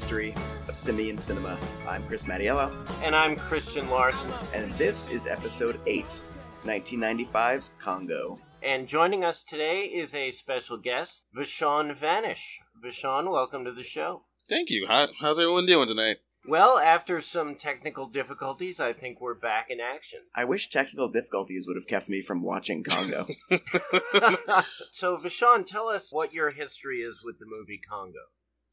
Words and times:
history 0.00 0.34
of 0.66 0.74
simian 0.74 1.18
cinema. 1.18 1.60
I'm 1.86 2.02
Chris 2.04 2.24
Mattiello, 2.24 2.72
And 3.02 3.14
I'm 3.14 3.36
Christian 3.36 3.90
Larson. 3.90 4.32
and 4.54 4.72
this 4.78 5.10
is 5.10 5.26
episode 5.26 5.78
8, 5.86 6.22
1995's 6.62 7.72
Congo. 7.78 8.38
And 8.62 8.88
joining 8.88 9.24
us 9.24 9.36
today 9.50 9.80
is 9.94 10.08
a 10.14 10.32
special 10.40 10.78
guest, 10.78 11.10
Vishon 11.36 12.00
Vanish. 12.00 12.38
Vishon, 12.82 13.30
welcome 13.30 13.66
to 13.66 13.72
the 13.72 13.84
show. 13.84 14.22
Thank 14.48 14.70
you. 14.70 14.86
How, 14.88 15.08
how's 15.20 15.38
everyone 15.38 15.66
doing 15.66 15.86
tonight? 15.86 16.16
Well, 16.48 16.78
after 16.78 17.22
some 17.22 17.56
technical 17.56 18.08
difficulties, 18.08 18.80
I 18.80 18.94
think 18.94 19.20
we're 19.20 19.34
back 19.34 19.66
in 19.68 19.80
action. 19.80 20.20
I 20.34 20.46
wish 20.46 20.70
technical 20.70 21.10
difficulties 21.10 21.66
would 21.66 21.76
have 21.76 21.86
kept 21.86 22.08
me 22.08 22.22
from 22.22 22.42
watching 22.42 22.82
Congo. 22.84 23.26
so, 24.98 25.18
Vishon, 25.18 25.66
tell 25.70 25.88
us 25.88 26.04
what 26.10 26.32
your 26.32 26.48
history 26.48 27.02
is 27.02 27.18
with 27.22 27.38
the 27.38 27.44
movie 27.44 27.82
Congo. 27.86 28.30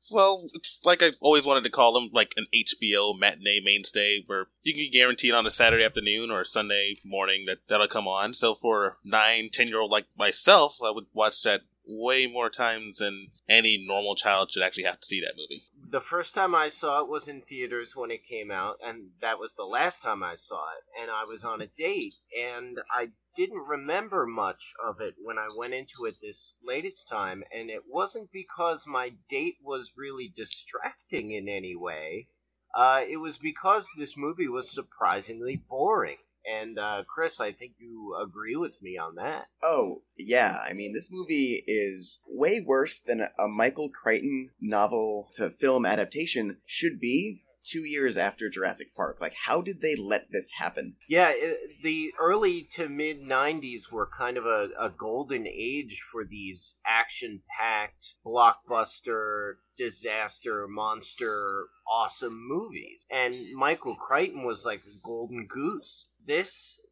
Well, 0.09 0.49
it's 0.53 0.79
like 0.83 1.03
I 1.03 1.11
always 1.19 1.45
wanted 1.45 1.63
to 1.65 1.69
call 1.69 1.93
them, 1.93 2.09
like 2.13 2.33
an 2.37 2.45
HBO 2.55 3.17
matinee 3.17 3.61
mainstay 3.63 4.23
where 4.25 4.47
you 4.63 4.73
can 4.73 4.83
be 4.83 4.89
guaranteed 4.89 5.33
on 5.33 5.45
a 5.45 5.51
Saturday 5.51 5.83
afternoon 5.83 6.31
or 6.31 6.41
a 6.41 6.45
Sunday 6.45 6.97
morning 7.03 7.43
that 7.45 7.59
that'll 7.67 7.87
come 7.87 8.07
on. 8.07 8.33
So 8.33 8.55
for 8.55 8.97
nine, 9.03 9.49
ten 9.51 9.67
year 9.67 9.79
old 9.79 9.91
like 9.91 10.05
myself, 10.17 10.77
I 10.83 10.91
would 10.91 11.07
watch 11.13 11.43
that 11.43 11.61
way 11.85 12.27
more 12.27 12.49
times 12.49 12.99
than 12.99 13.27
any 13.47 13.83
normal 13.87 14.15
child 14.15 14.51
should 14.51 14.63
actually 14.63 14.83
have 14.83 14.99
to 14.99 15.07
see 15.07 15.21
that 15.21 15.35
movie. 15.37 15.63
The 15.89 16.01
first 16.01 16.33
time 16.33 16.53
I 16.53 16.69
saw 16.69 16.99
it 16.99 17.07
was 17.07 17.29
in 17.29 17.43
theaters 17.43 17.95
when 17.95 18.11
it 18.11 18.27
came 18.27 18.51
out, 18.51 18.77
and 18.83 19.11
that 19.21 19.39
was 19.39 19.51
the 19.55 19.63
last 19.63 20.01
time 20.01 20.21
I 20.21 20.35
saw 20.35 20.61
it. 20.75 21.01
And 21.01 21.09
I 21.09 21.23
was 21.23 21.45
on 21.45 21.61
a 21.61 21.67
date, 21.77 22.15
and 22.37 22.77
I 22.91 23.11
didn't 23.37 23.65
remember 23.65 24.25
much 24.25 24.73
of 24.85 24.99
it 24.99 25.15
when 25.17 25.37
I 25.37 25.47
went 25.55 25.73
into 25.73 26.03
it 26.03 26.15
this 26.21 26.55
latest 26.61 27.07
time, 27.07 27.41
and 27.53 27.69
it 27.69 27.83
wasn't 27.87 28.33
because 28.33 28.81
my 28.85 29.13
date 29.29 29.59
was 29.63 29.93
really 29.95 30.27
distracting 30.35 31.31
in 31.31 31.47
any 31.47 31.75
way. 31.77 32.27
Uh, 32.75 33.03
it 33.07 33.17
was 33.17 33.37
because 33.37 33.85
this 33.97 34.17
movie 34.17 34.49
was 34.49 34.69
surprisingly 34.69 35.55
boring. 35.55 36.17
And 36.47 36.79
uh, 36.79 37.03
Chris, 37.13 37.39
I 37.39 37.51
think 37.51 37.73
you 37.77 38.17
agree 38.21 38.55
with 38.55 38.81
me 38.81 38.97
on 38.97 39.15
that. 39.15 39.47
Oh, 39.61 40.03
yeah. 40.17 40.59
I 40.67 40.73
mean, 40.73 40.93
this 40.93 41.09
movie 41.11 41.63
is 41.67 42.19
way 42.27 42.63
worse 42.65 42.99
than 42.99 43.21
a 43.21 43.47
Michael 43.47 43.89
Crichton 43.89 44.51
novel 44.61 45.29
to 45.33 45.49
film 45.49 45.85
adaptation 45.85 46.57
should 46.65 46.99
be 46.99 47.41
two 47.67 47.83
years 47.83 48.17
after 48.17 48.49
Jurassic 48.49 48.95
Park. 48.95 49.17
Like, 49.19 49.33
how 49.45 49.61
did 49.61 49.81
they 49.81 49.95
let 49.95 50.31
this 50.31 50.51
happen? 50.51 50.95
Yeah, 51.09 51.31
it, 51.33 51.57
the 51.83 52.11
early 52.19 52.69
to 52.75 52.87
mid 52.87 53.21
90s 53.21 53.91
were 53.91 54.09
kind 54.17 54.37
of 54.37 54.45
a, 54.45 54.69
a 54.79 54.89
golden 54.89 55.45
age 55.47 55.99
for 56.11 56.23
these 56.23 56.73
action 56.85 57.41
packed, 57.59 58.05
blockbuster, 58.25 59.53
disaster, 59.77 60.67
monster, 60.67 61.67
awesome 61.89 62.47
movies. 62.47 63.01
And 63.11 63.35
Michael 63.53 63.95
Crichton 63.95 64.43
was 64.43 64.63
like 64.63 64.81
a 64.81 65.05
golden 65.05 65.47
goose. 65.47 66.03
This 66.27 66.51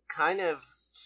kind 0.09 0.39
of 0.39 0.61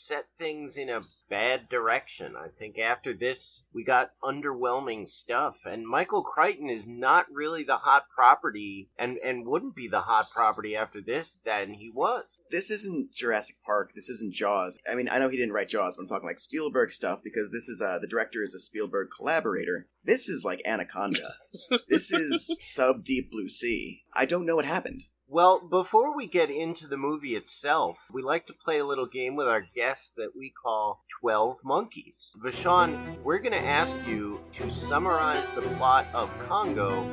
set 0.09 0.25
things 0.37 0.75
in 0.75 0.89
a 0.89 1.01
bad 1.29 1.67
direction. 1.69 2.35
I 2.35 2.47
think 2.57 2.79
after 2.79 3.13
this, 3.13 3.61
we 3.73 3.83
got 3.83 4.11
underwhelming 4.23 5.07
stuff. 5.07 5.55
And 5.65 5.87
Michael 5.87 6.23
Crichton 6.23 6.69
is 6.69 6.83
not 6.87 7.25
really 7.31 7.63
the 7.63 7.77
hot 7.77 8.03
property, 8.13 8.89
and, 8.97 9.17
and 9.17 9.45
wouldn't 9.45 9.75
be 9.75 9.87
the 9.87 10.01
hot 10.01 10.31
property 10.33 10.75
after 10.75 11.01
this 11.01 11.29
than 11.45 11.73
he 11.73 11.89
was. 11.89 12.25
This 12.49 12.71
isn't 12.71 13.13
Jurassic 13.13 13.57
Park. 13.63 13.93
This 13.95 14.09
isn't 14.09 14.33
Jaws. 14.33 14.79
I 14.89 14.95
mean, 14.95 15.09
I 15.09 15.19
know 15.19 15.29
he 15.29 15.37
didn't 15.37 15.53
write 15.53 15.69
Jaws, 15.69 15.95
but 15.95 16.03
I'm 16.03 16.09
talking 16.09 16.27
like 16.27 16.39
Spielberg 16.39 16.91
stuff 16.91 17.21
because 17.23 17.51
this 17.51 17.69
is 17.69 17.81
uh, 17.81 17.99
the 17.99 18.07
director 18.07 18.41
is 18.41 18.55
a 18.55 18.59
Spielberg 18.59 19.09
collaborator. 19.15 19.87
This 20.03 20.27
is 20.27 20.43
like 20.43 20.61
Anaconda. 20.65 21.35
this 21.89 22.11
is 22.11 22.57
sub 22.61 23.03
Deep 23.03 23.31
Blue 23.31 23.49
Sea. 23.49 24.03
I 24.13 24.25
don't 24.25 24.45
know 24.45 24.55
what 24.55 24.65
happened. 24.65 25.03
Well, 25.31 25.59
before 25.59 26.15
we 26.17 26.25
get 26.25 26.49
into 26.49 26.87
the 26.87 26.97
movie 26.97 27.35
itself, 27.35 27.97
we 28.11 28.23
like 28.23 28.47
to 28.47 28.53
play 28.53 28.79
a 28.79 28.85
little 28.85 29.05
game 29.05 29.35
with 29.35 29.45
our 29.45 29.61
guests 29.75 30.09
that 30.17 30.35
we 30.35 30.49
call 30.49 31.03
12 31.21 31.57
Monkeys. 31.63 32.15
Vashon, 32.43 33.21
we're 33.23 33.37
going 33.37 33.51
to 33.53 33.63
ask 33.63 33.91
you 34.07 34.39
to 34.57 34.73
summarize 34.87 35.43
the 35.53 35.61
plot 35.77 36.07
of 36.15 36.31
Congo 36.47 37.07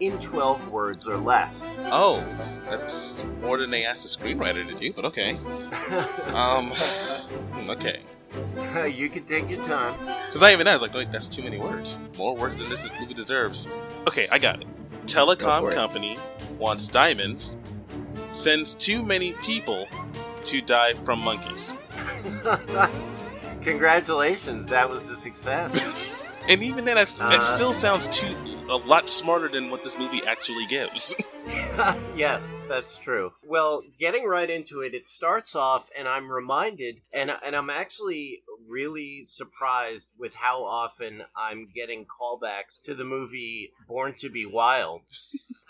in 0.00 0.20
12 0.20 0.68
words 0.68 1.06
or 1.06 1.16
less. 1.16 1.54
Oh, 1.92 2.24
that's 2.68 3.20
more 3.40 3.56
than 3.56 3.70
they 3.70 3.84
asked 3.84 4.02
the 4.02 4.08
screenwriter 4.08 4.66
to 4.68 4.76
do, 4.76 4.92
but 4.92 5.04
okay. 5.04 5.38
Um, 6.34 6.72
okay. 7.68 8.00
you 8.92 9.08
can 9.08 9.24
take 9.26 9.48
your 9.48 9.64
time. 9.68 9.94
Because 10.26 10.42
I 10.42 10.52
even 10.52 10.66
I 10.66 10.72
was 10.72 10.82
like, 10.82 10.92
wait, 10.92 11.12
that's 11.12 11.28
too 11.28 11.42
many 11.42 11.58
words. 11.58 11.98
More 12.18 12.34
words 12.34 12.56
than 12.56 12.68
this 12.68 12.84
movie 12.98 13.14
deserves. 13.14 13.68
Okay, 14.08 14.26
I 14.28 14.40
got 14.40 14.60
it. 14.60 14.66
Go 14.66 15.36
for 15.36 15.36
Telecom 15.36 15.70
it. 15.70 15.74
company 15.74 16.16
wants 16.60 16.86
diamonds, 16.86 17.56
sends 18.32 18.74
too 18.76 19.02
many 19.02 19.32
people 19.32 19.88
to 20.44 20.60
die 20.60 20.94
from 21.04 21.20
monkeys. 21.20 21.72
Congratulations, 23.64 24.70
that 24.70 24.88
was 24.88 25.02
a 25.04 25.20
success. 25.20 26.06
And 26.48 26.62
even 26.64 26.84
then, 26.84 26.96
that 26.96 27.20
Uh, 27.20 27.42
still 27.54 27.72
sounds 27.72 28.08
too 28.08 28.34
a 28.68 28.76
lot 28.76 29.08
smarter 29.10 29.48
than 29.48 29.70
what 29.70 29.84
this 29.84 29.98
movie 29.98 30.22
actually 30.26 30.66
gives. 30.66 31.14
yes, 32.16 32.40
that's 32.68 32.96
true. 33.04 33.32
Well, 33.46 33.82
getting 33.98 34.24
right 34.24 34.48
into 34.48 34.80
it, 34.80 34.94
it 34.94 35.02
starts 35.14 35.54
off, 35.54 35.84
and 35.96 36.08
I'm 36.08 36.30
reminded, 36.30 36.96
and 37.12 37.30
and 37.44 37.54
I'm 37.54 37.68
actually 37.68 38.42
really 38.68 39.26
surprised 39.28 40.06
with 40.18 40.32
how 40.34 40.64
often 40.64 41.22
I'm 41.36 41.66
getting 41.74 42.06
callbacks 42.06 42.80
to 42.86 42.94
the 42.94 43.04
movie 43.04 43.72
Born 43.86 44.14
to 44.20 44.30
Be 44.30 44.46
Wild. 44.46 45.02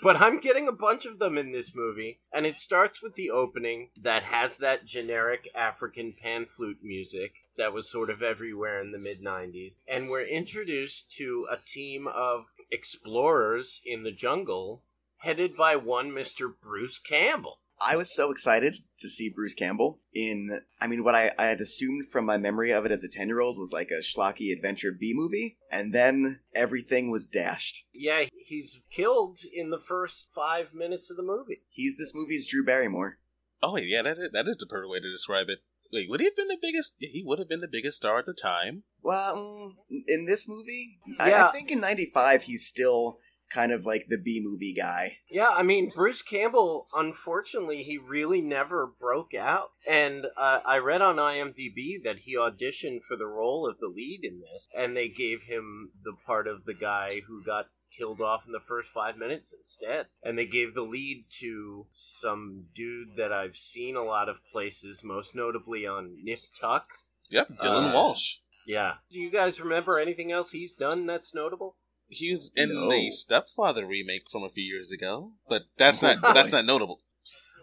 But 0.02 0.16
I'm 0.16 0.40
getting 0.40 0.66
a 0.68 0.72
bunch 0.72 1.04
of 1.04 1.18
them 1.18 1.36
in 1.36 1.52
this 1.52 1.70
movie, 1.74 2.20
and 2.32 2.46
it 2.46 2.56
starts 2.60 3.02
with 3.02 3.14
the 3.14 3.30
opening 3.30 3.90
that 4.02 4.22
has 4.22 4.50
that 4.60 4.86
generic 4.86 5.48
African 5.54 6.14
pan 6.22 6.46
flute 6.56 6.78
music 6.82 7.32
that 7.56 7.72
was 7.72 7.90
sort 7.90 8.08
of 8.08 8.22
everywhere 8.22 8.80
in 8.80 8.92
the 8.92 8.98
mid 8.98 9.22
90s. 9.22 9.74
And 9.86 10.08
we're 10.08 10.26
introduced 10.26 11.04
to 11.18 11.46
a 11.50 11.58
team 11.74 12.06
of 12.06 12.46
explorers 12.70 13.80
in 13.84 14.02
the 14.02 14.12
jungle 14.12 14.82
headed 15.18 15.56
by 15.56 15.76
one 15.76 16.10
Mr. 16.10 16.52
Bruce 16.62 16.98
Campbell. 17.06 17.58
I 17.80 17.96
was 17.96 18.14
so 18.14 18.30
excited 18.30 18.76
to 18.98 19.08
see 19.08 19.30
Bruce 19.34 19.54
Campbell 19.54 20.00
in, 20.14 20.60
I 20.80 20.86
mean, 20.86 21.02
what 21.02 21.14
I, 21.14 21.32
I 21.38 21.46
had 21.46 21.60
assumed 21.60 22.08
from 22.08 22.26
my 22.26 22.36
memory 22.36 22.72
of 22.72 22.84
it 22.84 22.92
as 22.92 23.02
a 23.02 23.08
10 23.08 23.28
year 23.28 23.40
old 23.40 23.58
was 23.58 23.72
like 23.72 23.90
a 23.90 24.02
schlocky 24.02 24.52
adventure 24.52 24.92
B 24.92 25.12
movie, 25.14 25.56
and 25.70 25.94
then 25.94 26.40
everything 26.54 27.10
was 27.10 27.26
dashed. 27.26 27.86
Yeah, 27.94 28.24
he's 28.46 28.76
killed 28.94 29.38
in 29.52 29.70
the 29.70 29.80
first 29.86 30.26
five 30.34 30.74
minutes 30.74 31.10
of 31.10 31.16
the 31.16 31.26
movie. 31.26 31.62
He's 31.70 31.96
this 31.96 32.14
movie's 32.14 32.46
Drew 32.46 32.64
Barrymore. 32.64 33.18
oh 33.62 33.76
yeah, 33.76 34.02
that 34.02 34.18
is, 34.18 34.30
that 34.32 34.46
is 34.46 34.56
the 34.58 34.66
perfect 34.66 34.90
way 34.90 35.00
to 35.00 35.10
describe 35.10 35.48
it. 35.48 35.60
Wait, 35.92 36.08
would 36.08 36.20
he 36.20 36.26
have 36.26 36.36
been 36.36 36.48
the 36.48 36.58
biggest? 36.60 36.94
He 36.98 37.22
would 37.26 37.38
have 37.40 37.48
been 37.48 37.58
the 37.58 37.66
biggest 37.68 37.96
star 37.96 38.18
at 38.18 38.26
the 38.26 38.34
time. 38.34 38.84
Well, 39.02 39.74
in 40.06 40.26
this 40.26 40.48
movie, 40.48 40.98
I, 41.18 41.32
I 41.32 41.48
think 41.48 41.70
in 41.70 41.80
95 41.80 42.42
he's 42.44 42.64
still 42.64 43.18
kind 43.50 43.72
of 43.72 43.84
like 43.84 44.06
the 44.08 44.18
B 44.18 44.40
movie 44.42 44.72
guy. 44.72 45.18
Yeah, 45.30 45.48
I 45.48 45.62
mean, 45.62 45.90
Bruce 45.94 46.22
Campbell, 46.22 46.86
unfortunately, 46.94 47.82
he 47.82 47.98
really 47.98 48.40
never 48.40 48.86
broke 49.00 49.34
out. 49.34 49.70
And 49.88 50.24
uh, 50.36 50.60
I 50.66 50.78
read 50.78 51.02
on 51.02 51.16
IMDb 51.16 52.02
that 52.04 52.16
he 52.24 52.36
auditioned 52.36 53.00
for 53.08 53.16
the 53.16 53.26
role 53.26 53.68
of 53.68 53.78
the 53.80 53.88
lead 53.88 54.20
in 54.22 54.40
this, 54.40 54.68
and 54.76 54.96
they 54.96 55.08
gave 55.08 55.42
him 55.48 55.90
the 56.04 56.14
part 56.26 56.46
of 56.46 56.64
the 56.64 56.74
guy 56.74 57.20
who 57.26 57.42
got 57.44 57.66
killed 57.98 58.20
off 58.20 58.42
in 58.46 58.52
the 58.52 58.60
first 58.68 58.88
five 58.94 59.16
minutes 59.16 59.48
instead. 59.52 60.06
And 60.22 60.38
they 60.38 60.46
gave 60.46 60.74
the 60.74 60.82
lead 60.82 61.24
to 61.40 61.86
some 62.22 62.66
dude 62.74 63.16
that 63.16 63.32
I've 63.32 63.56
seen 63.74 63.96
a 63.96 64.04
lot 64.04 64.28
of 64.28 64.36
places, 64.52 65.00
most 65.02 65.30
notably 65.34 65.86
on 65.86 66.16
Nip 66.22 66.38
Tuck. 66.60 66.86
Yep, 67.30 67.48
Dylan 67.62 67.90
Uh, 67.90 67.94
Walsh. 67.94 68.36
Yeah. 68.66 68.92
Do 69.10 69.18
you 69.18 69.30
guys 69.30 69.58
remember 69.58 69.98
anything 69.98 70.30
else 70.30 70.48
he's 70.52 70.72
done 70.72 71.06
that's 71.06 71.34
notable? 71.34 71.76
He 72.10 72.30
was 72.30 72.50
in 72.56 72.74
No. 72.74 72.90
the 72.90 73.10
Stepfather 73.10 73.86
remake 73.86 74.24
from 74.30 74.42
a 74.42 74.50
few 74.50 74.64
years 74.64 74.90
ago, 74.92 75.32
but 75.48 75.62
that's 75.76 76.02
not 76.02 76.20
that's 76.34 76.50
not 76.50 76.64
notable. 76.66 77.00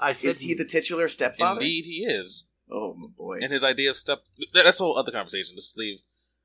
I 0.02 0.16
Is 0.22 0.42
he 0.42 0.54
the 0.54 0.66
titular 0.66 1.08
stepfather? 1.08 1.60
Indeed, 1.62 1.86
he 1.86 2.06
is. 2.06 2.46
Oh 2.72 2.94
my 2.94 3.08
boy. 3.08 3.40
And 3.42 3.52
his 3.52 3.64
idea 3.64 3.90
of 3.92 3.98
step 3.98 4.20
that's 4.54 4.80
a 4.80 4.84
whole 4.84 4.98
other 4.98 5.12
conversation. 5.12 5.56
Let's 5.56 5.76
leave. 5.78 6.00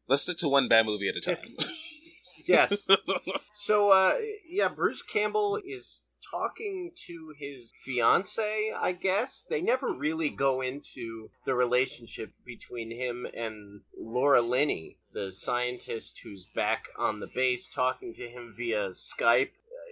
Let's 0.09 0.23
stick 0.23 0.39
to 0.39 0.49
one 0.49 0.69
bad 0.69 0.85
movie 0.87 1.09
at 1.09 1.17
a 1.17 1.21
time. 1.21 1.57
Yes. 2.47 2.77
So, 3.65 3.91
uh, 3.93 4.15
yeah, 4.51 4.67
Bruce 4.67 5.01
Campbell 5.13 5.61
is 5.65 6.01
talking 6.33 6.91
to 7.07 7.35
his 7.39 7.69
fiance, 7.85 8.73
I 8.81 8.93
guess. 8.93 9.29
They 9.51 9.61
never 9.61 9.87
really 9.99 10.31
go 10.31 10.63
into 10.63 11.29
the 11.45 11.55
relationship 11.55 12.33
between 12.45 12.91
him 12.91 13.27
and 13.37 13.83
Laura 13.97 14.41
Linney, 14.41 14.97
the 15.13 15.33
scientist 15.43 16.13
who's 16.25 16.47
back 16.55 16.85
on 16.99 17.21
the 17.21 17.29
base 17.35 17.69
talking 17.75 18.15
to 18.15 18.29
him 18.29 18.55
via 18.57 18.93
Skype. 19.21 19.51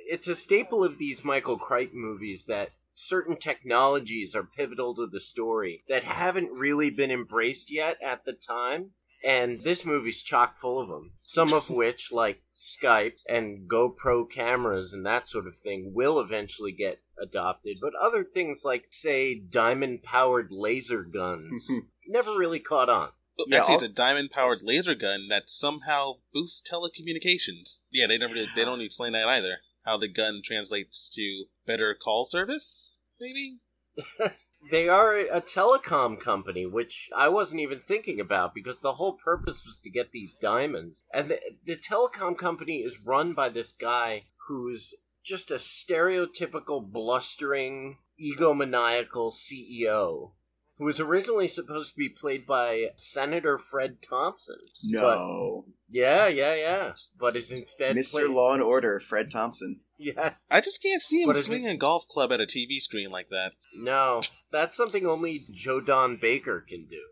It's 0.08 0.26
a 0.26 0.34
staple 0.34 0.82
of 0.82 0.98
these 0.98 1.22
Michael 1.22 1.58
Crichton 1.58 2.00
movies 2.00 2.42
that 2.48 2.70
certain 3.08 3.37
technologies 3.37 4.34
are 4.34 4.42
pivotal 4.42 4.94
to 4.94 5.06
the 5.06 5.20
story 5.20 5.84
that 5.88 6.04
haven't 6.04 6.50
really 6.52 6.90
been 6.90 7.10
embraced 7.10 7.70
yet 7.70 7.96
at 8.02 8.25
the 8.25 8.32
time. 8.46 8.90
And 9.22 9.60
this 9.60 9.84
movie's 9.84 10.22
chock 10.22 10.58
full 10.60 10.81
of 10.81 10.88
them. 10.88 11.12
Some 11.22 11.52
of 11.52 11.69
which, 11.70 12.08
like 12.10 12.40
Skype 12.82 13.16
and 13.26 13.68
GoPro 13.68 14.30
cameras 14.30 14.92
and 14.92 15.04
that 15.06 15.28
sort 15.28 15.46
of 15.46 15.54
thing, 15.62 15.92
will 15.94 16.20
eventually 16.20 16.72
get 16.72 17.00
adopted. 17.20 17.78
But 17.80 17.92
other 17.94 18.24
things 18.24 18.58
like, 18.64 18.84
say, 18.90 19.34
diamond 19.34 20.02
powered 20.02 20.48
laser 20.50 21.02
guns 21.02 21.62
mm-hmm. 21.64 21.86
never 22.06 22.36
really 22.36 22.60
caught 22.60 22.88
on. 22.88 23.10
Well, 23.38 23.46
Yeah, 23.48 23.60
Actually, 23.60 23.74
it's 23.74 23.84
a 23.84 23.88
diamond 23.88 24.30
powered 24.30 24.62
laser 24.62 24.94
gun 24.94 25.28
that 25.28 25.48
somehow 25.48 26.14
boosts 26.32 26.62
telecommunications. 26.70 27.80
Yeah, 27.90 28.06
they 28.06 28.18
never 28.18 28.34
they 28.34 28.64
don't 28.64 28.80
explain 28.80 29.12
that 29.12 29.28
either. 29.28 29.58
How 29.84 29.96
the 29.96 30.08
gun 30.08 30.42
translates 30.44 31.10
to 31.14 31.44
better 31.66 31.94
call 31.94 32.26
service, 32.26 32.92
maybe? 33.18 33.58
They 34.70 34.88
are 34.88 35.16
a 35.16 35.40
telecom 35.40 36.20
company, 36.20 36.66
which 36.66 37.08
I 37.16 37.28
wasn't 37.28 37.60
even 37.60 37.80
thinking 37.86 38.20
about 38.20 38.54
because 38.54 38.76
the 38.82 38.94
whole 38.94 39.18
purpose 39.24 39.62
was 39.64 39.78
to 39.82 39.90
get 39.90 40.12
these 40.12 40.34
diamonds. 40.40 40.98
And 41.12 41.30
the, 41.30 41.38
the 41.66 41.76
telecom 41.76 42.36
company 42.38 42.78
is 42.78 42.92
run 43.04 43.32
by 43.32 43.48
this 43.48 43.72
guy 43.80 44.24
who's 44.48 44.94
just 45.24 45.50
a 45.50 45.58
stereotypical 45.58 46.90
blustering, 46.90 47.98
egomaniacal 48.20 49.32
CEO 49.50 50.32
who 50.80 50.86
was 50.86 50.98
originally 50.98 51.46
supposed 51.46 51.90
to 51.90 51.96
be 51.96 52.08
played 52.08 52.46
by 52.46 52.86
Senator 53.12 53.60
Fred 53.70 53.98
Thompson. 54.08 54.56
No. 54.82 55.66
Yeah, 55.90 56.30
yeah, 56.32 56.54
yeah. 56.54 56.92
But 57.18 57.36
is 57.36 57.50
instead 57.50 57.94
Mr. 57.96 58.12
played- 58.12 58.28
Law 58.28 58.54
and 58.54 58.62
Order, 58.62 58.98
Fred 58.98 59.30
Thompson. 59.30 59.82
Yeah, 60.02 60.32
I 60.50 60.61
just 60.62 60.82
can't 60.82 61.02
see 61.02 61.23
him 61.23 61.35
swinging 61.35 61.69
a 61.69 61.76
golf 61.76 62.08
club 62.08 62.32
at 62.32 62.41
a 62.41 62.47
TV 62.47 62.81
screen 62.81 63.11
like 63.11 63.29
that. 63.29 63.52
no, 63.76 64.23
that's 64.50 64.75
something 64.76 65.06
only 65.06 65.44
Joe 65.52 65.81
Don 65.81 66.17
Baker 66.20 66.64
can 66.67 66.87
do. 66.87 67.02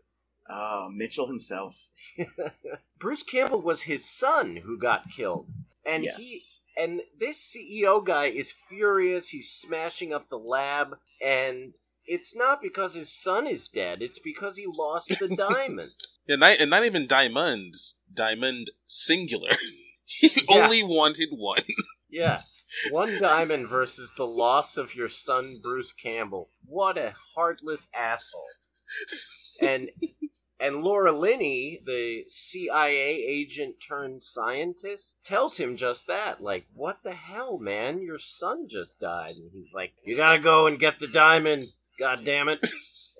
Oh, 0.49 0.89
Mitchell 0.91 1.27
himself. 1.27 1.75
Bruce 2.99 3.23
Campbell 3.31 3.61
was 3.61 3.81
his 3.81 4.01
son 4.19 4.57
who 4.65 4.77
got 4.79 5.03
killed. 5.15 5.47
And 5.85 6.03
yes. 6.03 6.17
he 6.75 6.83
and 6.83 7.01
this 7.19 7.35
CEO 7.55 8.03
guy 8.05 8.25
is 8.27 8.47
furious. 8.69 9.25
He's 9.29 9.45
smashing 9.65 10.11
up 10.13 10.27
the 10.29 10.37
lab 10.37 10.97
and 11.23 11.75
it's 12.05 12.33
not 12.35 12.61
because 12.61 12.95
his 12.95 13.09
son 13.23 13.45
is 13.45 13.69
dead. 13.73 14.01
It's 14.01 14.19
because 14.23 14.55
he 14.55 14.65
lost 14.67 15.09
the 15.09 15.27
diamond. 15.53 15.91
Yeah, 16.27 16.37
not, 16.37 16.57
and 16.59 16.69
not 16.71 16.85
even 16.85 17.05
diamonds. 17.07 17.95
Diamond 18.11 18.71
singular. 18.87 19.51
he 20.05 20.31
Yeah. 20.49 20.63
only 20.63 20.83
wanted 20.83 21.29
one. 21.31 21.61
Yeah. 22.09 22.41
One 22.91 23.19
diamond 23.19 23.67
versus 23.67 24.09
the 24.17 24.25
loss 24.25 24.77
of 24.77 24.95
your 24.95 25.09
son 25.25 25.59
Bruce 25.61 25.93
Campbell. 26.01 26.49
What 26.65 26.97
a 26.97 27.13
heartless 27.35 27.81
asshole. 27.93 28.45
And 29.61 29.89
and 30.59 30.79
Laura 30.79 31.17
Linney, 31.17 31.81
the 31.85 32.23
CIA 32.51 33.23
agent 33.27 33.75
turned 33.87 34.21
scientist, 34.21 35.05
tells 35.25 35.55
him 35.55 35.77
just 35.77 36.01
that. 36.07 36.41
Like, 36.41 36.65
what 36.73 36.97
the 37.03 37.13
hell, 37.13 37.57
man? 37.59 38.01
Your 38.01 38.19
son 38.39 38.67
just 38.69 38.99
died. 38.99 39.37
And 39.37 39.49
he's 39.53 39.71
like, 39.73 39.93
You 40.03 40.17
gotta 40.17 40.39
go 40.39 40.67
and 40.67 40.79
get 40.79 40.99
the 40.99 41.07
diamond, 41.07 41.65
god 41.97 42.25
damn 42.25 42.49
it. 42.49 42.59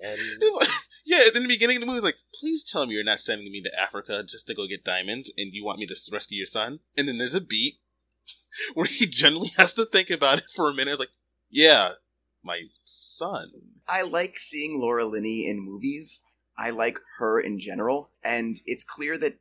And 0.02 0.18
yeah, 1.06 1.22
in 1.34 1.42
the 1.42 1.48
beginning 1.48 1.76
of 1.76 1.80
the 1.80 1.86
movie, 1.86 1.98
it's 1.98 2.04
like, 2.04 2.18
please 2.40 2.64
tell 2.64 2.86
me 2.86 2.94
you're 2.94 3.04
not 3.04 3.20
sending 3.20 3.50
me 3.50 3.62
to 3.62 3.80
Africa 3.80 4.22
just 4.26 4.46
to 4.46 4.54
go 4.54 4.66
get 4.66 4.84
diamonds 4.84 5.32
and 5.36 5.52
you 5.52 5.64
want 5.64 5.78
me 5.78 5.86
to 5.86 5.96
rescue 6.12 6.38
your 6.38 6.46
son. 6.46 6.78
And 6.96 7.08
then 7.08 7.18
there's 7.18 7.34
a 7.34 7.40
beat 7.40 7.80
where 8.74 8.86
he 8.86 9.06
generally 9.06 9.52
has 9.56 9.74
to 9.74 9.84
think 9.84 10.10
about 10.10 10.38
it 10.38 10.44
for 10.54 10.68
a 10.68 10.74
minute. 10.74 10.92
It's 10.92 11.00
like, 11.00 11.10
yeah, 11.50 11.92
my 12.42 12.62
son. 12.84 13.50
I 13.88 14.02
like 14.02 14.38
seeing 14.38 14.80
Laura 14.80 15.04
Linney 15.04 15.46
in 15.46 15.60
movies. 15.60 16.20
I 16.58 16.70
like 16.70 16.98
her 17.18 17.40
in 17.40 17.58
general, 17.58 18.10
and 18.22 18.60
it's 18.66 18.84
clear 18.84 19.16
that 19.18 19.38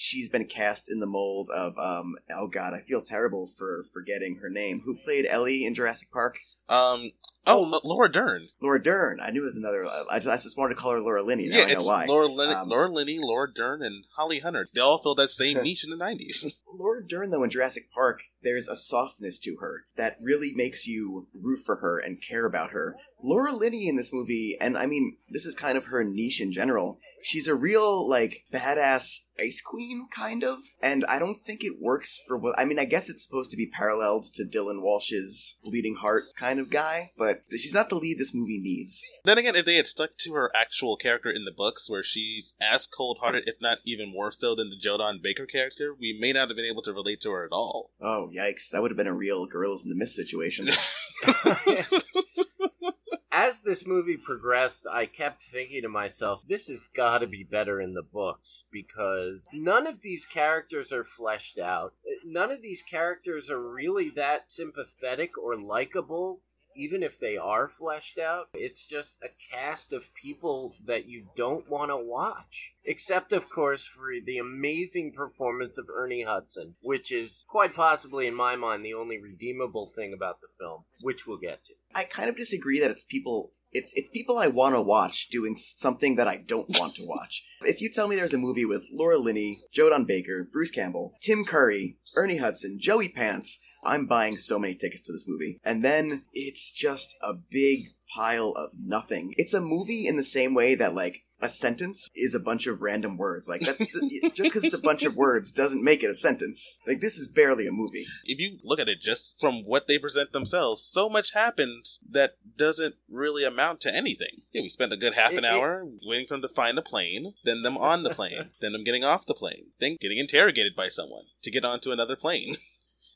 she's 0.00 0.28
been 0.28 0.44
cast 0.46 0.88
in 0.88 1.00
the 1.00 1.06
mold 1.06 1.50
of 1.52 1.76
um 1.76 2.14
oh 2.30 2.46
god, 2.46 2.72
I 2.72 2.80
feel 2.80 3.02
terrible 3.02 3.48
for 3.48 3.84
forgetting 3.92 4.36
her 4.40 4.48
name. 4.48 4.80
Who 4.84 4.94
played 4.96 5.26
Ellie 5.26 5.64
in 5.66 5.74
Jurassic 5.74 6.10
Park? 6.12 6.38
Um, 6.68 7.12
oh, 7.46 7.80
Laura 7.82 8.10
Dern. 8.12 8.46
Laura 8.60 8.80
Dern. 8.82 9.20
I 9.22 9.30
knew 9.30 9.40
it 9.40 9.44
was 9.46 9.56
another. 9.56 9.84
I 10.10 10.18
just, 10.18 10.28
I 10.28 10.36
just 10.36 10.56
wanted 10.58 10.74
to 10.74 10.80
call 10.80 10.92
her 10.92 11.00
Laura 11.00 11.22
Linney. 11.22 11.48
Now 11.48 11.56
yeah, 11.58 11.64
I 11.64 11.72
know 11.72 11.84
why. 11.84 12.04
Laura, 12.04 12.26
Lin- 12.26 12.54
Um, 12.54 12.68
Laura 12.68 12.88
Linney, 12.90 13.18
Laura 13.18 13.48
Dern, 13.52 13.82
and 13.82 14.04
Holly 14.16 14.40
Hunter. 14.40 14.68
They 14.74 14.80
all 14.82 14.98
filled 14.98 15.18
that 15.18 15.30
same 15.30 15.56
niche 15.62 15.82
in 15.82 15.90
the 15.90 15.96
90s. 16.04 16.52
Laura 16.72 17.02
Dern, 17.06 17.30
though, 17.30 17.42
in 17.42 17.48
Jurassic 17.50 17.90
Park, 17.90 18.20
there's 18.42 18.68
a 18.68 18.76
softness 18.76 19.38
to 19.40 19.56
her 19.60 19.84
that 19.96 20.18
really 20.20 20.52
makes 20.54 20.86
you 20.86 21.26
root 21.32 21.60
for 21.64 21.76
her 21.76 21.98
and 21.98 22.22
care 22.22 22.44
about 22.44 22.70
her. 22.72 22.96
Laura 23.22 23.52
Linney 23.52 23.88
in 23.88 23.96
this 23.96 24.12
movie, 24.12 24.56
and 24.60 24.76
I 24.78 24.86
mean, 24.86 25.16
this 25.28 25.44
is 25.44 25.54
kind 25.54 25.76
of 25.76 25.86
her 25.86 26.04
niche 26.04 26.40
in 26.40 26.52
general. 26.52 26.98
She's 27.20 27.48
a 27.48 27.54
real, 27.54 28.08
like, 28.08 28.44
badass 28.52 29.20
ice 29.40 29.60
queen, 29.60 30.06
kind 30.14 30.44
of. 30.44 30.58
And 30.80 31.04
I 31.08 31.18
don't 31.18 31.36
think 31.36 31.64
it 31.64 31.80
works 31.80 32.18
for 32.26 32.38
what. 32.38 32.58
I 32.58 32.64
mean, 32.64 32.78
I 32.78 32.84
guess 32.84 33.08
it's 33.08 33.24
supposed 33.24 33.50
to 33.50 33.56
be 33.56 33.66
paralleled 33.66 34.24
to 34.34 34.44
Dylan 34.44 34.82
Walsh's 34.82 35.58
bleeding 35.64 35.96
heart 35.96 36.24
kind 36.36 36.60
of 36.60 36.70
guy, 36.70 37.10
but 37.18 37.38
she's 37.50 37.74
not 37.74 37.88
the 37.88 37.96
lead 37.96 38.18
this 38.18 38.34
movie 38.34 38.60
needs. 38.60 39.02
then 39.24 39.38
again, 39.38 39.56
if 39.56 39.64
they 39.64 39.76
had 39.76 39.88
stuck 39.88 40.16
to 40.18 40.34
her 40.34 40.52
actual 40.54 40.96
character 40.96 41.30
in 41.30 41.44
the 41.44 41.52
books, 41.52 41.90
where 41.90 42.04
she's 42.04 42.54
as 42.60 42.86
cold 42.86 43.18
hearted, 43.20 43.48
if 43.48 43.56
not 43.60 43.78
even 43.84 44.12
more 44.12 44.30
so, 44.30 44.54
than 44.54 44.70
the 44.70 44.76
Joe 44.76 44.98
Don 44.98 45.20
Baker 45.20 45.46
character, 45.46 45.94
we 45.98 46.16
may 46.18 46.32
not 46.32 46.48
have 46.48 46.56
been 46.56 46.64
able 46.64 46.82
to 46.82 46.92
relate 46.92 47.20
to 47.22 47.30
her 47.30 47.44
at 47.44 47.52
all. 47.52 47.90
Oh, 48.00 48.30
yikes. 48.34 48.70
That 48.70 48.82
would 48.82 48.92
have 48.92 48.98
been 48.98 49.06
a 49.06 49.12
real 49.12 49.46
Gorillas 49.46 49.84
in 49.84 49.90
the 49.90 49.96
Mist 49.96 50.14
situation. 50.14 50.68
as 53.38 53.54
this 53.64 53.86
movie 53.86 54.16
progressed, 54.16 54.84
I 54.90 55.06
kept 55.06 55.42
thinking 55.52 55.82
to 55.82 55.88
myself, 55.88 56.40
this 56.48 56.66
has 56.66 56.80
got 56.96 57.18
to 57.18 57.28
be 57.28 57.44
better 57.44 57.80
in 57.80 57.94
the 57.94 58.02
books 58.02 58.64
because 58.72 59.42
none 59.52 59.86
of 59.86 60.00
these 60.02 60.26
characters 60.26 60.90
are 60.90 61.06
fleshed 61.16 61.56
out. 61.56 61.92
None 62.24 62.50
of 62.50 62.62
these 62.62 62.82
characters 62.90 63.48
are 63.48 63.60
really 63.60 64.10
that 64.16 64.46
sympathetic 64.48 65.38
or 65.38 65.56
likable. 65.56 66.40
Even 66.76 67.02
if 67.02 67.18
they 67.18 67.36
are 67.36 67.70
fleshed 67.78 68.18
out, 68.18 68.48
it's 68.54 68.86
just 68.88 69.10
a 69.22 69.28
cast 69.52 69.92
of 69.92 70.02
people 70.20 70.74
that 70.86 71.06
you 71.06 71.26
don't 71.36 71.68
want 71.68 71.90
to 71.90 71.96
watch. 71.96 72.72
Except, 72.84 73.32
of 73.32 73.42
course, 73.50 73.82
for 73.94 74.10
the 74.24 74.38
amazing 74.38 75.12
performance 75.12 75.76
of 75.76 75.86
Ernie 75.94 76.22
Hudson, 76.22 76.74
which 76.80 77.10
is 77.12 77.44
quite 77.48 77.74
possibly, 77.74 78.26
in 78.26 78.34
my 78.34 78.56
mind, 78.56 78.84
the 78.84 78.94
only 78.94 79.18
redeemable 79.18 79.92
thing 79.94 80.12
about 80.12 80.40
the 80.40 80.48
film, 80.58 80.84
which 81.02 81.26
we'll 81.26 81.38
get 81.38 81.64
to. 81.64 81.74
I 81.94 82.04
kind 82.04 82.28
of 82.28 82.36
disagree 82.36 82.80
that 82.80 82.90
it's 82.90 83.04
people. 83.04 83.52
It's 83.72 83.92
it's 83.94 84.08
people 84.08 84.38
I 84.38 84.48
want 84.48 84.74
to 84.74 84.80
watch 84.80 85.28
doing 85.28 85.56
something 85.56 86.16
that 86.16 86.28
I 86.28 86.38
don't 86.38 86.68
want 86.78 86.94
to 86.96 87.06
watch. 87.06 87.44
If 87.62 87.80
you 87.80 87.90
tell 87.90 88.06
me 88.06 88.14
there's 88.14 88.32
a 88.32 88.38
movie 88.38 88.64
with 88.64 88.86
Laura 88.92 89.18
Linney, 89.18 89.60
Joe 89.72 89.90
Don 89.90 90.04
Baker, 90.04 90.48
Bruce 90.52 90.70
Campbell, 90.70 91.18
Tim 91.20 91.44
Curry, 91.44 91.96
Ernie 92.14 92.36
Hudson, 92.36 92.78
Joey 92.80 93.08
Pants, 93.08 93.58
I'm 93.84 94.06
buying 94.06 94.38
so 94.38 94.58
many 94.58 94.74
tickets 94.74 95.02
to 95.02 95.12
this 95.12 95.26
movie. 95.26 95.58
And 95.64 95.84
then 95.84 96.22
it's 96.32 96.72
just 96.72 97.16
a 97.20 97.34
big 97.34 97.88
pile 98.14 98.52
of 98.56 98.70
nothing. 98.78 99.34
It's 99.36 99.54
a 99.54 99.60
movie 99.60 100.06
in 100.06 100.16
the 100.16 100.24
same 100.24 100.54
way 100.54 100.74
that 100.74 100.94
like 100.94 101.22
a 101.40 101.48
sentence 101.48 102.08
is 102.14 102.34
a 102.34 102.40
bunch 102.40 102.66
of 102.66 102.82
random 102.82 103.16
words. 103.16 103.48
Like 103.48 103.62
that, 103.62 103.78
just 104.34 104.50
because 104.50 104.64
it's 104.64 104.74
a 104.74 104.78
bunch 104.78 105.04
of 105.04 105.16
words 105.16 105.52
doesn't 105.52 105.84
make 105.84 106.02
it 106.02 106.10
a 106.10 106.14
sentence. 106.14 106.78
Like 106.86 107.00
this 107.00 107.16
is 107.16 107.28
barely 107.28 107.66
a 107.66 107.72
movie. 107.72 108.06
If 108.24 108.38
you 108.38 108.58
look 108.64 108.80
at 108.80 108.88
it 108.88 109.00
just 109.00 109.36
from 109.40 109.64
what 109.64 109.86
they 109.86 109.98
present 109.98 110.32
themselves, 110.32 110.84
so 110.84 111.08
much 111.08 111.32
happens 111.32 112.00
that 112.10 112.32
doesn't 112.56 112.96
really 113.10 113.44
amount 113.44 113.80
to 113.82 113.94
anything. 113.94 114.42
Yeah, 114.52 114.62
we 114.62 114.68
spent 114.68 114.92
a 114.92 114.96
good 114.96 115.14
half 115.14 115.32
an 115.32 115.44
hour 115.44 115.86
waiting 116.06 116.26
for 116.26 116.34
them 116.34 116.42
to 116.42 116.48
find 116.48 116.76
the 116.76 116.82
plane, 116.82 117.34
then 117.44 117.62
them 117.62 117.76
on 117.76 118.02
the 118.02 118.10
plane, 118.10 118.50
then 118.60 118.72
them 118.72 118.84
getting 118.84 119.04
off 119.04 119.26
the 119.26 119.34
plane, 119.34 119.68
then 119.80 119.96
getting 120.00 120.18
interrogated 120.18 120.74
by 120.74 120.88
someone 120.88 121.24
to 121.42 121.50
get 121.50 121.64
onto 121.64 121.92
another 121.92 122.16
plane. 122.16 122.56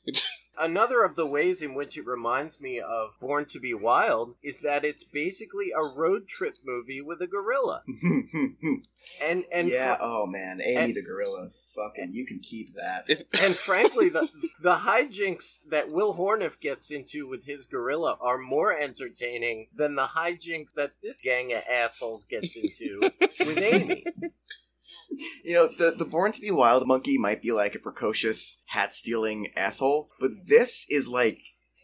Another 0.59 1.03
of 1.03 1.15
the 1.15 1.25
ways 1.25 1.61
in 1.61 1.73
which 1.73 1.97
it 1.97 2.05
reminds 2.05 2.59
me 2.61 2.79
of 2.79 3.09
Born 3.19 3.45
to 3.53 3.59
Be 3.59 3.73
Wild 3.73 4.35
is 4.43 4.55
that 4.63 4.85
it's 4.85 5.03
basically 5.03 5.71
a 5.75 5.81
road 5.83 6.27
trip 6.27 6.53
movie 6.63 7.01
with 7.01 7.21
a 7.21 7.27
gorilla. 7.27 7.81
And 9.21 9.43
and 9.51 9.67
yeah. 9.67 9.97
Oh 9.99 10.25
man, 10.25 10.61
Amy 10.63 10.75
and- 10.77 10.95
the 10.95 11.01
gorilla. 11.03 11.49
Fucking, 11.75 12.13
you 12.13 12.25
can 12.27 12.39
keep 12.39 12.75
that. 12.75 13.09
And 13.41 13.55
frankly 13.55 14.07
the 14.09 14.29
the 14.61 14.75
hijinks 14.75 15.43
that 15.71 15.91
Wil 15.91 16.13
Horneff 16.15 16.59
gets 16.61 16.91
into 16.91 17.27
with 17.27 17.43
his 17.45 17.65
gorilla 17.65 18.15
are 18.21 18.37
more 18.37 18.71
entertaining 18.71 19.67
than 19.75 19.95
the 19.95 20.05
hijinks 20.05 20.73
that 20.75 20.91
this 21.01 21.17
gang 21.23 21.51
of 21.51 21.63
assholes 21.69 22.25
gets 22.29 22.55
into 22.55 23.09
with 23.39 23.57
Amy. 23.57 24.05
You 25.43 25.53
know, 25.53 25.67
the 25.67 25.93
the 25.95 26.05
Born 26.05 26.31
to 26.31 26.41
Be 26.41 26.49
Wild 26.49 26.87
monkey 26.87 27.17
might 27.19 27.41
be 27.41 27.51
like 27.51 27.75
a 27.75 27.79
precocious 27.79 28.63
hat 28.67 28.95
stealing 28.95 29.49
asshole, 29.55 30.09
but 30.19 30.31
this 30.47 30.87
is 30.89 31.07
like, 31.07 31.37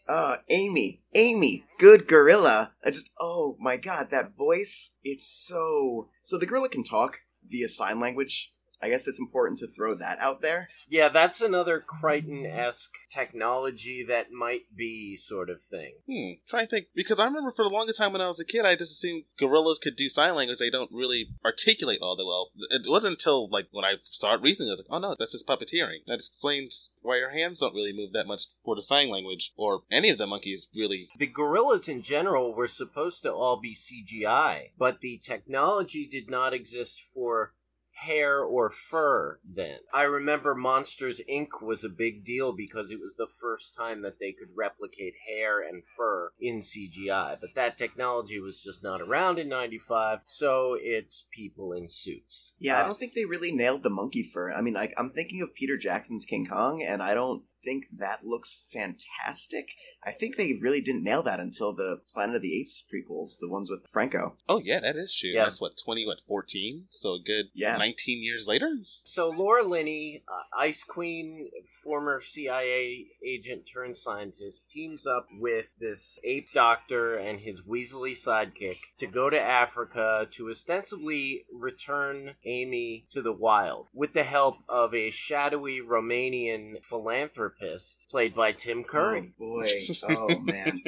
uh, 0.08 0.38
Amy, 0.48 1.02
Amy, 1.14 1.64
good 1.78 2.08
gorilla. 2.08 2.74
I 2.84 2.90
just, 2.90 3.10
oh 3.20 3.56
my 3.60 3.76
god, 3.76 4.10
that 4.10 4.36
voice, 4.36 4.94
it's 5.04 5.28
so. 5.28 6.08
So 6.22 6.38
the 6.38 6.46
gorilla 6.46 6.68
can 6.68 6.82
talk 6.82 7.18
via 7.46 7.68
sign 7.68 8.00
language. 8.00 8.52
I 8.82 8.88
guess 8.88 9.06
it's 9.06 9.20
important 9.20 9.58
to 9.60 9.66
throw 9.66 9.94
that 9.94 10.18
out 10.20 10.40
there. 10.40 10.68
Yeah, 10.88 11.08
that's 11.12 11.40
another 11.40 11.84
Crichton 11.86 12.46
esque 12.46 12.78
technology 13.14 14.04
that 14.08 14.30
might 14.32 14.62
be 14.74 15.18
sort 15.26 15.50
of 15.50 15.58
thing. 15.70 15.92
Hmm. 16.08 16.40
Try 16.48 16.62
to 16.62 16.66
think 16.66 16.86
because 16.94 17.18
I 17.18 17.26
remember 17.26 17.52
for 17.52 17.64
the 17.64 17.74
longest 17.74 17.98
time 17.98 18.12
when 18.12 18.22
I 18.22 18.28
was 18.28 18.40
a 18.40 18.44
kid, 18.44 18.64
I 18.64 18.76
just 18.76 18.92
assumed 18.92 19.24
gorillas 19.38 19.78
could 19.78 19.96
do 19.96 20.08
sign 20.08 20.34
language. 20.34 20.58
They 20.58 20.70
don't 20.70 20.90
really 20.92 21.28
articulate 21.44 22.00
all 22.00 22.16
that 22.16 22.24
well. 22.24 22.50
It 22.70 22.88
wasn't 22.88 23.12
until 23.12 23.48
like 23.50 23.66
when 23.70 23.84
I 23.84 23.94
saw 24.04 24.34
it 24.34 24.42
recently, 24.42 24.70
I 24.70 24.74
was 24.74 24.80
like, 24.80 24.86
oh 24.90 24.98
no, 24.98 25.16
that's 25.18 25.32
just 25.32 25.46
puppeteering. 25.46 25.98
That 26.06 26.14
explains 26.14 26.90
why 27.02 27.18
your 27.18 27.30
hands 27.30 27.60
don't 27.60 27.74
really 27.74 27.92
move 27.92 28.12
that 28.12 28.26
much 28.26 28.42
for 28.64 28.76
the 28.76 28.82
sign 28.82 29.08
language, 29.10 29.52
or 29.56 29.82
any 29.90 30.10
of 30.10 30.18
the 30.18 30.26
monkeys 30.26 30.68
really. 30.74 31.08
The 31.18 31.26
gorillas 31.26 31.88
in 31.88 32.02
general 32.02 32.54
were 32.54 32.68
supposed 32.68 33.22
to 33.22 33.32
all 33.32 33.60
be 33.60 33.76
CGI, 33.76 34.70
but 34.78 35.00
the 35.00 35.20
technology 35.26 36.08
did 36.10 36.30
not 36.30 36.54
exist 36.54 36.92
for 37.14 37.52
hair 38.00 38.42
or 38.42 38.72
fur 38.90 39.38
then. 39.44 39.78
I 39.92 40.04
remember 40.04 40.54
Monsters 40.54 41.20
Inc. 41.30 41.62
was 41.62 41.84
a 41.84 41.88
big 41.88 42.24
deal 42.24 42.52
because 42.52 42.90
it 42.90 42.98
was 42.98 43.12
the 43.18 43.28
first 43.40 43.74
time 43.76 44.02
that 44.02 44.18
they 44.18 44.32
could 44.32 44.48
replicate 44.56 45.14
hair 45.28 45.60
and 45.60 45.82
fur 45.96 46.32
in 46.40 46.62
CGI. 46.62 47.38
But 47.40 47.50
that 47.56 47.78
technology 47.78 48.40
was 48.40 48.60
just 48.64 48.82
not 48.82 49.00
around 49.00 49.38
in 49.38 49.48
95, 49.48 50.20
so 50.38 50.76
it's 50.80 51.24
people 51.34 51.72
in 51.72 51.88
suits. 51.90 52.52
Yeah, 52.58 52.80
I 52.80 52.82
don't 52.86 52.98
think 52.98 53.14
they 53.14 53.24
really 53.24 53.52
nailed 53.52 53.82
the 53.82 53.90
monkey 53.90 54.22
fur. 54.22 54.52
I 54.52 54.60
mean, 54.60 54.76
I'm 54.76 55.10
thinking 55.10 55.42
of 55.42 55.54
Peter 55.54 55.76
Jackson's 55.76 56.24
King 56.24 56.46
Kong, 56.46 56.82
and 56.82 57.02
I 57.02 57.14
don't 57.14 57.42
think 57.64 57.86
that 57.98 58.24
looks 58.24 58.64
fantastic. 58.72 59.68
I 60.04 60.12
think 60.12 60.36
they 60.36 60.54
really 60.60 60.80
didn't 60.80 61.02
nail 61.04 61.22
that 61.24 61.40
until 61.40 61.72
the 61.74 62.00
Planet 62.12 62.36
of 62.36 62.42
the 62.42 62.58
Apes 62.60 62.82
prequels, 62.92 63.38
the 63.40 63.48
ones 63.48 63.70
with 63.70 63.86
Franco. 63.90 64.36
Oh 64.48 64.60
yeah, 64.64 64.80
that 64.80 64.96
is 64.96 65.14
true. 65.14 65.30
Yeah. 65.30 65.44
That's 65.44 65.60
what 65.60 65.72
twenty, 65.82 66.06
what 66.06 66.20
fourteen? 66.26 66.86
So 66.90 67.14
a 67.14 67.20
good 67.20 67.46
Yeah. 67.54 67.76
nineteen 67.76 68.22
years 68.22 68.46
later. 68.48 68.70
So 69.04 69.28
Laura 69.28 69.64
Linney, 69.66 70.22
uh, 70.28 70.58
Ice 70.60 70.82
Queen, 70.88 71.50
former 71.82 72.22
CIA 72.32 73.06
agent 73.26 73.62
turned 73.72 73.96
scientist, 73.98 74.62
teams 74.72 75.06
up 75.06 75.26
with 75.38 75.66
this 75.78 75.98
ape 76.24 76.48
doctor 76.52 77.16
and 77.16 77.38
his 77.38 77.60
weaselly 77.62 78.14
sidekick 78.24 78.78
to 78.98 79.06
go 79.06 79.30
to 79.30 79.40
Africa 79.40 80.28
to 80.36 80.50
ostensibly 80.50 81.44
return 81.52 82.34
Amy 82.44 83.06
to 83.12 83.22
the 83.22 83.32
wild 83.32 83.86
with 83.94 84.12
the 84.12 84.24
help 84.24 84.56
of 84.68 84.94
a 84.94 85.10
shadowy 85.10 85.80
Romanian 85.80 86.74
philanthropist 86.88 87.84
played 88.10 88.34
by 88.34 88.52
Tim 88.52 88.84
Curry. 88.84 89.32
Oh 89.40 89.62
boy. 89.62 89.70
Oh 90.02 90.38
man. 90.40 90.82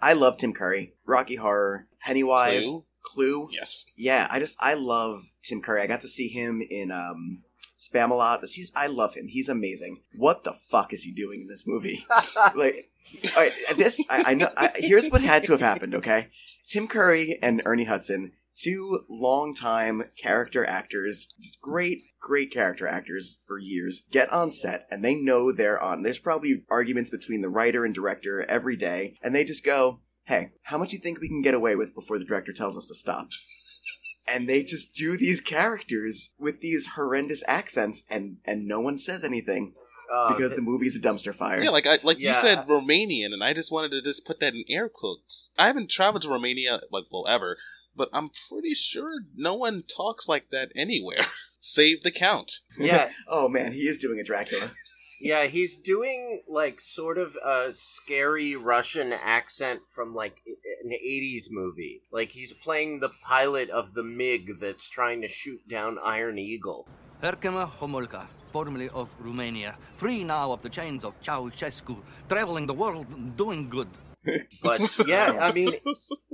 I 0.00 0.14
love 0.14 0.36
Tim 0.36 0.52
Curry. 0.52 0.94
Rocky 1.06 1.36
Horror, 1.36 1.86
Pennywise, 2.00 2.64
Clue? 2.64 2.84
Clue. 3.02 3.48
Yes. 3.52 3.86
Yeah, 3.96 4.26
I 4.30 4.38
just 4.40 4.56
I 4.60 4.74
love 4.74 5.30
Tim 5.42 5.60
Curry. 5.60 5.82
I 5.82 5.86
got 5.86 6.00
to 6.00 6.08
see 6.08 6.28
him 6.28 6.62
in 6.68 6.90
um 6.90 7.42
Spamalot. 7.82 8.40
This, 8.40 8.54
He's 8.54 8.72
I 8.74 8.86
love 8.86 9.14
him. 9.14 9.28
He's 9.28 9.48
amazing. 9.48 10.02
What 10.14 10.44
the 10.44 10.52
fuck 10.52 10.92
is 10.92 11.02
he 11.02 11.12
doing 11.12 11.42
in 11.42 11.48
this 11.48 11.66
movie? 11.66 12.06
like, 12.54 12.90
all 13.36 13.42
right, 13.42 13.52
this 13.76 14.00
I, 14.08 14.24
I 14.28 14.34
know. 14.34 14.50
I, 14.56 14.70
here's 14.76 15.08
what 15.08 15.22
had 15.22 15.44
to 15.44 15.52
have 15.52 15.60
happened. 15.60 15.94
Okay, 15.94 16.28
Tim 16.68 16.86
Curry 16.86 17.38
and 17.42 17.62
Ernie 17.64 17.84
Hudson, 17.84 18.32
two 18.54 19.00
longtime 19.08 20.04
character 20.16 20.64
actors, 20.64 21.32
just 21.40 21.60
great, 21.60 22.02
great 22.20 22.52
character 22.52 22.86
actors 22.86 23.38
for 23.46 23.58
years, 23.58 24.02
get 24.10 24.32
on 24.32 24.50
set 24.50 24.86
and 24.90 25.04
they 25.04 25.14
know 25.14 25.52
they're 25.52 25.82
on. 25.82 26.02
There's 26.02 26.18
probably 26.18 26.62
arguments 26.70 27.10
between 27.10 27.40
the 27.40 27.50
writer 27.50 27.84
and 27.84 27.94
director 27.94 28.44
every 28.44 28.76
day, 28.76 29.16
and 29.22 29.34
they 29.34 29.44
just 29.44 29.64
go, 29.64 30.00
"Hey, 30.24 30.52
how 30.62 30.78
much 30.78 30.90
do 30.90 30.96
you 30.96 31.02
think 31.02 31.20
we 31.20 31.28
can 31.28 31.42
get 31.42 31.54
away 31.54 31.76
with 31.76 31.94
before 31.94 32.18
the 32.18 32.24
director 32.24 32.52
tells 32.52 32.76
us 32.76 32.86
to 32.88 32.94
stop?" 32.94 33.28
And 34.26 34.48
they 34.48 34.62
just 34.62 34.94
do 34.94 35.16
these 35.16 35.40
characters 35.40 36.30
with 36.38 36.60
these 36.60 36.88
horrendous 36.94 37.42
accents 37.46 38.02
and 38.10 38.36
and 38.46 38.66
no 38.66 38.80
one 38.80 38.98
says 38.98 39.24
anything 39.24 39.74
Uh, 40.12 40.28
because 40.34 40.50
th- 40.50 40.56
the 40.56 40.62
movie's 40.62 40.94
a 40.96 41.00
dumpster 41.00 41.34
fire 41.34 41.62
Yeah, 41.62 41.70
like 41.70 41.86
I, 41.86 41.98
like 42.02 42.18
you 42.18 42.34
said, 42.34 42.66
Romanian, 42.68 43.32
and 43.32 43.42
I 43.42 43.52
just 43.54 43.72
wanted 43.72 43.90
to 43.92 44.02
just 44.02 44.26
put 44.26 44.40
that 44.40 44.54
in 44.54 44.64
air 44.68 44.88
quotes. 44.88 45.50
I 45.58 45.66
haven't 45.68 45.90
traveled 45.90 46.22
to 46.22 46.28
Romania 46.28 46.80
like 46.90 47.04
well 47.10 47.26
ever, 47.26 47.56
but 47.96 48.08
I'm 48.12 48.30
pretty 48.50 48.74
sure 48.74 49.20
no 49.34 49.54
one 49.54 49.82
talks 49.84 50.28
like 50.28 50.50
that 50.50 50.70
anywhere. 50.76 51.26
Save 51.60 52.02
the 52.02 52.10
count. 52.10 52.60
yeah, 52.76 53.10
oh 53.28 53.48
man 53.48 53.72
he 53.72 53.82
is 53.88 53.98
doing 53.98 54.18
a 54.20 54.24
dracula 54.24 54.70
Yeah, 55.22 55.46
he's 55.46 55.70
doing 55.84 56.42
like 56.48 56.78
sort 56.96 57.16
of 57.16 57.36
a 57.36 57.72
scary 57.96 58.56
Russian 58.56 59.12
accent 59.12 59.80
from 59.94 60.16
like 60.16 60.36
an 60.84 60.90
80s 60.90 61.44
movie. 61.48 62.02
Like 62.10 62.30
he's 62.30 62.52
playing 62.64 62.98
the 62.98 63.10
pilot 63.24 63.70
of 63.70 63.94
the 63.94 64.02
MiG 64.02 64.58
that's 64.60 64.82
trying 64.92 65.20
to 65.22 65.28
shoot 65.28 65.60
down 65.68 65.98
Iron 66.04 66.38
Eagle. 66.40 66.88
Herkermer 67.22 67.70
Homolka, 67.78 68.26
formerly 68.52 68.88
of 68.88 69.08
Romania, 69.20 69.76
free 69.96 70.24
now 70.24 70.50
of 70.50 70.60
the 70.62 70.68
chains 70.68 71.04
of 71.04 71.14
Ceausescu, 71.22 71.96
traveling 72.28 72.66
the 72.66 72.74
world, 72.74 73.06
doing 73.36 73.68
good. 73.70 73.88
But 74.60 74.80
yeah, 75.06 75.38
I 75.40 75.52
mean, 75.52 75.72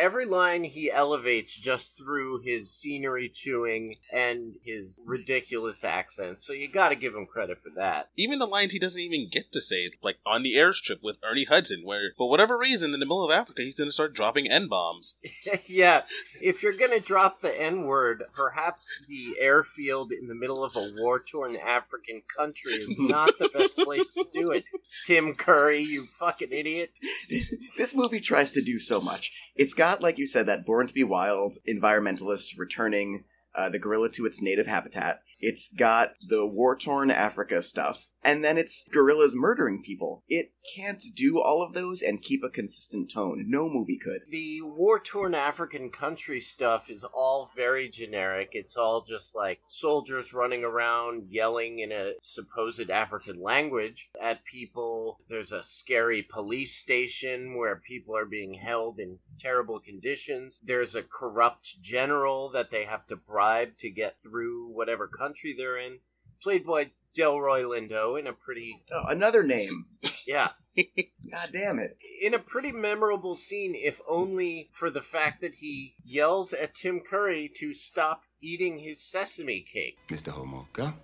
every 0.00 0.26
line 0.26 0.64
he 0.64 0.90
elevates 0.90 1.52
just 1.62 1.90
through 1.98 2.40
his 2.42 2.72
scenery 2.80 3.32
chewing 3.34 3.96
and 4.12 4.54
his 4.64 4.86
ridiculous 5.04 5.84
accent. 5.84 6.38
So 6.40 6.54
you 6.56 6.68
got 6.72 6.88
to 6.88 6.96
give 6.96 7.14
him 7.14 7.26
credit 7.26 7.58
for 7.62 7.70
that. 7.76 8.08
Even 8.16 8.38
the 8.38 8.46
lines 8.46 8.72
he 8.72 8.78
doesn't 8.78 9.00
even 9.00 9.28
get 9.30 9.52
to 9.52 9.60
say, 9.60 9.90
like 10.02 10.16
on 10.24 10.42
the 10.42 10.54
airstrip 10.54 11.02
with 11.02 11.18
Ernie 11.22 11.44
Hudson, 11.44 11.82
where 11.84 12.12
for 12.16 12.28
whatever 12.30 12.56
reason 12.56 12.94
in 12.94 13.00
the 13.00 13.06
middle 13.06 13.24
of 13.24 13.30
Africa 13.30 13.62
he's 13.62 13.74
going 13.74 13.88
to 13.88 13.92
start 13.92 14.14
dropping 14.14 14.50
n 14.50 14.68
bombs. 14.68 15.16
yeah, 15.66 16.02
if 16.40 16.62
you're 16.62 16.76
gonna 16.76 17.00
drop 17.00 17.42
the 17.42 17.60
N 17.60 17.84
word, 17.84 18.24
perhaps 18.32 18.82
the 19.08 19.34
airfield 19.40 20.12
in 20.12 20.28
the 20.28 20.34
middle 20.34 20.64
of 20.64 20.74
a 20.76 20.92
war 20.98 21.20
torn 21.30 21.56
African 21.56 22.22
country 22.36 22.72
is 22.72 22.98
not 22.98 23.30
the 23.38 23.48
best 23.52 23.76
place 23.76 24.10
to 24.12 24.26
do 24.32 24.46
it. 24.52 24.64
Tim 25.06 25.34
Curry, 25.34 25.82
you 25.82 26.04
fucking 26.18 26.52
idiot. 26.52 26.90
this 27.76 27.94
movie 27.94 28.20
tries 28.20 28.52
to 28.52 28.62
do 28.62 28.78
so 28.78 29.00
much 29.00 29.32
it's 29.60 29.74
got 29.74 29.89
like 29.98 30.18
you 30.18 30.26
said 30.26 30.46
that 30.46 30.64
born 30.64 30.86
to 30.86 30.94
be 30.94 31.04
wild 31.04 31.56
environmentalist 31.68 32.58
returning 32.58 33.24
uh, 33.54 33.68
the 33.68 33.78
gorilla 33.78 34.08
to 34.10 34.26
its 34.26 34.40
native 34.40 34.66
habitat. 34.66 35.20
It's 35.40 35.68
got 35.68 36.12
the 36.20 36.46
war 36.46 36.76
torn 36.76 37.10
Africa 37.10 37.62
stuff. 37.62 38.06
And 38.22 38.44
then 38.44 38.58
it's 38.58 38.86
gorillas 38.92 39.34
murdering 39.34 39.82
people. 39.82 40.22
It 40.28 40.52
can't 40.76 41.02
do 41.16 41.40
all 41.40 41.62
of 41.62 41.72
those 41.72 42.02
and 42.02 42.20
keep 42.20 42.42
a 42.44 42.50
consistent 42.50 43.10
tone. 43.10 43.46
No 43.48 43.68
movie 43.68 43.98
could. 43.98 44.20
The 44.30 44.60
war 44.60 45.00
torn 45.00 45.34
African 45.34 45.90
country 45.90 46.42
stuff 46.54 46.84
is 46.90 47.02
all 47.14 47.50
very 47.56 47.88
generic. 47.88 48.50
It's 48.52 48.76
all 48.76 49.04
just 49.08 49.34
like 49.34 49.60
soldiers 49.80 50.26
running 50.34 50.64
around 50.64 51.28
yelling 51.30 51.78
in 51.78 51.92
a 51.92 52.12
supposed 52.22 52.90
African 52.90 53.42
language 53.42 54.08
at 54.22 54.44
people. 54.44 55.18
There's 55.30 55.52
a 55.52 55.64
scary 55.80 56.26
police 56.30 56.72
station 56.82 57.56
where 57.56 57.82
people 57.88 58.14
are 58.14 58.26
being 58.26 58.54
held 58.54 58.98
in 58.98 59.18
terrible 59.40 59.80
conditions. 59.80 60.58
There's 60.62 60.94
a 60.94 61.02
corrupt 61.02 61.66
general 61.82 62.50
that 62.50 62.70
they 62.70 62.84
have 62.84 63.06
to 63.06 63.16
bribe 63.16 63.70
to 63.80 63.90
get 63.90 64.16
through 64.22 64.68
whatever 64.68 65.08
country 65.08 65.29
they're 65.56 65.78
in. 65.78 65.98
Played 66.42 66.64
by 66.66 66.90
Delroy 67.18 67.62
Lindo 67.64 68.18
in 68.18 68.26
a 68.26 68.32
pretty, 68.32 68.82
Oh, 68.92 69.04
another 69.08 69.42
name. 69.42 69.84
yeah, 70.26 70.48
God 70.76 71.48
damn 71.52 71.78
it. 71.78 71.96
in 72.22 72.34
a 72.34 72.38
pretty 72.38 72.72
memorable 72.72 73.36
scene, 73.48 73.74
if 73.76 73.94
only 74.08 74.70
for 74.78 74.90
the 74.90 75.02
fact 75.02 75.40
that 75.42 75.52
he 75.54 75.94
yells 76.04 76.52
at 76.52 76.74
Tim 76.76 77.00
Curry 77.00 77.50
to 77.60 77.74
stop 77.74 78.22
eating 78.40 78.78
his 78.78 78.98
sesame 79.12 79.64
cake. 79.72 79.98
Mr. 80.08 80.32
Homolka? 80.32 80.94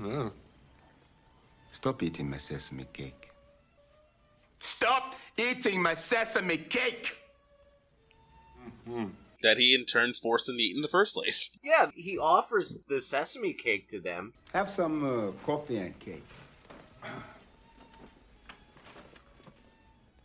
Oh. 0.00 0.30
Stop 1.72 2.02
eating 2.02 2.30
my 2.30 2.36
sesame 2.38 2.84
cake. 2.92 3.30
Stop 4.60 5.14
eating 5.36 5.82
my 5.82 5.94
sesame 5.94 6.58
cake! 6.58 7.18
Mm-hmm. 8.88 9.06
That 9.46 9.58
he 9.58 9.76
in 9.76 9.84
turn 9.84 10.12
forced 10.12 10.46
them 10.48 10.56
to 10.56 10.62
eat 10.64 10.74
in 10.74 10.82
the 10.82 10.88
first 10.88 11.14
place. 11.14 11.50
Yeah, 11.62 11.92
he 11.94 12.18
offers 12.18 12.72
the 12.88 13.00
sesame 13.00 13.52
cake 13.52 13.88
to 13.90 14.00
them. 14.00 14.32
Have 14.52 14.68
some 14.68 15.04
uh, 15.04 15.30
coffee 15.46 15.76
and 15.76 15.96
cake. 16.00 16.24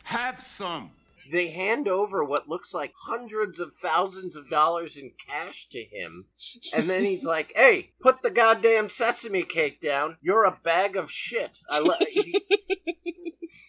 Have 0.06 0.42
some! 0.42 0.90
They 1.32 1.50
hand 1.50 1.88
over 1.88 2.24
what 2.24 2.50
looks 2.50 2.74
like 2.74 2.94
hundreds 3.00 3.60
of 3.60 3.74
thousands 3.80 4.36
of 4.36 4.50
dollars 4.50 4.94
in 4.98 5.12
cash 5.30 5.68
to 5.72 5.84
him. 5.84 6.26
And 6.76 6.90
then 6.90 7.06
he's 7.06 7.24
like, 7.24 7.54
hey, 7.56 7.92
put 8.02 8.24
the 8.24 8.32
goddamn 8.32 8.90
sesame 8.90 9.44
cake 9.44 9.80
down. 9.82 10.18
You're 10.24 10.46
a 10.46 10.58
bag 10.64 10.98
of 10.98 11.12
shit. 11.12 11.52
I 11.70 11.78
lo- 11.78 11.94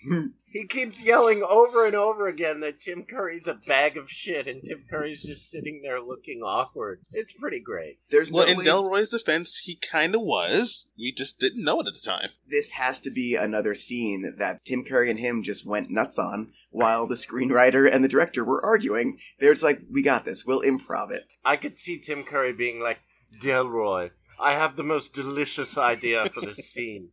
he, 0.02 0.26
he 0.60 0.66
keeps 0.66 0.98
yelling 1.00 1.42
over 1.48 1.86
and 1.86 1.94
over 1.94 2.26
again 2.28 2.60
that 2.60 2.80
Tim 2.84 3.04
Curry's 3.04 3.46
a 3.46 3.54
bag 3.66 3.96
of 3.96 4.04
shit, 4.08 4.46
and 4.48 4.62
Tim 4.62 4.78
Curry's 4.90 5.22
just 5.22 5.50
sitting 5.50 5.80
there 5.82 6.00
looking 6.00 6.40
awkward. 6.42 7.00
It's 7.12 7.32
pretty 7.40 7.60
great. 7.60 7.98
There's 8.10 8.30
Well, 8.30 8.46
no 8.46 8.52
in 8.52 8.58
way 8.58 8.64
Delroy's 8.64 9.08
defense, 9.10 9.58
he 9.64 9.76
kind 9.76 10.14
of 10.14 10.22
was. 10.22 10.90
We 10.98 11.12
just 11.12 11.38
didn't 11.38 11.64
know 11.64 11.80
it 11.80 11.86
at 11.86 11.94
the 11.94 12.00
time. 12.04 12.30
this 12.50 12.70
has 12.72 13.00
to 13.02 13.10
be 13.10 13.34
another 13.34 13.74
scene 13.74 14.34
that 14.38 14.64
Tim 14.64 14.84
Curry 14.84 15.10
and 15.10 15.18
him 15.18 15.42
just 15.42 15.66
went 15.66 15.90
nuts 15.90 16.18
on 16.18 16.52
while 16.70 17.06
the 17.06 17.14
screenwriter 17.14 17.90
and 17.92 18.04
the 18.04 18.08
director 18.08 18.44
were 18.44 18.64
arguing. 18.64 19.18
There's 19.40 19.62
like, 19.62 19.80
we 19.90 20.02
got 20.02 20.24
this. 20.24 20.44
We'll 20.44 20.62
improv 20.62 21.10
it. 21.10 21.22
I 21.44 21.56
could 21.56 21.74
see 21.84 22.00
Tim 22.04 22.24
Curry 22.24 22.52
being 22.52 22.80
like, 22.80 22.98
Delroy, 23.42 24.10
I 24.40 24.52
have 24.52 24.76
the 24.76 24.82
most 24.82 25.12
delicious 25.14 25.76
idea 25.78 26.28
for 26.34 26.40
this 26.40 26.58
scene. 26.74 27.10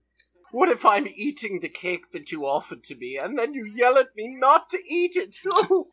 What 0.52 0.70
if 0.70 0.86
I'm 0.86 1.08
eating 1.08 1.60
the 1.62 1.70
cake 1.70 2.12
that 2.14 2.32
you 2.32 2.46
offered 2.46 2.84
to 2.86 2.96
me, 2.96 3.20
and 3.22 3.38
then 3.38 3.54
you 3.54 3.66
yell 3.66 3.98
at 3.98 4.16
me 4.16 4.36
not 4.40 4.70
to 4.72 4.78
eat 4.78 5.12
it? 5.16 5.34
Oh! 5.46 5.88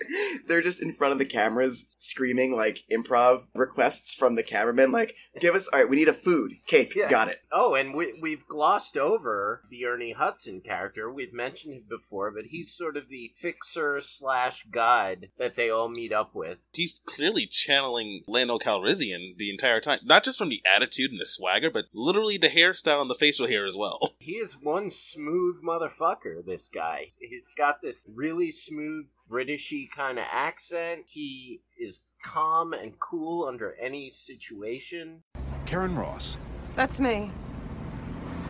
They're 0.48 0.62
just 0.62 0.82
in 0.82 0.92
front 0.92 1.12
of 1.12 1.18
the 1.18 1.24
cameras 1.24 1.94
screaming 1.98 2.52
like 2.54 2.80
improv 2.90 3.48
requests 3.54 4.14
from 4.14 4.34
the 4.34 4.42
cameraman, 4.42 4.90
like, 4.92 5.14
give 5.38 5.54
us, 5.54 5.68
all 5.68 5.78
right, 5.80 5.88
we 5.88 5.96
need 5.96 6.08
a 6.08 6.12
food. 6.12 6.52
Cake, 6.66 6.94
Yeah. 6.94 7.08
got 7.08 7.28
it. 7.28 7.40
Oh, 7.52 7.74
and 7.74 7.94
we, 7.94 8.18
we've 8.20 8.46
glossed 8.48 8.96
over 8.96 9.62
the 9.70 9.84
Ernie 9.86 10.14
Hudson 10.16 10.60
character. 10.60 11.10
We've 11.12 11.32
mentioned 11.32 11.74
him 11.74 11.82
before, 11.88 12.30
but 12.30 12.44
he's 12.46 12.72
sort 12.76 12.96
of 12.96 13.08
the 13.08 13.32
fixer 13.40 14.00
slash 14.18 14.56
guide 14.72 15.28
that 15.38 15.56
they 15.56 15.70
all 15.70 15.88
meet 15.88 16.12
up 16.12 16.34
with. 16.34 16.58
He's 16.72 17.00
clearly 17.04 17.46
channeling 17.46 18.22
Lando 18.26 18.58
Calrissian 18.58 19.36
the 19.36 19.50
entire 19.50 19.80
time. 19.80 20.00
Not 20.04 20.24
just 20.24 20.38
from 20.38 20.48
the 20.48 20.62
attitude 20.74 21.10
and 21.12 21.20
the 21.20 21.26
swagger, 21.26 21.70
but 21.70 21.86
literally 21.92 22.38
the 22.38 22.48
hairstyle 22.48 23.00
and 23.00 23.10
the 23.10 23.14
facial 23.14 23.46
hair 23.46 23.66
as 23.66 23.76
well. 23.76 24.14
He 24.20 24.32
is 24.36 24.52
one 24.62 24.92
smooth 25.14 25.56
motherfucker, 25.64 26.44
this 26.44 26.68
guy. 26.72 27.06
He's 27.18 27.42
got 27.56 27.80
this 27.82 27.96
really 28.14 28.52
smooth 28.52 29.06
Britishy 29.30 29.88
kind 29.94 30.18
of 30.18 30.24
accent. 30.30 31.04
He 31.06 31.60
is 31.78 31.98
calm 32.24 32.72
and 32.72 32.98
cool 32.98 33.46
under 33.46 33.76
any 33.80 34.12
situation. 34.26 35.22
Karen 35.66 35.96
Ross. 35.96 36.36
That's 36.74 36.98
me. 36.98 37.30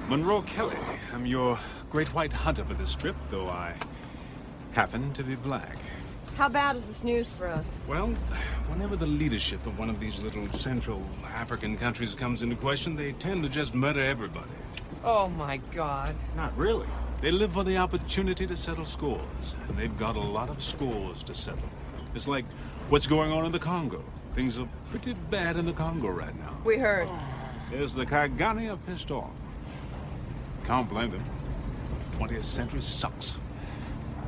Monroe 0.09 0.43
Kelly. 0.43 0.77
I'm 1.13 1.27
your 1.27 1.59
great 1.91 2.09
white 2.15 2.33
hunter 2.33 2.65
for 2.65 2.75
this 2.75 2.95
trip, 2.95 3.15
though 3.31 3.49
I 3.49 3.75
happen 4.73 5.13
to 5.13 5.23
be 5.23 5.37
black. 5.37 5.77
How 6.37 6.49
bad 6.49 6.77
is 6.77 6.87
this 6.87 7.05
news 7.05 7.31
for 7.31 7.47
us? 7.47 7.67
Well, 7.87 8.07
whenever 8.69 8.97
the 8.97 9.07
leadership 9.07 9.65
of 9.67 9.79
one 9.79 9.91
of 9.91 10.01
these 10.01 10.19
little 10.21 10.51
Central 10.53 11.03
African 11.27 11.77
countries 11.77 12.15
comes 12.15 12.43
into 12.43 12.57
question, 12.57 12.97
they 12.97 13.13
tend 13.13 13.43
to 13.43 13.51
just 13.51 13.75
murder 13.75 14.01
everybody. 14.01 14.51
Oh 15.05 15.29
my 15.29 15.59
god. 15.75 16.15
Not 16.37 16.57
really. 16.57 16.89
They 17.21 17.31
live 17.31 17.53
for 17.53 17.65
the 17.65 17.77
opportunity 17.77 18.47
to 18.47 18.57
settle 18.57 18.87
scores, 18.87 19.55
and 19.69 19.77
they've 19.77 19.97
got 19.99 20.17
a 20.17 20.21
lot 20.21 20.49
of 20.49 20.63
scores 20.63 21.23
to 21.25 21.35
settle. 21.35 21.69
It's 22.15 22.27
like 22.27 22.47
what's 22.89 23.07
going 23.07 23.31
on 23.31 23.45
in 23.45 23.53
the 23.53 23.59
Congo. 23.59 24.03
Things 24.35 24.59
are 24.59 24.67
pretty 24.89 25.13
bad 25.31 25.59
in 25.59 25.67
the 25.67 25.75
Congo 25.75 26.09
right 26.09 26.35
now. 26.39 26.57
We 26.65 26.79
heard. 26.79 27.09
Yes, 27.71 27.93
the 27.93 28.07
Kigani 28.07 28.73
are 28.73 28.79
pissed 28.87 29.11
off. 29.11 29.31
Can't 30.65 30.89
blame 30.89 31.11
them. 31.11 31.23
20th 32.19 32.45
century 32.45 32.81
sucks. 32.81 33.37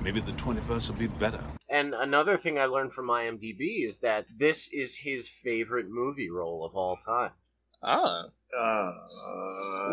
Maybe 0.02 0.20
the 0.20 0.32
21st 0.32 0.90
will 0.90 0.96
be 0.96 1.06
better. 1.06 1.42
And 1.70 1.94
another 1.94 2.36
thing 2.36 2.58
I 2.58 2.66
learned 2.66 2.92
from 2.92 3.06
IMDb 3.06 3.88
is 3.88 3.96
that 4.02 4.26
this 4.38 4.58
is 4.70 4.90
his 5.02 5.26
favorite 5.42 5.86
movie 5.88 6.28
role 6.28 6.62
of 6.66 6.76
all 6.76 6.98
time. 7.06 7.30
Ah. 7.82 8.24
Uh, 8.54 8.92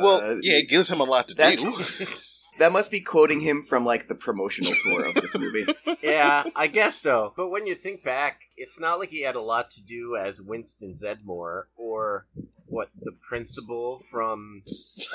Well, 0.01 0.39
yeah, 0.41 0.57
it 0.57 0.67
gives 0.67 0.89
him 0.89 0.99
a 0.99 1.05
lot 1.05 1.29
to 1.29 1.33
do. 1.33 1.75
That 2.59 2.71
must 2.71 2.91
be 2.91 2.99
quoting 3.01 3.39
him 3.41 3.63
from 3.63 3.85
like 3.85 4.07
the 4.07 4.15
promotional 4.15 4.73
tour 4.83 5.05
of 5.07 5.15
this 5.15 5.35
movie. 5.37 5.65
yeah, 6.03 6.43
I 6.55 6.67
guess 6.67 7.01
so. 7.01 7.33
But 7.35 7.49
when 7.49 7.65
you 7.65 7.75
think 7.75 8.03
back, 8.03 8.39
it's 8.57 8.77
not 8.79 8.99
like 8.99 9.09
he 9.09 9.23
had 9.23 9.35
a 9.35 9.41
lot 9.41 9.71
to 9.71 9.81
do 9.81 10.15
as 10.17 10.39
Winston 10.41 10.99
Zeddemore 11.01 11.63
or 11.77 12.27
what 12.65 12.89
the 13.01 13.11
principal 13.27 14.03
from 14.11 14.61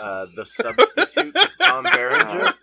uh, 0.02 0.26
the 0.34 0.44
substitute 0.46 1.36
Tom 1.60 1.84
Berenger. 1.84 2.54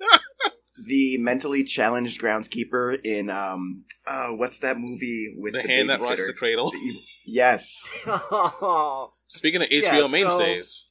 the 0.87 1.17
mentally 1.19 1.63
challenged 1.63 2.19
groundskeeper 2.19 2.99
in 3.05 3.29
um 3.29 3.83
uh 4.07 4.29
what's 4.29 4.59
that 4.59 4.77
movie 4.77 5.31
with 5.37 5.53
the 5.53 5.61
the, 5.61 5.67
hand 5.67 5.89
that 5.89 5.99
rocks 6.01 6.25
the 6.27 6.33
cradle. 6.33 6.71
Yes. 7.23 7.93
Oh, 8.07 9.11
Speaking 9.27 9.61
of 9.61 9.67
Yeah, 9.71 9.93
HBO 9.93 9.99
so- 10.01 10.07
mainstays, 10.07 10.85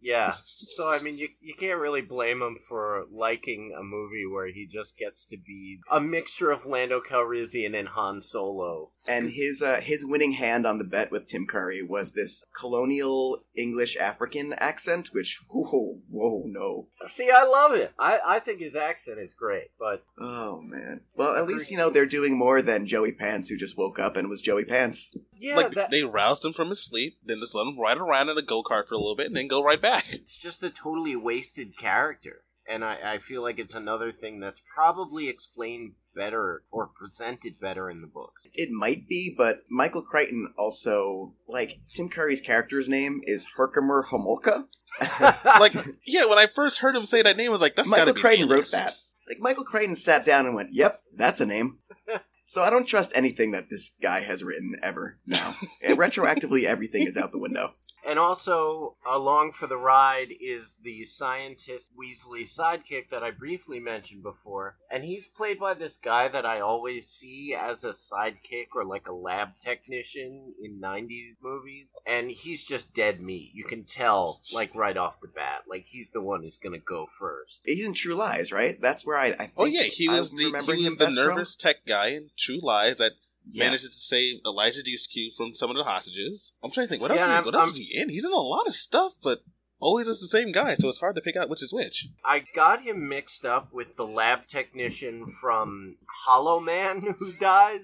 yeah. 0.00 0.30
So 0.30 0.88
I 0.88 1.00
mean, 1.02 1.14
you 1.18 1.28
you 1.40 1.54
can't 1.58 1.78
really 1.78 2.02
blame 2.02 2.42
him 2.42 2.58
for 2.68 3.04
liking 3.10 3.74
a 3.78 3.82
movie 3.82 4.26
where 4.30 4.48
he 4.48 4.66
just 4.66 4.96
gets 4.98 5.24
to 5.30 5.36
be 5.36 5.78
a 5.90 6.00
mixture 6.00 6.50
of 6.50 6.66
Lando 6.66 7.00
Calrissian 7.00 7.78
and 7.78 7.88
Han 7.88 8.22
Solo. 8.22 8.90
And 9.06 9.30
his 9.30 9.62
uh 9.62 9.80
his 9.80 10.04
winning 10.04 10.32
hand 10.32 10.66
on 10.66 10.78
the 10.78 10.84
bet 10.84 11.10
with 11.10 11.26
Tim 11.26 11.46
Curry 11.46 11.82
was 11.82 12.12
this 12.12 12.44
colonial 12.58 13.42
English 13.54 13.96
African 13.96 14.52
accent, 14.54 15.08
which 15.12 15.40
whoa 15.48 15.98
whoa 16.10 16.44
no. 16.46 16.88
See, 17.16 17.30
I 17.34 17.44
love 17.44 17.72
it. 17.72 17.92
I 17.98 18.18
I 18.26 18.40
think 18.40 18.60
his 18.60 18.74
accent 18.74 19.18
is 19.18 19.32
great, 19.32 19.70
but 19.78 20.04
Oh 20.18 20.60
man. 20.60 21.00
Well, 21.16 21.36
at 21.36 21.46
least 21.46 21.70
you 21.70 21.76
know 21.76 21.90
they're 21.90 22.06
doing 22.06 22.36
more 22.36 22.62
than 22.62 22.86
Joey 22.86 23.12
Pants, 23.12 23.48
who 23.48 23.56
just 23.56 23.78
woke 23.78 23.98
up 23.98 24.16
and 24.16 24.28
was 24.28 24.42
Joey 24.42 24.64
Pants. 24.64 25.16
yeah, 25.38 25.56
like 25.56 25.72
that, 25.72 25.90
they 25.90 26.02
roused 26.02 26.44
him 26.44 26.52
from 26.52 26.68
his 26.68 26.84
sleep, 26.84 27.18
then 27.24 27.40
just 27.40 27.54
let 27.54 27.66
him 27.66 27.78
ride 27.78 27.98
around 27.98 28.28
in 28.28 28.38
a 28.38 28.42
go 28.42 28.62
kart 28.62 28.88
for 28.88 28.94
a 28.94 28.98
little 28.98 29.16
bit, 29.16 29.26
and 29.26 29.36
then 29.36 29.48
go 29.48 29.62
right 29.62 29.80
back. 29.80 29.87
it's 30.10 30.36
just 30.36 30.62
a 30.62 30.70
totally 30.70 31.16
wasted 31.16 31.78
character. 31.78 32.42
And 32.70 32.84
I, 32.84 33.14
I 33.14 33.18
feel 33.26 33.42
like 33.42 33.58
it's 33.58 33.74
another 33.74 34.12
thing 34.12 34.40
that's 34.40 34.60
probably 34.74 35.28
explained 35.28 35.92
better 36.14 36.64
or 36.70 36.88
presented 36.88 37.58
better 37.58 37.88
in 37.88 38.02
the 38.02 38.06
books. 38.06 38.42
It 38.52 38.70
might 38.70 39.08
be, 39.08 39.34
but 39.36 39.62
Michael 39.70 40.02
Crichton 40.02 40.52
also 40.58 41.34
like 41.46 41.72
Tim 41.94 42.10
Curry's 42.10 42.42
character's 42.42 42.88
name 42.88 43.20
is 43.24 43.46
Herkermer 43.56 44.04
Homolka. 44.06 44.66
Like, 45.60 45.74
yeah, 46.04 46.24
when 46.24 46.38
I 46.38 46.46
first 46.46 46.78
heard 46.78 46.96
him 46.96 47.04
say 47.04 47.22
that 47.22 47.36
name, 47.36 47.48
I 47.48 47.52
was 47.52 47.60
like, 47.60 47.76
that's 47.76 47.88
Michael 47.88 48.06
gotta 48.06 48.14
be 48.14 48.20
Crichton 48.20 48.48
wrote 48.48 48.70
that. 48.72 48.96
Like 49.28 49.38
Michael 49.40 49.64
Crichton 49.64 49.94
sat 49.94 50.24
down 50.24 50.46
and 50.46 50.54
went, 50.54 50.72
"Yep, 50.72 51.00
that's 51.16 51.40
a 51.40 51.46
name." 51.46 51.76
so 52.46 52.62
I 52.62 52.70
don't 52.70 52.86
trust 52.86 53.12
anything 53.14 53.50
that 53.52 53.68
this 53.68 53.90
guy 54.00 54.20
has 54.20 54.42
written 54.42 54.76
ever 54.82 55.18
now. 55.26 55.54
Retroactively, 55.84 56.64
everything 56.64 57.06
is 57.06 57.16
out 57.16 57.30
the 57.32 57.38
window. 57.38 57.72
And 58.08 58.18
also, 58.18 58.96
along 59.06 59.52
for 59.60 59.66
the 59.66 59.76
ride 59.76 60.28
is 60.30 60.64
the 60.82 61.04
scientist 61.18 61.84
Weasley 61.94 62.48
sidekick 62.58 63.10
that 63.10 63.22
I 63.22 63.32
briefly 63.32 63.80
mentioned 63.80 64.22
before. 64.22 64.76
And 64.90 65.04
he's 65.04 65.24
played 65.36 65.60
by 65.60 65.74
this 65.74 65.92
guy 66.02 66.28
that 66.28 66.46
I 66.46 66.60
always 66.60 67.04
see 67.20 67.54
as 67.54 67.84
a 67.84 67.94
sidekick 68.10 68.68
or 68.74 68.86
like 68.86 69.08
a 69.08 69.12
lab 69.12 69.48
technician 69.62 70.54
in 70.64 70.80
90s 70.80 71.34
movies. 71.42 71.88
And 72.06 72.30
he's 72.30 72.64
just 72.64 72.94
dead 72.94 73.20
meat. 73.20 73.50
You 73.52 73.64
can 73.64 73.84
tell, 73.84 74.40
like, 74.54 74.74
right 74.74 74.96
off 74.96 75.20
the 75.20 75.28
bat. 75.28 75.64
Like, 75.68 75.84
he's 75.86 76.08
the 76.14 76.22
one 76.22 76.42
who's 76.42 76.58
gonna 76.62 76.78
go 76.78 77.08
first. 77.20 77.60
He's 77.66 77.86
in 77.86 77.92
True 77.92 78.14
Lies, 78.14 78.52
right? 78.52 78.80
That's 78.80 79.04
where 79.04 79.18
I. 79.18 79.26
I 79.26 79.36
think 79.36 79.52
Oh 79.58 79.64
yeah, 79.66 79.82
he 79.82 80.08
was 80.08 80.30
I'm 80.30 80.38
the 80.38 80.44
he 80.44 80.84
was 80.84 80.96
the 80.96 80.96
best 80.96 81.16
from. 81.16 81.26
nervous 81.26 81.56
tech 81.56 81.84
guy 81.86 82.08
in 82.08 82.30
True 82.38 82.60
Lies 82.62 82.96
that 82.96 83.12
Yes. 83.50 83.64
manages 83.66 83.90
to 83.94 84.00
save 84.00 84.40
Eliza 84.44 84.82
Dushku 84.82 85.34
from 85.36 85.54
some 85.54 85.70
of 85.70 85.76
the 85.76 85.84
hostages. 85.84 86.52
I'm 86.62 86.70
trying 86.70 86.86
to 86.86 86.88
think 86.90 87.02
what 87.02 87.10
else. 87.10 87.20
Is, 87.20 87.44
what 87.46 87.54
else 87.54 87.62
I'm- 87.64 87.68
is 87.70 87.76
he 87.76 87.98
in? 87.98 88.08
He's 88.08 88.24
in 88.24 88.32
a 88.32 88.36
lot 88.36 88.66
of 88.66 88.74
stuff, 88.74 89.14
but 89.22 89.38
always 89.80 90.06
is 90.08 90.20
the 90.20 90.26
same 90.28 90.50
guy, 90.52 90.74
so 90.74 90.88
it's 90.88 90.98
hard 90.98 91.14
to 91.16 91.22
pick 91.22 91.36
out 91.36 91.48
which 91.48 91.62
is 91.62 91.72
which. 91.72 92.08
I 92.24 92.42
got 92.54 92.82
him 92.82 93.08
mixed 93.08 93.44
up 93.44 93.72
with 93.72 93.96
the 93.96 94.04
lab 94.06 94.40
technician 94.50 95.34
from 95.40 95.96
Hollow 96.26 96.60
Man 96.60 97.00
who 97.18 97.32
dies. 97.40 97.80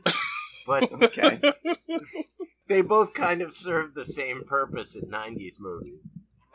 But 0.67 0.91
Okay. 1.03 1.39
they 2.69 2.81
both 2.81 3.15
kind 3.15 3.43
of 3.43 3.53
serve 3.63 3.95
the 3.95 4.07
same 4.17 4.43
purpose 4.47 4.89
in 4.95 5.09
90s 5.11 5.55
movies. 5.61 6.01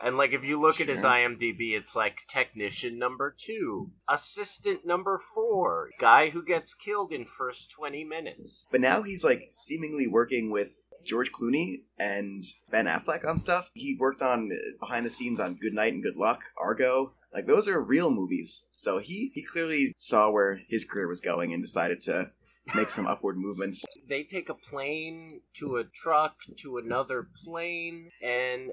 And 0.02 0.16
like 0.16 0.32
if 0.32 0.42
you 0.42 0.60
look 0.60 0.80
at 0.80 0.88
his 0.88 1.00
IMDb, 1.00 1.76
it's 1.76 1.94
like 1.94 2.16
technician 2.32 2.98
number 2.98 3.36
two, 3.46 3.90
assistant 4.08 4.86
number 4.86 5.20
four, 5.34 5.90
guy 6.00 6.30
who 6.30 6.44
gets 6.44 6.72
killed 6.84 7.12
in 7.12 7.26
first 7.36 7.68
20 7.78 8.04
minutes. 8.04 8.50
But 8.70 8.80
now 8.80 9.02
he's 9.02 9.24
like 9.24 9.48
seemingly 9.50 10.06
working 10.06 10.50
with 10.50 10.88
George 11.04 11.32
Clooney 11.32 11.82
and 11.98 12.44
Ben 12.70 12.86
Affleck 12.86 13.28
on 13.28 13.38
stuff. 13.38 13.70
He 13.74 13.96
worked 13.98 14.22
on 14.22 14.50
uh, 14.52 14.56
behind 14.80 15.04
the 15.04 15.10
scenes 15.10 15.38
on 15.38 15.58
Good 15.60 15.74
Night 15.74 15.92
and 15.92 16.02
Good 16.02 16.16
Luck, 16.16 16.40
Argo. 16.58 17.14
Like 17.32 17.46
those 17.46 17.68
are 17.68 17.80
real 17.80 18.10
movies. 18.10 18.66
So 18.72 18.98
he 18.98 19.30
he 19.34 19.42
clearly 19.42 19.92
saw 19.96 20.30
where 20.30 20.60
his 20.68 20.84
career 20.84 21.08
was 21.08 21.20
going 21.20 21.52
and 21.52 21.62
decided 21.62 22.00
to 22.02 22.30
make 22.74 22.90
some 22.90 23.06
upward 23.06 23.36
movements. 23.36 23.84
They 24.08 24.24
take 24.24 24.48
a 24.48 24.54
plane 24.54 25.40
to 25.60 25.76
a 25.76 25.84
truck 26.02 26.34
to 26.62 26.78
another 26.78 27.28
plane, 27.44 28.10
and 28.22 28.70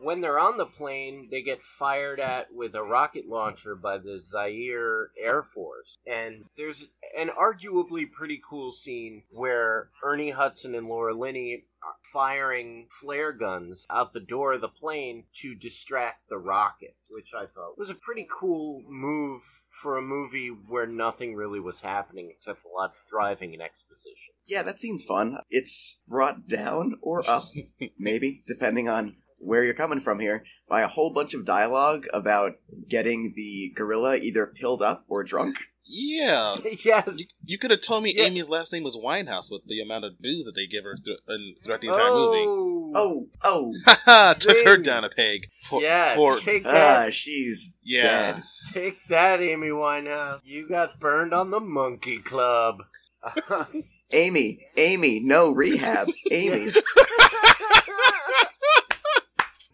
when 0.00 0.20
they're 0.20 0.38
on 0.38 0.56
the 0.56 0.66
plane, 0.66 1.28
they 1.30 1.42
get 1.42 1.58
fired 1.78 2.20
at 2.20 2.52
with 2.54 2.74
a 2.74 2.82
rocket 2.82 3.28
launcher 3.28 3.74
by 3.74 3.98
the 3.98 4.22
Zaire 4.30 5.10
Air 5.18 5.46
Force. 5.54 5.96
And 6.06 6.44
there's 6.56 6.82
an 7.18 7.28
arguably 7.28 8.10
pretty 8.10 8.40
cool 8.48 8.74
scene 8.84 9.22
where 9.32 9.88
Ernie 10.04 10.30
Hudson 10.30 10.74
and 10.74 10.88
Laura 10.88 11.14
Linney 11.14 11.64
are 11.82 11.94
firing 12.12 12.86
flare 13.00 13.32
guns 13.32 13.84
out 13.90 14.12
the 14.12 14.20
door 14.20 14.54
of 14.54 14.60
the 14.60 14.68
plane 14.68 15.24
to 15.42 15.54
distract 15.54 16.28
the 16.28 16.38
rockets, 16.38 17.06
which 17.10 17.28
I 17.36 17.46
thought 17.54 17.78
was 17.78 17.90
a 17.90 17.94
pretty 17.94 18.26
cool 18.40 18.82
move 18.88 19.42
for 19.82 19.98
a 19.98 20.02
movie 20.02 20.48
where 20.48 20.86
nothing 20.86 21.34
really 21.34 21.60
was 21.60 21.76
happening 21.82 22.30
except 22.30 22.64
a 22.64 22.68
lot 22.68 22.90
of 22.90 23.10
driving 23.10 23.52
and 23.52 23.62
exposition. 23.62 24.34
Yeah, 24.46 24.62
that 24.62 24.80
scene's 24.80 25.04
fun. 25.04 25.38
It's 25.50 26.00
brought 26.08 26.48
down 26.48 26.98
or 27.02 27.28
up, 27.28 27.44
maybe, 27.98 28.42
depending 28.46 28.88
on 28.88 29.16
where 29.46 29.62
you're 29.64 29.74
coming 29.74 30.00
from 30.00 30.18
here, 30.20 30.44
by 30.68 30.80
a 30.82 30.88
whole 30.88 31.12
bunch 31.12 31.32
of 31.34 31.44
dialogue 31.44 32.06
about 32.12 32.52
getting 32.88 33.32
the 33.36 33.72
gorilla 33.76 34.16
either 34.16 34.46
pilled 34.46 34.82
up 34.82 35.04
or 35.08 35.22
drunk. 35.22 35.56
Yeah. 35.84 36.56
yes. 36.84 37.08
You, 37.16 37.26
you 37.44 37.58
could 37.58 37.70
have 37.70 37.80
told 37.80 38.02
me 38.02 38.12
Yeah. 38.16 38.24
Amy's 38.24 38.48
last 38.48 38.72
name 38.72 38.82
was 38.82 38.96
Winehouse 38.96 39.50
with 39.52 39.62
the 39.66 39.80
amount 39.80 40.04
of 40.04 40.18
booze 40.20 40.44
that 40.46 40.56
they 40.56 40.66
give 40.66 40.82
her 40.82 40.96
thro- 40.96 41.34
in, 41.34 41.54
throughout 41.62 41.80
the 41.80 41.88
entire 41.88 42.10
movie. 42.12 42.44
oh. 42.46 42.72
Oh, 42.94 43.26
oh, 43.44 43.74
Haha, 43.86 44.34
took 44.34 44.64
her 44.64 44.76
down 44.78 45.04
a 45.04 45.08
peg. 45.10 45.48
Poor, 45.66 45.82
yeah. 45.82 46.14
poor- 46.14 46.38
Take 46.40 46.64
that. 46.64 47.08
ah, 47.08 47.10
she's 47.10 47.72
yeah. 47.84 48.00
dead. 48.02 48.42
Take 48.72 48.96
that, 49.10 49.44
Amy 49.44 49.68
Winehouse. 49.68 50.40
You 50.44 50.68
got 50.68 50.98
burned 51.00 51.34
on 51.34 51.50
the 51.50 51.60
Monkey 51.60 52.20
Club. 52.24 52.78
Amy, 54.12 54.60
Amy, 54.76 55.20
no 55.20 55.52
rehab. 55.52 56.08
Amy. 56.30 56.70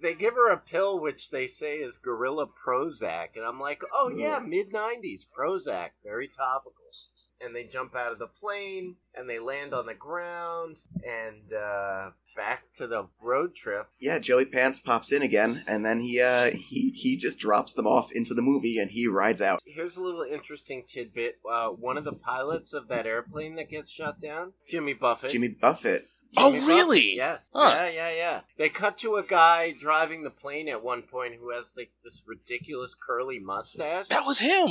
They 0.03 0.15
give 0.15 0.35
her 0.35 0.51
a 0.51 0.59
pill 0.59 1.01
which 1.01 1.31
they 1.31 1.49
say 1.49 1.77
is 1.77 1.97
Gorilla 2.03 2.47
Prozac, 2.47 3.37
and 3.37 3.45
I'm 3.45 3.61
like, 3.61 3.81
oh 3.95 4.11
yeah, 4.11 4.39
mid 4.39 4.73
90s 4.73 5.21
Prozac, 5.37 5.91
very 6.05 6.29
topical. 6.29 6.77
And 7.45 7.57
they 7.57 7.65
jump 7.65 7.97
out 7.97 8.13
of 8.13 8.21
the 8.21 8.29
plane, 8.29 8.95
and 9.17 9.29
they 9.29 9.41
land 9.41 9.75
on 9.75 9.87
the 9.87 9.95
ground, 9.95 10.77
and 11.05 11.53
uh, 11.53 12.11
back 12.37 12.63
to 12.79 12.87
the 12.87 13.09
road 13.21 13.57
trip. 13.57 13.89
Yeah, 14.01 14.21
Joey 14.21 14.45
Pants 14.45 14.79
pops 14.79 15.11
in 15.11 15.23
again, 15.23 15.65
and 15.67 15.85
then 15.85 16.01
he 16.03 16.21
uh 16.21 16.51
he 16.53 16.91
he 16.91 17.17
just 17.17 17.41
drops 17.41 17.73
them 17.73 17.87
off 17.87 18.13
into 18.13 18.33
the 18.33 18.43
movie, 18.43 18.79
and 18.79 18.93
he 18.93 19.09
rides 19.09 19.41
out. 19.41 19.61
Here's 19.67 19.97
a 19.97 20.01
little 20.01 20.23
interesting 20.23 20.85
tidbit. 20.95 21.41
Uh, 21.51 21.71
one 21.71 21.99
of 21.99 22.05
the 22.05 22.13
pilots 22.13 22.73
of 22.73 22.87
that 22.89 23.07
airplane 23.07 23.57
that 23.57 23.69
gets 23.69 23.91
shot 23.91 24.21
down, 24.21 24.53
Jimmy 24.71 24.95
Buffett. 24.95 25.31
Jimmy 25.31 25.49
Buffett. 25.49 26.07
Oh, 26.37 26.53
really? 26.67 27.15
Yes. 27.17 27.41
Huh. 27.53 27.73
Yeah, 27.75 27.91
yeah, 27.91 28.11
yeah. 28.15 28.41
They 28.57 28.69
cut 28.69 28.99
to 29.01 29.17
a 29.17 29.23
guy 29.23 29.75
driving 29.79 30.23
the 30.23 30.31
plane 30.31 30.69
at 30.69 30.83
one 30.83 31.03
point 31.03 31.35
who 31.39 31.51
has 31.51 31.65
like 31.77 31.91
this 32.05 32.21
ridiculous 32.27 32.93
curly 33.07 33.39
mustache. 33.39 34.07
That 34.09 34.25
was 34.25 34.39
him. 34.39 34.71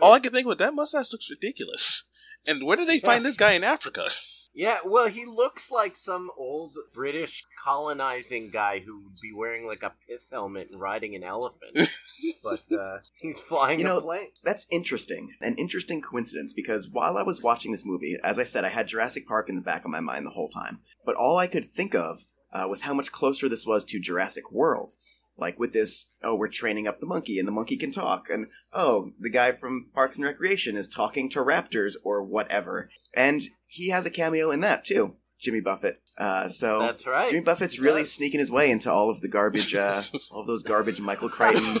All 0.00 0.12
I 0.12 0.20
can 0.20 0.32
think 0.32 0.46
was 0.46 0.58
that 0.58 0.74
mustache 0.74 1.12
looks 1.12 1.30
ridiculous. 1.30 2.04
And 2.46 2.64
where 2.64 2.76
did 2.76 2.88
they 2.88 3.00
find 3.00 3.24
this 3.24 3.36
guy 3.36 3.52
in 3.52 3.64
Africa? 3.64 4.08
Yeah, 4.52 4.78
well, 4.84 5.08
he 5.08 5.26
looks 5.26 5.62
like 5.70 5.94
some 6.04 6.30
old 6.36 6.72
British 6.92 7.30
colonizing 7.64 8.50
guy 8.50 8.80
who 8.80 9.04
would 9.04 9.20
be 9.22 9.32
wearing 9.34 9.66
like 9.66 9.82
a 9.82 9.92
pith 10.08 10.22
helmet 10.30 10.70
and 10.72 10.80
riding 10.80 11.14
an 11.14 11.22
elephant. 11.22 11.88
but 12.42 12.60
uh, 12.72 12.98
he's 13.20 13.36
flying 13.48 13.78
You 13.78 13.84
know- 13.84 13.98
a 13.98 14.02
plane. 14.02 14.28
That's 14.44 14.66
interesting. 14.70 15.34
An 15.40 15.56
interesting 15.56 16.00
coincidence 16.02 16.52
because 16.52 16.88
while 16.90 17.16
I 17.16 17.22
was 17.22 17.42
watching 17.42 17.72
this 17.72 17.84
movie, 17.86 18.16
as 18.24 18.38
I 18.38 18.44
said, 18.44 18.64
I 18.64 18.68
had 18.70 18.88
Jurassic 18.88 19.26
Park 19.26 19.48
in 19.48 19.56
the 19.56 19.62
back 19.62 19.84
of 19.84 19.90
my 19.90 20.00
mind 20.00 20.26
the 20.26 20.30
whole 20.30 20.48
time. 20.48 20.80
But 21.04 21.16
all 21.16 21.36
I 21.38 21.46
could 21.46 21.64
think 21.64 21.94
of 21.94 22.26
uh, 22.52 22.66
was 22.68 22.82
how 22.82 22.94
much 22.94 23.12
closer 23.12 23.48
this 23.48 23.66
was 23.66 23.84
to 23.86 24.00
Jurassic 24.00 24.50
World. 24.52 24.94
Like 25.38 25.58
with 25.58 25.72
this, 25.72 26.12
oh, 26.22 26.34
we're 26.34 26.48
training 26.48 26.88
up 26.88 27.00
the 27.00 27.06
monkey 27.06 27.38
and 27.38 27.46
the 27.46 27.52
monkey 27.52 27.76
can 27.76 27.92
talk. 27.92 28.28
And 28.28 28.48
oh, 28.72 29.12
the 29.18 29.30
guy 29.30 29.52
from 29.52 29.86
Parks 29.94 30.16
and 30.16 30.24
Recreation 30.26 30.76
is 30.76 30.88
talking 30.88 31.30
to 31.30 31.38
raptors 31.38 31.94
or 32.04 32.22
whatever. 32.22 32.90
And 33.14 33.42
he 33.68 33.90
has 33.90 34.04
a 34.04 34.10
cameo 34.10 34.50
in 34.50 34.60
that 34.60 34.84
too, 34.84 35.14
Jimmy 35.40 35.60
Buffett. 35.60 36.00
Uh, 36.18 36.48
so 36.48 36.80
That's 36.80 37.06
right. 37.06 37.28
Jimmy 37.28 37.42
Buffett's 37.42 37.76
He 37.76 37.80
really 37.82 38.02
does. 38.02 38.12
sneaking 38.12 38.40
his 38.40 38.50
way 38.50 38.70
into 38.70 38.90
all 38.92 39.08
of 39.10 39.20
the 39.22 39.28
garbage, 39.28 39.74
uh, 39.74 40.02
all 40.30 40.42
of 40.42 40.46
those 40.46 40.62
garbage 40.62 41.00
Michael 41.00 41.28
Crichton 41.30 41.78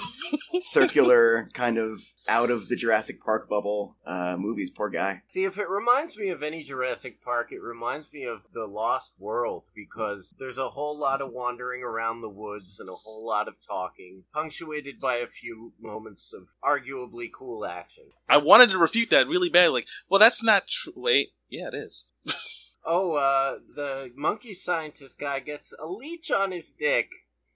circular 0.60 1.48
kind 1.52 1.78
of 1.78 2.00
out 2.28 2.50
of 2.50 2.68
the 2.68 2.76
Jurassic 2.76 3.20
Park 3.20 3.48
bubble 3.48 3.96
uh, 4.06 4.36
movies. 4.38 4.70
Poor 4.70 4.88
guy. 4.88 5.22
See, 5.32 5.44
if 5.44 5.58
it 5.58 5.68
reminds 5.68 6.16
me 6.16 6.30
of 6.30 6.42
any 6.42 6.64
Jurassic 6.64 7.22
Park, 7.22 7.48
it 7.52 7.60
reminds 7.62 8.10
me 8.12 8.24
of 8.24 8.40
The 8.54 8.66
Lost 8.66 9.10
World 9.18 9.64
because 9.74 10.28
there's 10.38 10.58
a 10.58 10.70
whole 10.70 10.98
lot 10.98 11.20
of 11.20 11.32
wandering 11.32 11.82
around 11.82 12.20
the 12.20 12.28
woods 12.28 12.76
and 12.78 12.88
a 12.88 12.94
whole 12.94 13.26
lot 13.26 13.48
of 13.48 13.54
talking, 13.66 14.24
punctuated 14.32 15.00
by 15.00 15.16
a 15.16 15.26
few 15.40 15.72
moments 15.80 16.30
of 16.34 16.46
arguably 16.64 17.30
cool 17.36 17.66
action. 17.66 18.04
I 18.28 18.38
wanted 18.38 18.70
to 18.70 18.78
refute 18.78 19.10
that 19.10 19.28
really 19.28 19.48
bad. 19.50 19.68
Like, 19.68 19.86
well, 20.08 20.20
that's 20.20 20.42
not 20.42 20.68
true. 20.68 20.92
Wait, 20.96 21.30
yeah, 21.48 21.68
it 21.68 21.74
is. 21.74 22.06
Oh, 22.86 23.12
uh, 23.14 23.58
the 23.74 24.10
monkey 24.16 24.58
scientist 24.64 25.14
guy 25.20 25.40
gets 25.40 25.64
a 25.82 25.86
leech 25.86 26.30
on 26.30 26.52
his 26.52 26.64
dick. 26.78 27.08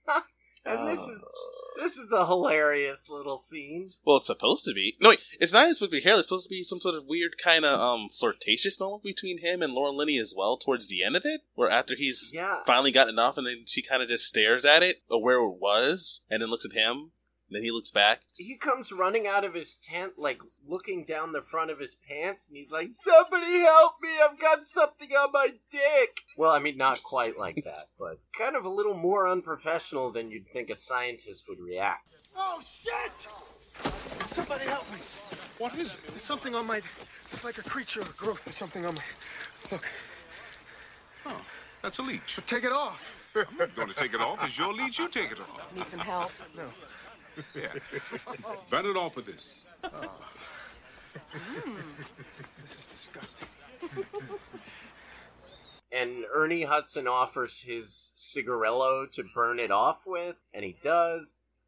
and 0.65 0.87
this 0.87 0.99
is 0.99 1.21
this 1.77 1.91
is 1.93 2.09
a 2.13 2.25
hilarious 2.25 2.99
little 3.09 3.43
scene. 3.51 3.91
Well, 4.05 4.17
it's 4.17 4.27
supposed 4.27 4.63
to 4.65 4.73
be. 4.73 4.95
No, 5.01 5.09
wait, 5.09 5.19
it's 5.39 5.51
not 5.51 5.67
supposed 5.75 5.91
to 5.91 5.97
be 5.97 6.01
hair. 6.03 6.13
It's 6.13 6.27
supposed 6.27 6.45
to 6.45 6.49
be 6.55 6.63
some 6.63 6.79
sort 6.79 6.95
of 6.95 7.05
weird 7.05 7.37
kind 7.37 7.65
of 7.65 7.79
um 7.79 8.07
flirtatious 8.09 8.79
moment 8.79 9.03
between 9.03 9.39
him 9.39 9.61
and 9.61 9.73
Lauren 9.73 9.97
Linney 9.97 10.17
as 10.19 10.33
well 10.37 10.57
towards 10.57 10.87
the 10.87 11.03
end 11.03 11.15
of 11.15 11.25
it, 11.25 11.41
where 11.55 11.69
after 11.69 11.95
he's 11.95 12.31
Yeah. 12.33 12.53
finally 12.65 12.91
gotten 12.91 13.19
off, 13.19 13.37
and 13.37 13.45
then 13.47 13.63
she 13.65 13.81
kind 13.81 14.01
of 14.03 14.09
just 14.09 14.25
stares 14.25 14.63
at 14.63 14.83
it 14.83 15.01
or 15.09 15.21
where 15.23 15.37
it 15.39 15.59
was, 15.59 16.21
and 16.29 16.41
then 16.41 16.49
looks 16.49 16.65
at 16.65 16.73
him. 16.73 17.11
Then 17.49 17.61
he 17.63 17.69
looks 17.71 17.91
back. 17.91 18.21
He 18.37 18.57
comes 18.57 18.91
running 18.91 19.27
out 19.27 19.43
of 19.43 19.53
his 19.53 19.75
tent, 19.89 20.13
like 20.17 20.39
looking 20.67 21.05
down 21.05 21.31
the 21.31 21.43
front 21.51 21.69
of 21.69 21.79
his 21.79 21.91
pants, 22.09 22.41
and 22.47 22.57
he's 22.57 22.71
like, 22.71 22.89
Somebody 23.03 23.59
help 23.61 23.93
me! 24.01 24.09
I've 24.23 24.39
got 24.39 24.59
something 24.73 25.09
on 25.11 25.29
my 25.31 25.49
dick! 25.71 26.09
Well, 26.37 26.51
I 26.51 26.59
mean, 26.59 26.75
not 26.77 27.03
quite 27.03 27.37
like 27.37 27.55
that, 27.65 27.89
but 27.99 28.19
kind 28.37 28.55
of 28.55 28.65
a 28.65 28.69
little 28.69 28.95
more 28.95 29.27
unprofessional 29.27 30.11
than 30.11 30.31
you'd 30.31 30.47
think 30.51 30.69
a 30.71 30.75
scientist 30.87 31.43
would 31.47 31.59
react. 31.59 32.09
Oh 32.35 32.61
shit! 32.65 33.11
Somebody 34.33 34.65
help 34.65 34.89
me! 34.91 34.97
What 35.59 35.75
is 35.75 35.93
it? 35.93 35.99
There's 36.07 36.23
something 36.23 36.55
on 36.55 36.65
my. 36.65 36.81
It's 37.31 37.43
like 37.43 37.57
a 37.59 37.63
creature 37.63 38.01
or 38.01 38.13
growth 38.17 38.45
or 38.47 38.51
something 38.53 38.85
on 38.85 38.95
my. 38.95 39.01
Look, 39.71 39.87
Oh, 41.27 41.41
that's 41.81 41.97
a 41.99 42.01
leech. 42.01 42.33
but 42.35 42.47
take 42.47 42.63
it 42.63 42.71
off. 42.71 43.11
I'm 43.35 43.57
not 43.57 43.75
going 43.75 43.87
to 43.89 43.93
take 43.95 44.13
it 44.13 44.21
off. 44.21 44.39
It's 44.43 44.57
your 44.57 44.73
leech. 44.73 44.97
You 44.99 45.07
take 45.09 45.31
it 45.31 45.39
off. 45.39 45.73
Need 45.75 45.89
some 45.89 45.99
help? 45.99 46.31
No. 46.55 46.63
Yeah. 47.55 47.73
Burn 48.69 48.85
it 48.85 48.95
off 48.97 49.15
with 49.15 49.25
this. 49.25 49.63
This 51.33 52.71
is 52.71 52.85
disgusting. 52.91 53.47
And 55.91 56.25
Ernie 56.33 56.63
Hudson 56.63 57.07
offers 57.07 57.51
his 57.65 57.85
cigarello 58.35 59.05
to 59.13 59.23
burn 59.33 59.59
it 59.59 59.71
off 59.71 59.99
with, 60.05 60.35
and 60.53 60.63
he 60.63 60.75
does. 60.83 61.21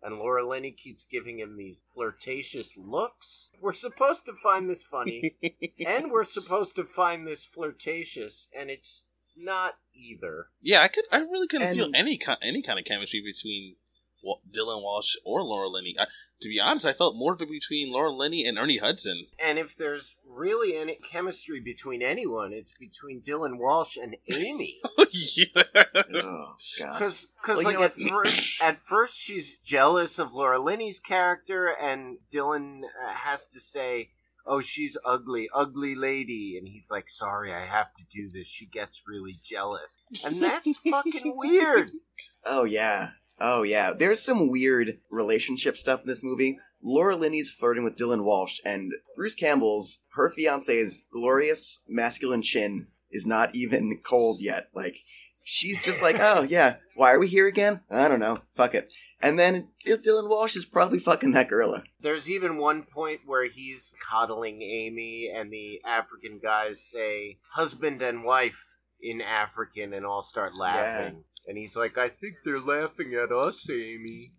And 0.03 0.19
Laura 0.19 0.47
Linney 0.47 0.75
keeps 0.83 1.03
giving 1.11 1.39
him 1.39 1.57
these 1.57 1.77
flirtatious 1.95 2.67
looks. 2.77 3.25
We're 3.61 3.73
supposed 3.73 4.25
to 4.25 4.33
find 4.43 4.69
this 4.69 4.81
funny, 4.91 5.35
and 5.87 6.11
we're 6.11 6.25
supposed 6.25 6.75
to 6.75 6.83
find 6.95 7.25
this 7.25 7.39
flirtatious, 7.55 8.33
and 8.57 8.69
it's 8.69 9.01
not 9.35 9.73
either. 9.95 10.47
Yeah, 10.61 10.81
I 10.83 10.87
could. 10.89 11.05
I 11.11 11.19
really 11.19 11.47
couldn't 11.47 11.73
feel 11.75 11.89
any 11.95 12.17
ki- 12.17 12.33
any 12.43 12.61
kind 12.61 12.77
of 12.77 12.85
chemistry 12.85 13.21
between 13.25 13.75
Wa- 13.75 13.86
Dylan 14.25 14.81
Walsh 14.81 15.15
or 15.25 15.43
Laura 15.43 15.67
Linney. 15.67 15.95
I, 15.99 16.05
to 16.41 16.49
be 16.49 16.59
honest, 16.59 16.85
I 16.85 16.93
felt 16.93 17.15
more 17.15 17.33
of 17.33 17.41
it 17.41 17.49
between 17.49 17.91
Laura 17.91 18.11
Linney 18.11 18.45
and 18.45 18.57
Ernie 18.57 18.77
Hudson. 18.77 19.25
And 19.43 19.57
if 19.57 19.75
there's 19.77 20.05
really 20.29 20.77
any 20.77 20.99
chemistry 21.11 21.59
between 21.59 22.03
anyone, 22.03 22.53
it's 22.53 22.71
between 22.79 23.21
Dylan 23.21 23.57
Walsh 23.57 23.95
and 24.01 24.15
Amy. 24.31 24.77
yeah. 25.11 25.63
Oh 26.13 26.55
God. 26.79 26.99
Because, 26.99 27.25
Well, 27.47 27.63
like 27.63 27.79
at 27.79 27.99
first, 27.99 28.61
at 28.61 28.79
first 28.87 29.13
she's 29.25 29.45
jealous 29.65 30.19
of 30.19 30.33
Laura 30.33 30.59
Linney's 30.59 30.99
character, 30.99 31.67
and 31.67 32.17
Dylan 32.33 32.81
uh, 32.83 33.13
has 33.13 33.39
to 33.53 33.59
say, 33.59 34.09
"Oh, 34.45 34.61
she's 34.61 34.95
ugly, 35.05 35.49
ugly 35.55 35.95
lady," 35.95 36.55
and 36.59 36.67
he's 36.67 36.85
like, 36.89 37.05
"Sorry, 37.17 37.51
I 37.51 37.65
have 37.65 37.87
to 37.97 38.03
do 38.13 38.29
this." 38.31 38.47
She 38.47 38.67
gets 38.67 38.99
really 39.07 39.35
jealous, 39.49 39.89
and 40.23 40.41
that's 40.41 40.67
fucking 40.89 41.35
weird. 41.35 41.91
Oh 42.45 42.63
yeah. 42.63 43.09
Oh 43.39 43.63
yeah. 43.63 43.93
There's 43.93 44.21
some 44.21 44.49
weird 44.49 44.99
relationship 45.11 45.77
stuff 45.77 46.01
in 46.01 46.07
this 46.07 46.23
movie. 46.23 46.59
Laura 46.83 47.15
Linney's 47.15 47.51
flirting 47.51 47.83
with 47.83 47.97
Dylan 47.97 48.23
Walsh, 48.23 48.59
and 48.63 48.93
Bruce 49.15 49.35
Campbell's 49.35 49.99
her 50.13 50.29
fiance's 50.29 51.03
glorious 51.11 51.83
masculine 51.87 52.41
chin 52.41 52.87
is 53.11 53.25
not 53.25 53.55
even 53.55 53.99
cold 54.03 54.41
yet. 54.41 54.67
Like 54.73 54.95
she's 55.43 55.81
just 55.81 56.01
like, 56.01 56.17
oh 56.19 56.41
yeah, 56.49 56.77
why 56.95 57.11
are 57.11 57.19
we 57.19 57.27
here 57.27 57.47
again? 57.47 57.81
I 57.89 58.07
don't 58.07 58.19
know. 58.19 58.39
Fuck 58.53 58.75
it. 58.75 58.93
And 59.19 59.39
then 59.39 59.69
Dylan 59.85 60.29
Walsh 60.29 60.55
is 60.55 60.65
probably 60.65 60.99
fucking 60.99 61.31
that 61.31 61.49
gorilla. 61.49 61.83
There's 62.01 62.27
even 62.27 62.57
one 62.57 62.83
point 62.83 63.21
where 63.25 63.49
he's 63.49 63.81
coddling 64.11 64.61
Amy, 64.61 65.31
and 65.35 65.51
the 65.51 65.81
African 65.85 66.39
guys 66.41 66.75
say 66.93 67.37
"husband 67.55 68.01
and 68.01 68.23
wife" 68.23 68.53
in 69.01 69.21
African, 69.21 69.93
and 69.93 70.05
all 70.05 70.23
start 70.29 70.55
laughing. 70.55 71.23
And 71.47 71.57
he's 71.57 71.75
like, 71.75 71.97
"I 71.97 72.09
think 72.09 72.35
they're 72.43 72.59
laughing 72.59 73.13
at 73.13 73.31
us, 73.31 73.55
Amy." 73.69 74.33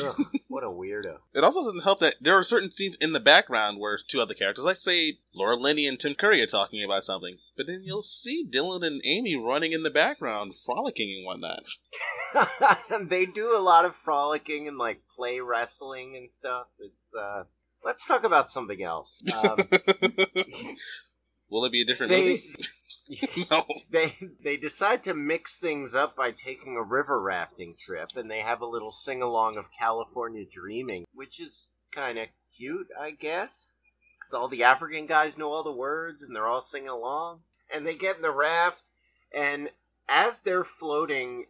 Ugh, 0.00 0.16
what 0.48 0.62
a 0.62 0.68
weirdo. 0.68 1.18
It 1.34 1.42
also 1.42 1.60
doesn't 1.60 1.82
help 1.82 2.00
that 2.00 2.14
there 2.20 2.38
are 2.38 2.44
certain 2.44 2.70
scenes 2.70 2.96
in 3.00 3.12
the 3.12 3.20
background 3.20 3.78
where 3.78 3.96
two 3.96 4.20
other 4.20 4.34
characters, 4.34 4.64
like 4.64 4.76
say 4.76 5.18
Laura 5.34 5.56
Linney 5.56 5.86
and 5.86 5.98
Tim 5.98 6.14
Curry, 6.14 6.40
are 6.40 6.46
talking 6.46 6.84
about 6.84 7.04
something, 7.04 7.38
but 7.56 7.66
then 7.66 7.82
you'll 7.84 8.02
see 8.02 8.46
Dylan 8.48 8.86
and 8.86 9.00
Amy 9.04 9.36
running 9.36 9.72
in 9.72 9.82
the 9.82 9.90
background, 9.90 10.54
frolicking 10.54 11.16
and 11.16 11.26
whatnot. 11.26 11.64
they 13.08 13.26
do 13.26 13.56
a 13.56 13.60
lot 13.60 13.84
of 13.84 13.94
frolicking 14.04 14.68
and 14.68 14.78
like 14.78 15.02
play 15.16 15.40
wrestling 15.40 16.16
and 16.16 16.28
stuff. 16.38 16.66
It's 16.78 17.14
uh 17.18 17.44
let's 17.84 18.04
talk 18.06 18.24
about 18.24 18.52
something 18.52 18.82
else. 18.82 19.08
Um, 19.34 19.58
Will 21.50 21.64
it 21.64 21.72
be 21.72 21.82
a 21.82 21.86
different 21.86 22.10
they 22.10 22.24
movie? 22.24 22.54
no. 23.50 23.64
they 23.90 24.16
they 24.42 24.56
decide 24.56 25.04
to 25.04 25.14
mix 25.14 25.52
things 25.60 25.94
up 25.94 26.16
by 26.16 26.32
taking 26.32 26.76
a 26.76 26.84
river 26.84 27.20
rafting 27.20 27.74
trip 27.84 28.10
and 28.16 28.30
they 28.30 28.40
have 28.40 28.60
a 28.60 28.66
little 28.66 28.94
sing 29.04 29.22
along 29.22 29.56
of 29.56 29.64
California 29.78 30.44
Dreaming, 30.52 31.04
which 31.14 31.40
is 31.40 31.68
kind 31.94 32.18
of 32.18 32.28
cute, 32.56 32.88
I 32.98 33.12
guess. 33.12 33.48
all 34.32 34.48
the 34.48 34.64
African 34.64 35.06
guys 35.06 35.36
know 35.36 35.52
all 35.52 35.62
the 35.62 35.72
words 35.72 36.22
and 36.22 36.34
they're 36.34 36.46
all 36.46 36.66
singing 36.70 36.88
along. 36.88 37.40
And 37.72 37.86
they 37.86 37.94
get 37.94 38.16
in 38.16 38.22
the 38.22 38.30
raft, 38.30 38.80
and 39.34 39.70
as 40.08 40.34
they're 40.44 40.66
floating 40.78 41.46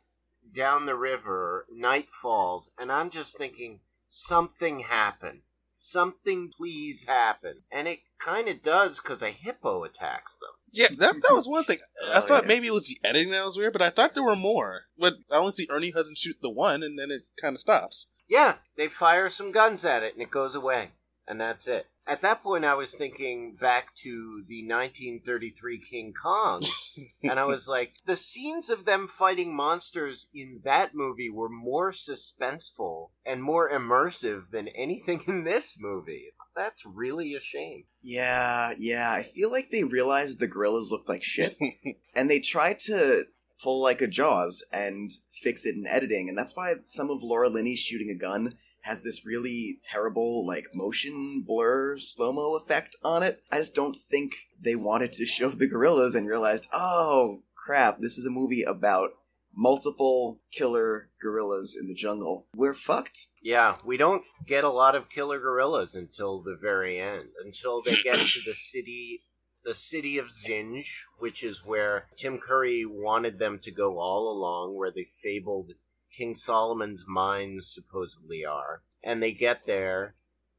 down 0.54 0.86
the 0.86 0.94
river, 0.94 1.66
night 1.70 2.08
falls, 2.22 2.70
and 2.78 2.90
I'm 2.90 3.10
just 3.10 3.36
thinking, 3.36 3.80
something 4.10 4.80
happened. 4.80 5.42
Something 5.78 6.50
please 6.56 7.00
happen. 7.06 7.62
And 7.70 7.86
it 7.86 8.00
kind 8.24 8.48
of 8.48 8.62
does 8.62 8.96
because 8.96 9.22
a 9.22 9.30
hippo 9.30 9.84
attacks 9.84 10.32
them. 10.40 10.65
Yeah, 10.76 10.88
that 10.98 11.14
that 11.22 11.32
was 11.34 11.48
one 11.48 11.64
thing. 11.64 11.78
I 12.12 12.18
Oh, 12.18 12.20
thought 12.20 12.42
yeah. 12.44 12.48
maybe 12.48 12.66
it 12.66 12.72
was 12.74 12.86
the 12.86 12.98
editing 13.02 13.30
that 13.30 13.44
was 13.46 13.56
weird, 13.56 13.72
but 13.72 13.82
I 13.82 13.90
thought 13.90 14.14
there 14.14 14.22
were 14.22 14.36
more. 14.36 14.82
But 14.98 15.14
I 15.32 15.36
only 15.38 15.52
see 15.52 15.66
Ernie 15.70 15.90
Hudson 15.90 16.14
shoot 16.16 16.36
the 16.42 16.50
one, 16.50 16.82
and 16.82 16.98
then 16.98 17.10
it 17.10 17.22
kind 17.40 17.54
of 17.54 17.60
stops. 17.60 18.10
Yeah, 18.28 18.54
they 18.76 18.88
fire 18.88 19.30
some 19.30 19.52
guns 19.52 19.84
at 19.84 20.02
it 20.02 20.14
and 20.14 20.22
it 20.22 20.30
goes 20.30 20.54
away. 20.54 20.90
And 21.28 21.40
that's 21.40 21.66
it. 21.66 21.86
At 22.08 22.22
that 22.22 22.42
point, 22.44 22.64
I 22.64 22.74
was 22.74 22.88
thinking 22.96 23.56
back 23.60 23.86
to 24.04 24.44
the 24.48 24.62
1933 24.68 25.82
King 25.90 26.12
Kong, 26.22 26.62
and 27.24 27.38
I 27.40 27.44
was 27.44 27.66
like, 27.66 27.94
the 28.06 28.16
scenes 28.16 28.70
of 28.70 28.84
them 28.84 29.08
fighting 29.18 29.54
monsters 29.56 30.26
in 30.32 30.60
that 30.64 30.94
movie 30.94 31.30
were 31.30 31.48
more 31.48 31.92
suspenseful 31.92 33.08
and 33.24 33.42
more 33.42 33.70
immersive 33.70 34.42
than 34.52 34.68
anything 34.68 35.22
in 35.28 35.44
this 35.44 35.64
movie. 35.78 36.26
That's 36.56 36.82
really 36.86 37.34
a 37.34 37.40
shame. 37.40 37.84
Yeah, 38.02 38.72
yeah. 38.78 39.12
I 39.12 39.22
feel 39.22 39.52
like 39.52 39.68
they 39.68 39.84
realized 39.84 40.40
the 40.40 40.46
gorillas 40.46 40.90
looked 40.90 41.08
like 41.08 41.22
shit, 41.22 41.54
and 42.14 42.30
they 42.30 42.40
tried 42.40 42.78
to 42.80 43.26
pull 43.62 43.82
like 43.82 44.00
a 44.00 44.06
Jaws 44.06 44.64
and 44.72 45.10
fix 45.32 45.66
it 45.66 45.74
in 45.74 45.86
editing, 45.86 46.28
and 46.28 46.36
that's 46.36 46.56
why 46.56 46.74
some 46.84 47.10
of 47.10 47.22
Laura 47.22 47.50
Linney's 47.50 47.78
shooting 47.78 48.10
a 48.10 48.18
gun 48.18 48.52
has 48.82 49.02
this 49.02 49.26
really 49.26 49.80
terrible 49.82 50.46
like 50.46 50.66
motion 50.72 51.42
blur 51.46 51.98
slow 51.98 52.32
mo 52.32 52.54
effect 52.56 52.96
on 53.02 53.22
it. 53.22 53.42
I 53.52 53.58
just 53.58 53.74
don't 53.74 53.96
think 53.96 54.32
they 54.58 54.76
wanted 54.76 55.12
to 55.14 55.26
show 55.26 55.48
the 55.48 55.68
gorillas 55.68 56.14
and 56.14 56.26
realized, 56.26 56.68
oh 56.72 57.42
crap, 57.54 58.00
this 58.00 58.16
is 58.16 58.24
a 58.24 58.30
movie 58.30 58.62
about 58.62 59.10
multiple 59.56 60.40
killer 60.52 61.08
gorillas 61.20 61.76
in 61.80 61.88
the 61.88 61.94
jungle. 61.94 62.46
We're 62.54 62.74
fucked. 62.74 63.28
Yeah, 63.42 63.76
we 63.84 63.96
don't 63.96 64.22
get 64.46 64.64
a 64.64 64.70
lot 64.70 64.94
of 64.94 65.08
killer 65.08 65.40
gorillas 65.40 65.94
until 65.94 66.42
the 66.42 66.58
very 66.60 67.00
end, 67.00 67.28
until 67.44 67.82
they 67.82 67.96
get 68.02 68.16
to 68.16 68.40
the 68.44 68.54
city, 68.72 69.22
the 69.64 69.74
city 69.74 70.18
of 70.18 70.26
Zinj, 70.46 70.84
which 71.18 71.42
is 71.42 71.58
where 71.64 72.04
Tim 72.18 72.38
Curry 72.38 72.84
wanted 72.86 73.38
them 73.38 73.58
to 73.64 73.70
go 73.70 73.98
all 73.98 74.30
along, 74.30 74.76
where 74.76 74.92
the 74.92 75.08
fabled 75.24 75.72
King 76.16 76.36
Solomon's 76.36 77.04
mines 77.08 77.72
supposedly 77.74 78.44
are. 78.44 78.82
And 79.02 79.22
they 79.22 79.32
get 79.32 79.66
there, 79.66 80.14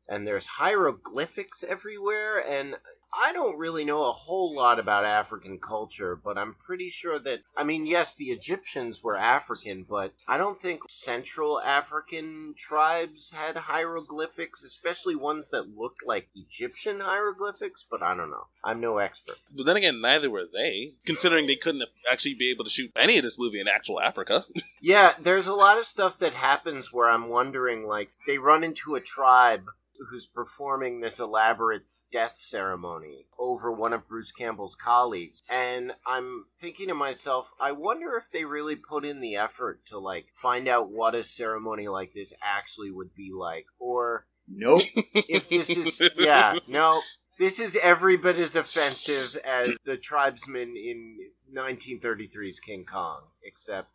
and 0.07 0.25
there's 0.25 0.45
hieroglyphics 0.45 1.63
everywhere, 1.67 2.39
and 2.39 2.75
I 3.13 3.33
don't 3.33 3.57
really 3.57 3.85
know 3.85 4.03
a 4.05 4.13
whole 4.13 4.55
lot 4.55 4.79
about 4.79 5.05
African 5.05 5.59
culture, 5.59 6.15
but 6.15 6.37
I'm 6.37 6.55
pretty 6.65 6.93
sure 7.01 7.17
that, 7.19 7.39
I 7.55 7.63
mean, 7.63 7.85
yes, 7.85 8.07
the 8.17 8.31
Egyptians 8.31 8.99
were 9.01 9.15
African, 9.15 9.85
but 9.89 10.13
I 10.27 10.37
don't 10.37 10.61
think 10.61 10.81
Central 11.05 11.59
African 11.59 12.55
tribes 12.67 13.29
had 13.31 13.55
hieroglyphics, 13.55 14.63
especially 14.63 15.15
ones 15.15 15.45
that 15.51 15.75
looked 15.75 16.05
like 16.05 16.27
Egyptian 16.35 16.99
hieroglyphics, 16.99 17.85
but 17.89 18.03
I 18.03 18.15
don't 18.15 18.29
know. 18.29 18.47
I'm 18.63 18.81
no 18.81 18.97
expert. 18.97 19.37
But 19.55 19.65
then 19.65 19.77
again, 19.77 20.01
neither 20.01 20.29
were 20.29 20.45
they, 20.51 20.93
considering 21.05 21.47
they 21.47 21.55
couldn't 21.55 21.83
actually 22.11 22.35
be 22.35 22.51
able 22.51 22.65
to 22.65 22.69
shoot 22.69 22.91
any 22.95 23.17
of 23.17 23.23
this 23.23 23.39
movie 23.39 23.59
in 23.59 23.67
actual 23.67 23.99
Africa. 23.99 24.45
Yeah, 24.79 25.13
there's 25.21 25.47
a 25.47 25.53
lot 25.53 25.79
of 25.79 25.87
stuff 25.87 26.13
that 26.19 26.35
happens 26.35 26.93
where 26.93 27.09
I'm 27.09 27.29
wondering, 27.29 27.87
like, 27.87 28.09
they 28.27 28.37
run 28.37 28.63
into 28.63 28.95
a 28.95 29.01
tribe 29.01 29.65
who's 30.09 30.27
performing 30.33 31.01
this 31.01 31.17
elaborate 31.17 31.81
death 32.11 32.33
ceremony 32.49 33.25
over 33.37 33.71
one 33.71 33.93
of 33.93 34.07
Bruce 34.07 34.31
Campbell's 34.37 34.75
colleagues. 34.83 35.41
And 35.49 35.91
I'm 36.05 36.45
thinking 36.61 36.87
to 36.87 36.93
myself, 36.93 37.45
I 37.59 37.73
wonder 37.73 38.15
if 38.17 38.23
they 38.31 38.45
really 38.45 38.75
put 38.75 39.05
in 39.05 39.19
the 39.21 39.35
effort 39.37 39.81
to, 39.89 39.99
like, 39.99 40.25
find 40.41 40.67
out 40.67 40.89
what 40.89 41.15
a 41.15 41.23
ceremony 41.35 41.87
like 41.87 42.13
this 42.13 42.31
actually 42.41 42.91
would 42.91 43.13
be 43.15 43.31
like. 43.37 43.65
Or 43.79 44.25
Nope. 44.47 44.83
if 45.13 45.49
this 45.49 45.69
is, 45.99 46.11
yeah, 46.17 46.55
no. 46.67 47.01
This 47.39 47.59
is 47.59 47.75
every 47.83 48.17
bit 48.17 48.37
as 48.37 48.55
offensive 48.55 49.37
as 49.45 49.73
the 49.85 49.97
tribesmen 49.97 50.75
in 50.75 51.17
1933's 51.55 52.59
King 52.65 52.85
Kong, 52.91 53.21
except 53.43 53.89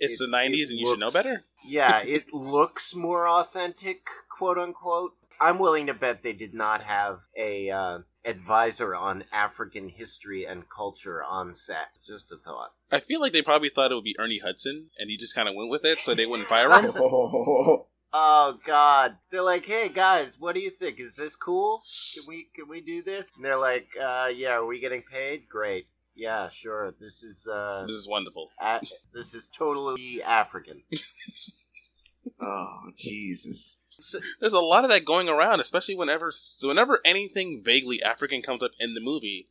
It's 0.00 0.20
It- 0.20 0.24
the 0.26 0.30
90s 0.30 0.52
it 0.66 0.70
and 0.70 0.78
you 0.78 0.90
should 0.90 1.00
know 1.00 1.10
better. 1.10 1.42
yeah, 1.66 1.98
it 2.04 2.32
looks 2.32 2.94
more 2.94 3.26
authentic, 3.26 4.02
quote 4.38 4.58
unquote. 4.58 5.14
I'm 5.40 5.58
willing 5.58 5.86
to 5.86 5.94
bet 5.94 6.22
they 6.22 6.32
did 6.32 6.54
not 6.54 6.82
have 6.82 7.18
a 7.36 7.70
uh, 7.70 7.98
advisor 8.24 8.94
on 8.94 9.24
African 9.32 9.88
history 9.88 10.44
and 10.46 10.64
culture 10.74 11.22
on 11.22 11.54
set. 11.54 11.88
Just 12.06 12.26
a 12.32 12.36
thought. 12.44 12.70
I 12.90 13.00
feel 13.00 13.20
like 13.20 13.32
they 13.32 13.42
probably 13.42 13.68
thought 13.68 13.92
it 13.92 13.94
would 13.94 14.04
be 14.04 14.16
Ernie 14.18 14.38
Hudson, 14.38 14.90
and 14.98 15.10
he 15.10 15.16
just 15.16 15.34
kind 15.34 15.48
of 15.48 15.54
went 15.54 15.70
with 15.70 15.84
it 15.84 16.00
so 16.00 16.14
they 16.14 16.26
wouldn't 16.26 16.48
fire 16.48 16.70
him. 16.80 16.92
Oh 18.10 18.54
God! 18.66 19.16
They're 19.30 19.42
like, 19.42 19.66
"Hey 19.66 19.90
guys, 19.94 20.32
what 20.38 20.54
do 20.54 20.60
you 20.60 20.70
think? 20.78 20.98
Is 20.98 21.14
this 21.14 21.34
cool? 21.36 21.82
Can 22.14 22.22
we 22.26 22.48
can 22.56 22.66
we 22.66 22.80
do 22.80 23.02
this?" 23.02 23.26
And 23.36 23.44
they're 23.44 23.58
like, 23.58 23.86
uh, 24.02 24.28
"Yeah, 24.34 24.52
are 24.52 24.64
we 24.64 24.80
getting 24.80 25.02
paid? 25.02 25.46
Great. 25.46 25.88
Yeah, 26.14 26.48
sure. 26.62 26.94
This 26.98 27.22
is 27.22 27.46
uh, 27.46 27.84
This 27.86 27.96
is 27.96 28.08
wonderful. 28.08 28.48
a- 28.62 28.80
this 29.12 29.34
is 29.34 29.44
totally 29.58 30.22
African." 30.22 30.82
oh, 32.40 32.78
Jesus. 32.96 33.78
There's 34.40 34.52
a 34.52 34.60
lot 34.60 34.84
of 34.84 34.90
that 34.90 35.04
going 35.04 35.28
around, 35.28 35.60
especially 35.60 35.94
whenever 35.94 36.32
whenever 36.62 37.00
anything 37.04 37.62
vaguely 37.64 38.02
African 38.02 38.42
comes 38.42 38.62
up 38.62 38.72
in 38.78 38.94
the 38.94 39.00
movie. 39.00 39.48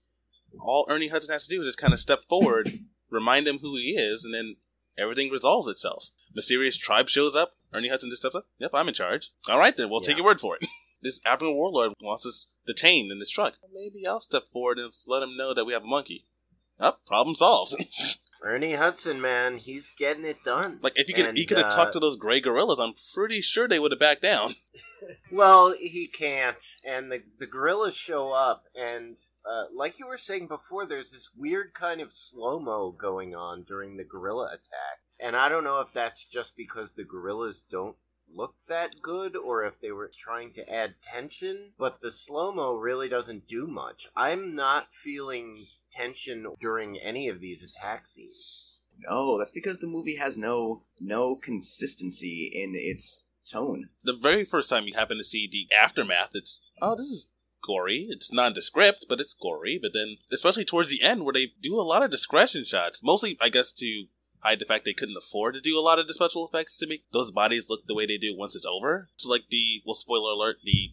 All 0.60 0.86
Ernie 0.90 1.10
Hudson 1.10 1.34
has 1.34 1.44
to 1.48 1.50
do 1.50 1.62
is 1.62 1.68
just 1.68 1.78
kind 1.78 1.94
of 1.94 2.00
step 2.00 2.24
forward, 2.30 2.80
remind 3.10 3.48
him 3.48 3.60
who 3.60 3.76
he 3.76 3.92
is, 3.92 4.24
and 4.24 4.34
then 4.34 4.56
everything 4.98 5.30
resolves 5.30 5.68
itself. 5.68 6.10
Mysterious 6.34 6.78
tribe 6.78 7.10
shows 7.10 7.36
up. 7.36 7.54
Ernie 7.74 7.90
Hudson 7.90 8.10
just 8.10 8.22
steps 8.22 8.36
up. 8.36 8.48
Yep, 8.60 8.72
I'm 8.74 8.88
in 8.88 8.94
charge. 8.94 9.32
All 9.48 9.60
right, 9.60 9.76
then 9.76 9.90
we'll 9.90 10.02
take 10.02 10.18
your 10.18 10.26
word 10.26 10.40
for 10.40 10.56
it. 10.56 10.68
this 11.02 11.20
African 11.26 11.54
warlord 11.54 11.94
wants 12.02 12.26
us 12.26 12.48
detained 12.66 13.12
in 13.12 13.20
this 13.20 13.30
truck. 13.30 13.56
Maybe 13.74 14.08
I'll 14.08 14.22
step 14.22 14.44
forward 14.52 14.80
and 14.80 14.92
let 15.08 15.24
him 15.24 15.36
know 15.36 15.54
that 15.54 15.66
we 15.66 15.74
have 15.74 15.84
a 15.84 15.88
monkey. 15.88 16.26
Up, 16.80 17.06
problem 17.06 17.36
solved. 17.36 17.76
Ernie 18.44 18.76
Hudson, 18.76 19.20
man, 19.20 19.58
he's 19.58 19.84
getting 19.98 20.24
it 20.24 20.38
done. 20.46 20.80
like 20.82 20.94
if 20.96 21.08
you 21.10 21.16
could, 21.16 21.26
And, 21.26 21.38
he 21.38 21.46
could 21.46 21.58
have 21.58 21.72
uh, 21.72 21.76
talked 21.76 21.94
to 21.94 22.00
those 22.00 22.18
gray 22.18 22.40
gorillas. 22.40 22.80
I'm 22.80 22.94
pretty 23.13 23.42
sure 23.42 23.68
they 23.68 23.80
would 23.80 23.92
have 23.92 24.00
backed 24.00 24.22
down. 24.22 24.56
Well, 25.32 25.76
he 25.78 26.08
can't, 26.08 26.58
and 26.84 27.12
the 27.12 27.20
the 27.40 27.46
gorillas 27.46 27.94
show 28.08 28.32
up, 28.32 28.63
and 28.76 29.16
uh, 29.46 29.66
like 29.76 30.00
you 30.00 30.08
were 30.08 30.20
saying 30.26 30.48
before, 30.48 30.88
there's 30.88 31.12
this 31.12 31.28
weird 31.38 31.74
kind 31.80 32.02
of 32.02 32.10
slow 32.32 32.60
mo 32.60 32.96
going 33.00 33.36
on 33.36 33.63
during 33.68 33.96
the 33.96 34.04
gorilla 34.04 34.48
attack, 34.48 34.98
and 35.20 35.36
I 35.36 35.50
don't 35.50 35.63
know 35.63 35.82
if 35.82 35.90
that's 35.94 36.20
just 36.34 36.50
because 36.58 36.90
the 36.98 37.04
gorillas 37.04 37.62
don't 37.70 37.96
look 38.34 38.56
that 38.68 39.02
good, 39.02 39.36
or 39.36 39.66
if 39.66 39.80
they 39.82 39.92
were 39.92 40.12
trying 40.24 40.54
to 40.54 40.70
add 40.70 40.96
tension. 41.13 41.72
But 41.78 42.00
the 42.02 42.12
slow 42.12 42.52
mo 42.52 42.76
really 42.76 43.10
doesn't 43.10 43.48
do 43.48 43.68
much. 43.68 44.08
I'm 44.16 44.56
not 44.56 44.88
feeling 45.04 45.66
tension 45.96 46.46
during 46.60 46.98
any 46.98 47.28
of 47.28 47.40
these 47.40 47.63
attack 47.63 48.06
scenes. 48.13 48.78
No, 49.00 49.38
that's 49.38 49.52
because 49.52 49.80
the 49.80 49.88
movie 49.88 50.16
has 50.16 50.38
no 50.38 50.84
no 51.00 51.36
consistency 51.36 52.52
in 52.54 52.74
its 52.76 53.26
tone. 53.50 53.90
the 54.04 54.13
very 54.13 54.44
first 54.44 54.70
time 54.70 54.86
you 54.86 54.94
happen 54.94 55.18
to 55.18 55.24
see 55.24 55.48
the 55.50 55.68
aftermath, 55.76 56.32
it's 56.34 56.62
oh, 56.82 56.96
this 56.96 57.08
is 57.08 57.30
gory. 57.63 58.08
It's 58.10 58.32
nondescript, 58.32 59.06
but 59.08 59.20
it's 59.20 59.34
gory. 59.34 59.80
But 59.82 59.92
then, 59.94 60.18
especially 60.32 60.66
towards 60.66 60.90
the 60.90 61.02
end, 61.02 61.24
where 61.24 61.34
they 61.34 61.52
do 61.62 61.80
a 61.80 61.84
lot 61.84 62.04
of 62.04 62.12
discretion 62.12 62.66
shots, 62.66 63.04
mostly, 63.04 63.38
I 63.42 63.50
guess, 63.50 63.74
to 63.74 64.06
hide 64.39 64.60
the 64.60 64.65
fact 64.65 64.86
they 64.86 64.93
couldn't 64.93 65.17
afford 65.17 65.54
to 65.56 65.62
do 65.62 65.78
a 65.78 65.82
lot 65.82 66.00
of 66.00 66.08
the 66.08 66.13
special 66.13 66.47
effects 66.47 66.78
to 66.78 66.88
make 66.88 67.04
those 67.12 67.32
bodies 67.32 67.69
look 67.69 67.86
the 67.88 67.95
way 67.95 68.06
they 68.06 68.17
do 68.17 68.36
once 68.36 68.56
it's 68.56 68.65
over. 68.65 69.10
So, 69.17 69.30
like 69.30 69.43
the 69.50 69.82
well, 69.86 69.95
spoiler 69.95 70.32
alert, 70.32 70.58
the 70.63 70.91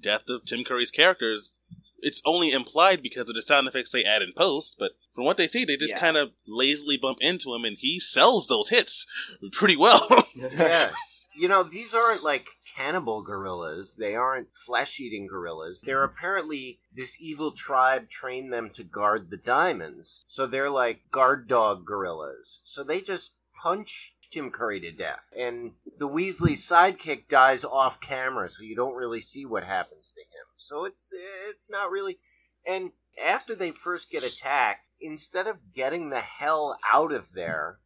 death 0.00 0.28
of 0.28 0.44
Tim 0.44 0.64
Curry's 0.64 0.90
characters. 0.90 1.54
It's 2.00 2.20
only 2.26 2.50
implied 2.52 3.02
because 3.02 3.28
of 3.28 3.34
the 3.34 3.42
sound 3.42 3.66
effects 3.66 3.90
they 3.90 4.04
add 4.04 4.20
in 4.22 4.32
post, 4.36 4.76
but 4.78 4.92
from 5.14 5.24
what 5.24 5.38
they 5.38 5.48
see, 5.48 5.64
they 5.64 5.76
just 5.78 5.94
Yeah. 5.94 5.98
kind 5.98 6.16
of 6.18 6.32
lazily 6.46 6.98
bump 6.98 7.18
into 7.22 7.54
him, 7.54 7.64
and 7.64 7.76
he 7.78 7.98
sells 7.98 8.48
those 8.48 8.68
hits 8.68 9.06
pretty 9.52 9.76
well. 9.76 10.06
yeah. 10.36 10.90
You 11.34 11.48
know, 11.48 11.62
these 11.64 11.92
aren't 11.94 12.22
like 12.22 12.46
cannibal 12.76 13.22
gorillas. 13.22 13.90
They 13.96 14.14
aren't 14.14 14.48
flesh 14.64 15.00
eating 15.00 15.26
gorillas. 15.26 15.80
They're 15.82 16.04
apparently 16.04 16.80
this 16.94 17.10
evil 17.18 17.52
tribe 17.52 18.08
trained 18.10 18.52
them 18.52 18.70
to 18.76 18.84
guard 18.84 19.30
the 19.30 19.36
diamonds. 19.36 20.24
So 20.28 20.46
they're 20.46 20.70
like 20.70 21.10
guard 21.10 21.48
dog 21.48 21.86
gorillas. 21.86 22.60
So 22.74 22.84
they 22.84 23.00
just 23.00 23.30
punch 23.62 24.12
Tim 24.32 24.50
Curry 24.50 24.80
to 24.80 24.92
death. 24.92 25.20
And 25.36 25.72
the 25.98 26.08
Weasley 26.08 26.58
sidekick 26.68 27.28
dies 27.28 27.64
off 27.64 28.00
camera, 28.00 28.50
so 28.50 28.62
you 28.62 28.76
don't 28.76 28.94
really 28.94 29.22
see 29.22 29.46
what 29.46 29.64
happens 29.64 30.12
to 30.14 30.20
him. 30.20 30.46
So 30.68 30.84
it's 30.84 31.00
it's 31.12 31.70
not 31.70 31.90
really 31.90 32.18
and 32.66 32.90
after 33.24 33.54
they 33.54 33.70
first 33.70 34.10
get 34.10 34.24
attacked, 34.24 34.86
instead 35.00 35.46
of 35.46 35.72
getting 35.74 36.10
the 36.10 36.20
hell 36.20 36.78
out 36.92 37.12
of 37.12 37.24
there, 37.32 37.78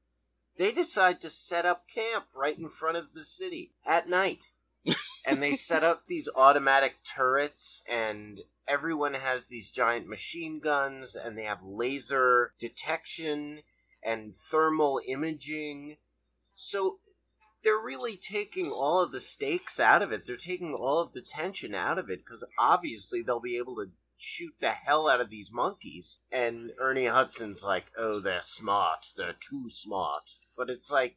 they 0.59 0.72
decide 0.72 1.20
to 1.20 1.31
set 1.31 1.66
up 1.66 1.85
camp 1.94 2.24
right 2.35 2.59
in 2.59 2.70
front 2.70 2.96
of 2.96 3.12
the 3.12 3.24
city 3.24 3.72
at 3.87 4.09
night. 4.09 4.40
And 5.27 5.43
they 5.43 5.59
set 5.69 5.85
up 5.85 6.03
these 6.09 6.29
automatic 6.35 6.93
turrets 7.16 7.83
and 7.90 8.40
everyone 8.69 9.14
has 9.14 9.43
these 9.49 9.71
giant 9.75 10.07
machine 10.07 10.61
guns 10.62 11.14
and 11.14 11.37
they 11.37 11.45
have 11.45 11.59
laser 11.62 12.53
detection 12.61 13.61
and 14.03 14.33
thermal 14.51 15.01
imaging. 15.07 15.97
So 16.57 16.99
they're 17.62 17.79
really 17.79 18.19
taking 18.33 18.71
all 18.71 19.03
of 19.03 19.12
the 19.12 19.21
stakes 19.21 19.79
out 19.79 20.03
of 20.03 20.12
it. 20.12 20.23
They're 20.27 20.37
taking 20.37 20.75
all 20.75 21.01
of 21.01 21.12
the 21.12 21.23
tension 21.23 21.75
out 21.75 21.99
of 21.99 22.09
it 22.11 22.21
because 22.25 22.43
obviously 22.59 23.23
they'll 23.23 23.40
be 23.40 23.59
able 23.59 23.77
to 23.77 23.90
shoot 24.19 24.53
the 24.61 24.71
hell 24.71 25.09
out 25.09 25.21
of 25.21 25.31
these 25.31 25.49
monkeys. 25.53 26.16
And 26.33 26.71
Ernie 26.81 27.07
Hudson's 27.07 27.62
like, 27.62 27.85
oh, 27.99 28.21
they're 28.21 28.43
smart. 28.59 29.01
They're 29.16 29.37
too 29.51 29.69
smart. 29.85 30.23
But 30.57 30.71
it's 30.71 30.90
like, 30.90 31.16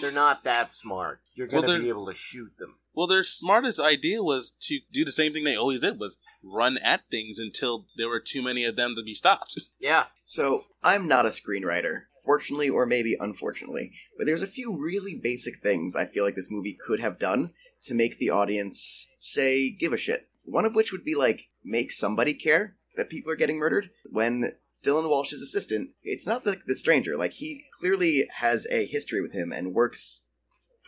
they're 0.00 0.12
not 0.12 0.44
that 0.44 0.70
smart. 0.74 1.20
You're 1.34 1.46
going 1.46 1.62
to 1.62 1.68
they're- 1.72 1.80
be 1.82 1.88
able 1.88 2.06
to 2.06 2.14
shoot 2.30 2.52
them. 2.58 2.74
Well, 2.94 3.06
their 3.06 3.24
smartest 3.24 3.80
idea 3.80 4.22
was 4.22 4.52
to 4.62 4.80
do 4.92 5.04
the 5.04 5.12
same 5.12 5.32
thing 5.32 5.44
they 5.44 5.56
always 5.56 5.80
did: 5.80 5.98
was 5.98 6.16
run 6.42 6.78
at 6.78 7.02
things 7.10 7.38
until 7.38 7.86
there 7.96 8.08
were 8.08 8.20
too 8.20 8.42
many 8.42 8.64
of 8.64 8.76
them 8.76 8.94
to 8.96 9.02
be 9.02 9.14
stopped. 9.14 9.60
Yeah. 9.80 10.04
So, 10.26 10.64
I'm 10.84 11.08
not 11.08 11.24
a 11.24 11.30
screenwriter, 11.30 12.02
fortunately 12.22 12.68
or 12.68 12.84
maybe 12.84 13.16
unfortunately, 13.18 13.92
but 14.18 14.26
there's 14.26 14.42
a 14.42 14.46
few 14.46 14.76
really 14.78 15.14
basic 15.14 15.62
things 15.62 15.96
I 15.96 16.04
feel 16.04 16.22
like 16.22 16.34
this 16.34 16.50
movie 16.50 16.76
could 16.86 17.00
have 17.00 17.18
done 17.18 17.54
to 17.84 17.94
make 17.94 18.18
the 18.18 18.28
audience, 18.28 19.06
say, 19.18 19.70
give 19.70 19.94
a 19.94 19.96
shit. 19.96 20.26
One 20.44 20.66
of 20.66 20.74
which 20.74 20.92
would 20.92 21.02
be 21.02 21.14
like, 21.14 21.48
make 21.64 21.92
somebody 21.92 22.34
care 22.34 22.76
that 22.96 23.08
people 23.08 23.32
are 23.32 23.36
getting 23.36 23.56
murdered. 23.56 23.88
When 24.04 24.52
Dylan 24.84 25.08
Walsh's 25.08 25.40
assistant, 25.40 25.92
it's 26.04 26.26
not 26.26 26.44
the, 26.44 26.60
the 26.66 26.76
stranger, 26.76 27.16
like, 27.16 27.32
he 27.32 27.64
clearly 27.80 28.28
has 28.40 28.66
a 28.70 28.84
history 28.84 29.22
with 29.22 29.32
him 29.32 29.50
and 29.50 29.72
works 29.72 30.26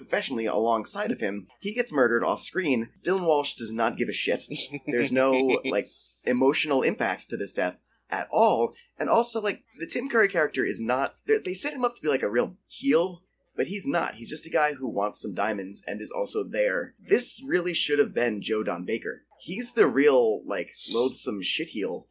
professionally 0.02 0.46
alongside 0.46 1.10
of 1.10 1.20
him. 1.20 1.46
He 1.60 1.74
gets 1.74 1.92
murdered 1.92 2.24
off 2.24 2.42
screen. 2.42 2.90
Dylan 3.04 3.26
Walsh 3.26 3.54
does 3.54 3.72
not 3.72 3.96
give 3.96 4.08
a 4.08 4.12
shit. 4.12 4.44
There's 4.86 5.12
no, 5.12 5.60
like, 5.64 5.88
emotional 6.24 6.82
impact 6.82 7.30
to 7.30 7.36
this 7.36 7.52
death 7.52 7.78
at 8.10 8.28
all. 8.30 8.74
And 8.98 9.08
also, 9.08 9.40
like, 9.40 9.64
the 9.78 9.86
Tim 9.86 10.08
Curry 10.08 10.28
character 10.28 10.64
is 10.64 10.80
not. 10.80 11.12
They 11.26 11.54
set 11.54 11.72
him 11.72 11.84
up 11.84 11.94
to 11.94 12.02
be 12.02 12.08
like 12.08 12.22
a 12.22 12.30
real 12.30 12.56
heel, 12.68 13.22
but 13.56 13.66
he's 13.68 13.86
not. 13.86 14.14
He's 14.16 14.30
just 14.30 14.46
a 14.46 14.50
guy 14.50 14.74
who 14.74 14.88
wants 14.88 15.22
some 15.22 15.34
diamonds 15.34 15.82
and 15.86 16.00
is 16.00 16.10
also 16.10 16.42
there. 16.44 16.94
This 17.00 17.42
really 17.46 17.74
should 17.74 17.98
have 17.98 18.14
been 18.14 18.42
Joe 18.42 18.62
Don 18.62 18.84
Baker. 18.84 19.22
He's 19.40 19.72
the 19.72 19.86
real, 19.86 20.46
like, 20.46 20.70
loathsome 20.92 21.40
shitheel. 21.42 22.04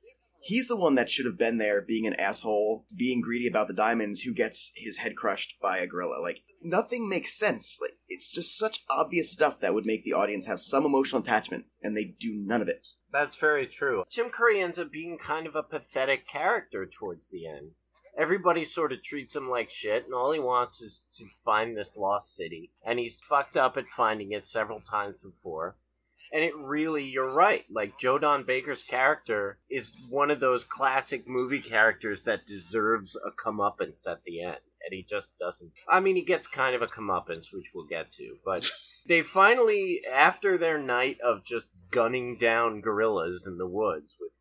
He's 0.44 0.68
the 0.68 0.76
one 0.76 0.96
that 0.96 1.10
should 1.10 1.28
have 1.28 1.38
been 1.38 1.60
there 1.60 1.82
being 1.82 2.08
an 2.08 2.16
asshole, 2.16 2.86
being 2.96 3.22
greedy 3.22 3.48
about 3.48 3.68
the 3.68 3.76
diamonds, 3.76 4.22
who 4.22 4.34
gets 4.34 4.72
his 4.76 4.98
head 4.98 5.16
crushed 5.16 5.60
by 5.62 5.78
a 5.78 5.88
gorilla. 5.88 6.20
Like, 6.20 6.44
nothing 6.64 7.08
makes 7.08 7.38
sense. 7.38 7.78
Like, 7.80 7.94
it's 8.10 8.32
just 8.32 8.58
such 8.58 8.84
obvious 8.90 9.32
stuff 9.32 9.60
that 9.60 9.76
would 9.76 9.86
make 9.86 10.04
the 10.04 10.14
audience 10.14 10.48
have 10.48 10.60
some 10.60 10.84
emotional 10.84 11.22
attachment, 11.22 11.66
and 11.84 11.96
they 11.96 12.16
do 12.20 12.34
none 12.34 12.62
of 12.62 12.68
it. 12.68 12.88
That's 13.12 13.36
very 13.40 13.68
true. 13.68 14.04
Tim 14.14 14.30
Curry 14.30 14.62
ends 14.62 14.80
up 14.80 14.92
being 14.92 15.18
kind 15.26 15.46
of 15.46 15.56
a 15.56 15.64
pathetic 15.64 16.28
character 16.28 16.90
towards 17.00 17.28
the 17.32 17.48
end. 17.48 17.72
Everybody 18.18 18.66
sort 18.66 18.92
of 18.92 19.04
treats 19.04 19.36
him 19.36 19.50
like 19.50 19.70
shit, 19.70 20.06
and 20.06 20.14
all 20.14 20.34
he 20.34 20.40
wants 20.40 20.82
is 20.82 21.00
to 21.18 21.26
find 21.46 21.78
this 21.78 21.90
lost 21.96 22.36
city. 22.36 22.72
And 22.86 22.98
he's 23.00 23.18
fucked 23.30 23.56
up 23.56 23.78
at 23.78 23.86
finding 23.96 24.32
it 24.32 24.48
several 24.48 24.82
times 24.82 25.16
before. 25.22 25.76
And 26.32 26.44
it 26.44 26.56
really, 26.56 27.04
you're 27.04 27.34
right. 27.34 27.66
Like, 27.70 28.00
Joe 28.00 28.18
Don 28.18 28.46
Baker's 28.46 28.84
character 28.90 29.60
is 29.70 29.90
one 30.10 30.32
of 30.32 30.40
those 30.40 30.64
classic 30.70 31.28
movie 31.28 31.62
characters 31.62 32.20
that 32.26 32.48
deserves 32.48 33.16
a 33.16 33.32
comeuppance 33.32 34.08
at 34.08 34.24
the 34.26 34.44
end. 34.44 34.58
And 34.84 34.94
he 34.94 35.06
just 35.10 35.28
doesn't. 35.40 35.72
I 35.90 36.00
mean, 36.00 36.16
he 36.16 36.24
gets 36.24 36.48
kind 36.48 36.76
of 36.76 36.82
a 36.82 36.88
comeuppance, 36.88 37.46
which 37.54 37.66
we'll 37.74 37.86
get 37.86 38.08
to. 38.18 38.38
But 38.44 38.70
they 39.08 39.22
finally, 39.22 40.02
after 40.12 40.58
their 40.58 40.80
night 40.80 41.18
of 41.24 41.46
just 41.46 41.68
gunning 41.92 42.38
down 42.40 42.82
gorillas 42.82 43.44
in 43.46 43.58
the 43.58 43.68
woods 43.68 44.16
with 44.20 44.32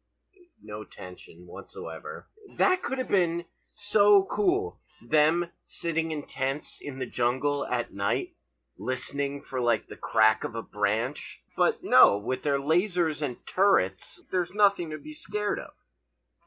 no 0.62 0.84
tension 0.84 1.46
whatsoever, 1.46 2.26
that 2.58 2.82
could 2.82 2.98
have 2.98 3.08
been 3.08 3.44
so 3.92 4.26
cool. 4.30 4.80
Them 5.10 5.46
sitting 5.80 6.10
in 6.10 6.26
tents 6.26 6.68
in 6.80 6.98
the 6.98 7.06
jungle 7.06 7.66
at 7.66 7.92
night, 7.92 8.34
listening 8.80 9.42
for 9.48 9.60
like 9.60 9.88
the 9.88 9.96
crack 9.96 10.42
of 10.42 10.54
a 10.54 10.62
branch. 10.62 11.20
But 11.56 11.84
no, 11.84 12.16
with 12.16 12.42
their 12.42 12.58
lasers 12.58 13.20
and 13.20 13.36
turrets, 13.54 14.20
there's 14.32 14.50
nothing 14.54 14.90
to 14.90 14.98
be 14.98 15.14
scared 15.14 15.58
of. 15.58 15.70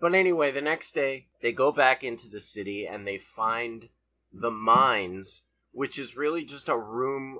But 0.01 0.15
anyway, 0.15 0.51
the 0.51 0.61
next 0.61 0.93
day, 0.93 1.27
they 1.41 1.51
go 1.51 1.71
back 1.71 2.03
into 2.03 2.27
the 2.27 2.41
city 2.41 2.85
and 2.85 3.05
they 3.05 3.21
find 3.35 3.87
the 4.33 4.49
mines, 4.51 5.41
which 5.71 5.99
is 5.99 6.15
really 6.17 6.43
just 6.43 6.67
a 6.67 6.77
room 6.77 7.39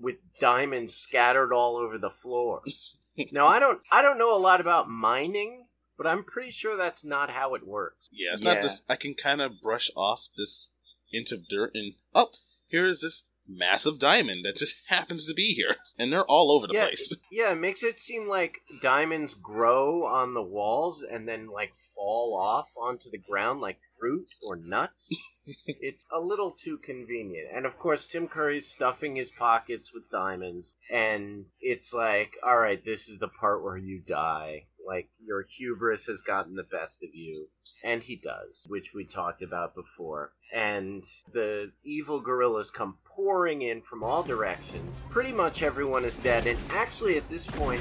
with 0.00 0.16
diamonds 0.40 0.94
scattered 1.08 1.52
all 1.52 1.76
over 1.76 1.98
the 1.98 2.10
floor. 2.10 2.62
now, 3.32 3.46
I 3.46 3.58
don't, 3.58 3.80
I 3.90 4.02
don't 4.02 4.18
know 4.18 4.36
a 4.36 4.38
lot 4.38 4.60
about 4.60 4.88
mining, 4.88 5.64
but 5.96 6.06
I'm 6.06 6.24
pretty 6.24 6.52
sure 6.52 6.76
that's 6.76 7.02
not 7.02 7.30
how 7.30 7.54
it 7.54 7.66
works. 7.66 8.08
Yeah, 8.12 8.34
it's 8.34 8.44
Yeah. 8.44 8.54
not 8.54 8.62
this. 8.62 8.82
I 8.88 8.96
can 8.96 9.14
kind 9.14 9.40
of 9.40 9.60
brush 9.62 9.90
off 9.96 10.28
this 10.36 10.68
inch 11.12 11.32
of 11.32 11.48
dirt 11.48 11.70
and 11.74 11.94
oh, 12.14 12.30
here 12.66 12.86
is 12.86 13.00
this 13.00 13.22
massive 13.46 13.98
diamond 13.98 14.44
that 14.44 14.56
just 14.56 14.74
happens 14.88 15.26
to 15.26 15.34
be 15.34 15.54
here, 15.54 15.76
and 15.98 16.12
they're 16.12 16.26
all 16.26 16.52
over 16.52 16.66
the 16.66 16.74
yeah, 16.74 16.86
place. 16.86 17.14
yeah, 17.30 17.52
it 17.52 17.60
makes 17.60 17.82
it 17.82 17.96
seem 18.06 18.28
like 18.28 18.58
diamonds 18.82 19.34
grow 19.42 20.04
on 20.06 20.34
the 20.34 20.42
walls 20.42 21.02
and 21.10 21.26
then 21.28 21.48
like 21.48 21.72
fall 21.94 22.36
off 22.36 22.66
onto 22.76 23.10
the 23.10 23.18
ground 23.18 23.60
like 23.60 23.78
fruit 24.00 24.28
or 24.46 24.56
nuts. 24.56 25.08
it's 25.66 26.04
a 26.14 26.20
little 26.20 26.56
too 26.64 26.78
convenient. 26.84 27.48
And 27.54 27.66
of 27.66 27.78
course, 27.78 28.06
Tim 28.10 28.28
Curry's 28.28 28.66
stuffing 28.74 29.16
his 29.16 29.28
pockets 29.38 29.90
with 29.92 30.10
diamonds, 30.10 30.66
and 30.92 31.46
it's 31.60 31.92
like, 31.92 32.32
all 32.44 32.58
right, 32.58 32.84
this 32.84 33.00
is 33.08 33.20
the 33.20 33.28
part 33.28 33.62
where 33.62 33.76
you 33.76 34.00
die. 34.06 34.64
Like 34.86 35.08
your 35.24 35.46
hubris 35.56 36.02
has 36.06 36.20
gotten 36.26 36.54
the 36.54 36.62
best 36.64 36.96
of 37.02 37.10
you. 37.12 37.48
And 37.82 38.02
he 38.02 38.16
does, 38.16 38.66
which 38.66 38.86
we 38.94 39.04
talked 39.04 39.42
about 39.42 39.74
before. 39.74 40.32
And 40.54 41.02
the 41.32 41.70
evil 41.84 42.20
gorillas 42.20 42.70
come 42.70 42.96
pouring 43.04 43.62
in 43.62 43.82
from 43.82 44.02
all 44.02 44.22
directions. 44.22 44.96
Pretty 45.10 45.32
much 45.32 45.62
everyone 45.62 46.04
is 46.04 46.14
dead. 46.22 46.46
And 46.46 46.58
actually, 46.70 47.16
at 47.16 47.28
this 47.30 47.44
point, 47.46 47.80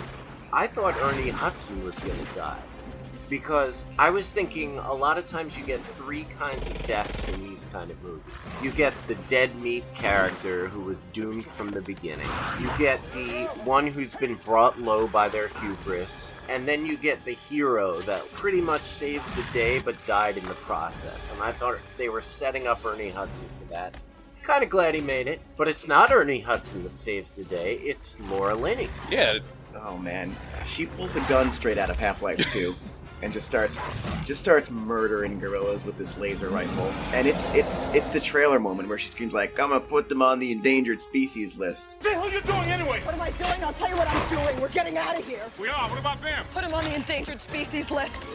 I 0.51 0.67
thought 0.67 0.95
Ernie 1.01 1.29
Hudson 1.29 1.83
was 1.83 1.95
going 1.99 2.19
to 2.25 2.33
die. 2.35 2.61
Because 3.29 3.73
I 3.97 4.09
was 4.09 4.25
thinking 4.27 4.77
a 4.77 4.93
lot 4.93 5.17
of 5.17 5.27
times 5.27 5.57
you 5.57 5.63
get 5.63 5.83
three 5.97 6.25
kinds 6.37 6.63
of 6.67 6.85
deaths 6.85 7.29
in 7.29 7.41
these 7.41 7.63
kind 7.71 7.89
of 7.89 8.01
movies. 8.03 8.33
You 8.61 8.71
get 8.71 8.93
the 9.07 9.15
dead 9.29 9.55
meat 9.55 9.85
character 9.95 10.67
who 10.67 10.81
was 10.81 10.97
doomed 11.13 11.45
from 11.45 11.69
the 11.69 11.81
beginning. 11.81 12.27
You 12.59 12.69
get 12.77 12.99
the 13.13 13.45
one 13.63 13.87
who's 13.87 14.13
been 14.19 14.35
brought 14.35 14.79
low 14.79 15.07
by 15.07 15.29
their 15.29 15.47
hubris. 15.47 16.09
And 16.49 16.67
then 16.67 16.85
you 16.85 16.97
get 16.97 17.23
the 17.25 17.33
hero 17.33 18.01
that 18.01 18.29
pretty 18.33 18.61
much 18.61 18.81
saved 18.99 19.23
the 19.35 19.53
day 19.53 19.79
but 19.79 19.95
died 20.05 20.37
in 20.37 20.45
the 20.47 20.53
process. 20.55 21.19
And 21.33 21.41
I 21.41 21.51
thought 21.51 21.77
they 21.97 22.09
were 22.09 22.23
setting 22.39 22.67
up 22.67 22.85
Ernie 22.85 23.09
Hudson 23.09 23.49
for 23.59 23.73
that. 23.73 23.95
Kind 24.43 24.63
of 24.63 24.69
glad 24.69 24.93
he 24.93 25.01
made 25.01 25.27
it, 25.27 25.39
but 25.55 25.69
it's 25.69 25.87
not 25.87 26.11
Ernie 26.11 26.41
Hudson 26.41 26.83
that 26.83 26.99
saves 26.99 27.29
the 27.37 27.45
day. 27.45 27.75
It's 27.75 28.15
Laura 28.19 28.55
Linney. 28.55 28.89
Yeah, 29.09 29.39
Oh 29.75 29.97
man, 29.97 30.35
she 30.65 30.85
pulls 30.85 31.15
a 31.15 31.21
gun 31.21 31.51
straight 31.51 31.77
out 31.77 31.89
of 31.89 31.97
Half-Life 31.97 32.51
2 32.51 32.75
and 33.23 33.31
just 33.31 33.47
starts 33.47 33.81
just 34.25 34.39
starts 34.41 34.69
murdering 34.69 35.39
gorillas 35.39 35.85
with 35.85 35.97
this 35.97 36.17
laser 36.17 36.49
rifle. 36.49 36.91
And 37.13 37.25
it's 37.25 37.49
it's 37.55 37.87
it's 37.95 38.09
the 38.09 38.19
trailer 38.19 38.59
moment 38.59 38.89
where 38.89 38.97
she 38.97 39.07
screams 39.07 39.33
like, 39.33 39.51
"I'm 39.59 39.69
gonna 39.69 39.79
put 39.79 40.09
them 40.09 40.21
on 40.21 40.39
the 40.39 40.51
endangered 40.51 40.99
species 41.01 41.57
list." 41.57 41.95
What 41.95 42.03
the 42.03 42.09
hell 42.15 42.23
are 42.25 42.29
you 42.29 42.41
doing 42.41 42.69
anyway? 42.69 42.99
What 43.05 43.15
am 43.15 43.21
I 43.21 43.31
doing? 43.31 43.63
I'll 43.63 43.71
tell 43.73 43.89
you 43.89 43.95
what 43.95 44.07
I'm 44.09 44.29
doing. 44.29 44.59
We're 44.61 44.67
getting 44.69 44.97
out 44.97 45.17
of 45.17 45.25
here. 45.25 45.41
We 45.59 45.69
are. 45.69 45.89
What 45.89 45.99
about 45.99 46.21
them? 46.21 46.45
Put 46.53 46.63
them 46.63 46.73
on 46.73 46.83
the 46.83 46.93
endangered 46.95 47.39
species 47.41 47.89
list. 47.89 48.21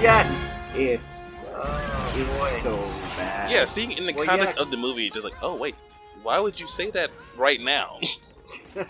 yes. 0.00 0.48
It's 0.74 1.36
Oh, 1.54 2.14
it's 2.16 2.30
boy. 2.38 2.70
so 2.70 2.76
bad. 3.16 3.50
yeah. 3.50 3.64
Seeing 3.66 3.92
in 3.92 4.06
the 4.06 4.14
Well, 4.14 4.24
context 4.24 4.56
yeah. 4.56 4.62
of 4.62 4.70
the 4.70 4.76
movie, 4.78 5.10
just 5.10 5.22
like, 5.24 5.34
oh 5.42 5.54
wait, 5.54 5.74
why 6.22 6.38
would 6.40 6.58
you 6.58 6.66
say 6.66 6.90
that 6.92 7.10
right 7.36 7.60
now? 7.60 7.98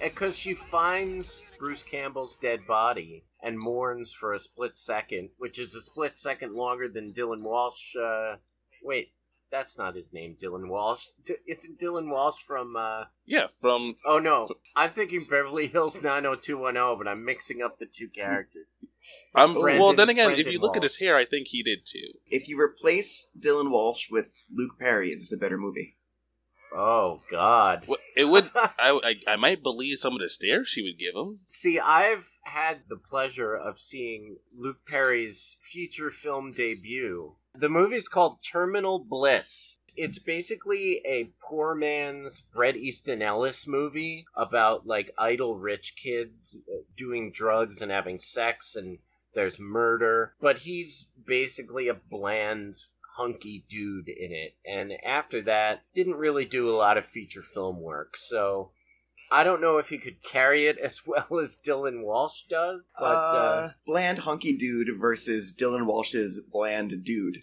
Because 0.00 0.34
she 0.34 0.54
finds 0.70 1.26
Bruce 1.58 1.82
Campbell's 1.90 2.36
dead 2.42 2.60
body 2.66 3.24
and 3.42 3.58
mourns 3.58 4.12
for 4.18 4.34
a 4.34 4.40
split 4.40 4.72
second, 4.84 5.30
which 5.38 5.58
is 5.58 5.74
a 5.74 5.82
split 5.82 6.14
second 6.22 6.54
longer 6.54 6.88
than 6.88 7.12
Dylan 7.12 7.42
Walsh. 7.42 7.78
Uh, 8.00 8.36
wait, 8.82 9.12
that's 9.50 9.76
not 9.78 9.94
his 9.94 10.06
name, 10.12 10.36
Dylan 10.42 10.68
Walsh. 10.68 11.02
D- 11.26 11.34
isn't 11.46 11.80
Dylan 11.80 12.10
Walsh 12.10 12.36
from? 12.46 12.76
Uh, 12.76 13.04
yeah, 13.26 13.46
from 13.60 13.96
oh 14.06 14.18
no, 14.18 14.48
I'm 14.74 14.92
thinking 14.92 15.26
Beverly 15.28 15.68
Hills 15.68 15.94
90210, 16.02 16.98
but 16.98 17.08
I'm 17.08 17.24
mixing 17.24 17.62
up 17.62 17.78
the 17.78 17.86
two 17.86 18.08
characters. 18.14 18.66
um. 19.34 19.54
Brandon- 19.54 19.82
well, 19.82 19.94
then 19.94 20.08
again, 20.08 20.32
if 20.32 20.46
you 20.46 20.58
look 20.58 20.76
at 20.76 20.82
his 20.82 20.96
hair, 20.96 21.16
I 21.16 21.24
think 21.24 21.48
he 21.48 21.62
did 21.62 21.80
too. 21.86 22.18
If 22.26 22.48
you 22.48 22.60
replace 22.60 23.30
Dylan 23.38 23.70
Walsh 23.70 24.08
with 24.10 24.34
Luke 24.52 24.72
Perry, 24.80 25.10
is 25.10 25.20
this 25.20 25.32
a 25.32 25.40
better 25.40 25.58
movie? 25.58 25.96
Oh 26.74 27.20
God. 27.30 27.84
Well, 27.86 27.98
It 28.16 28.24
would. 28.24 28.50
I, 28.54 28.70
I 29.26 29.32
I 29.32 29.36
might 29.36 29.62
believe 29.62 29.98
some 29.98 30.14
of 30.14 30.20
the 30.20 30.28
stares 30.28 30.68
she 30.68 30.82
would 30.82 30.98
give 30.98 31.14
him. 31.14 31.40
See, 31.66 31.80
I've 31.80 32.22
had 32.44 32.82
the 32.88 32.96
pleasure 33.10 33.56
of 33.56 33.80
seeing 33.80 34.36
Luke 34.56 34.86
Perry's 34.86 35.56
feature 35.72 36.12
film 36.22 36.52
debut. 36.52 37.34
The 37.56 37.68
movie's 37.68 38.06
called 38.06 38.38
Terminal 38.52 39.00
Bliss. 39.00 39.48
it's 39.96 40.20
basically 40.20 41.02
a 41.04 41.32
poor 41.42 41.74
man's 41.74 42.40
Bret 42.54 42.76
Easton 42.76 43.20
Ellis 43.20 43.66
movie 43.66 44.24
about 44.36 44.86
like 44.86 45.12
idle 45.18 45.56
rich 45.56 45.94
kids 46.00 46.54
uh, 46.54 46.82
doing 46.96 47.32
drugs 47.32 47.78
and 47.80 47.90
having 47.90 48.20
sex 48.20 48.76
and 48.76 48.98
there's 49.34 49.58
murder, 49.58 50.34
but 50.40 50.58
he's 50.58 51.06
basically 51.26 51.88
a 51.88 51.94
bland 51.94 52.76
hunky 53.16 53.64
dude 53.68 54.06
in 54.06 54.30
it. 54.30 54.54
And 54.64 54.92
after 55.04 55.42
that, 55.42 55.82
didn't 55.96 56.14
really 56.14 56.44
do 56.44 56.70
a 56.70 56.78
lot 56.78 56.96
of 56.96 57.06
feature 57.12 57.42
film 57.52 57.80
work. 57.80 58.14
So 58.30 58.70
I 59.30 59.44
don't 59.44 59.60
know 59.60 59.78
if 59.78 59.88
he 59.88 59.98
could 59.98 60.22
carry 60.22 60.66
it 60.66 60.78
as 60.78 60.94
well 61.06 61.40
as 61.40 61.50
Dylan 61.66 62.02
Walsh 62.02 62.38
does, 62.48 62.82
but 62.98 63.04
uh, 63.04 63.08
uh, 63.08 63.70
bland 63.84 64.18
hunky 64.18 64.56
dude 64.56 64.98
versus 64.98 65.54
Dylan 65.56 65.86
Walsh's 65.86 66.40
bland 66.40 67.04
dude. 67.04 67.38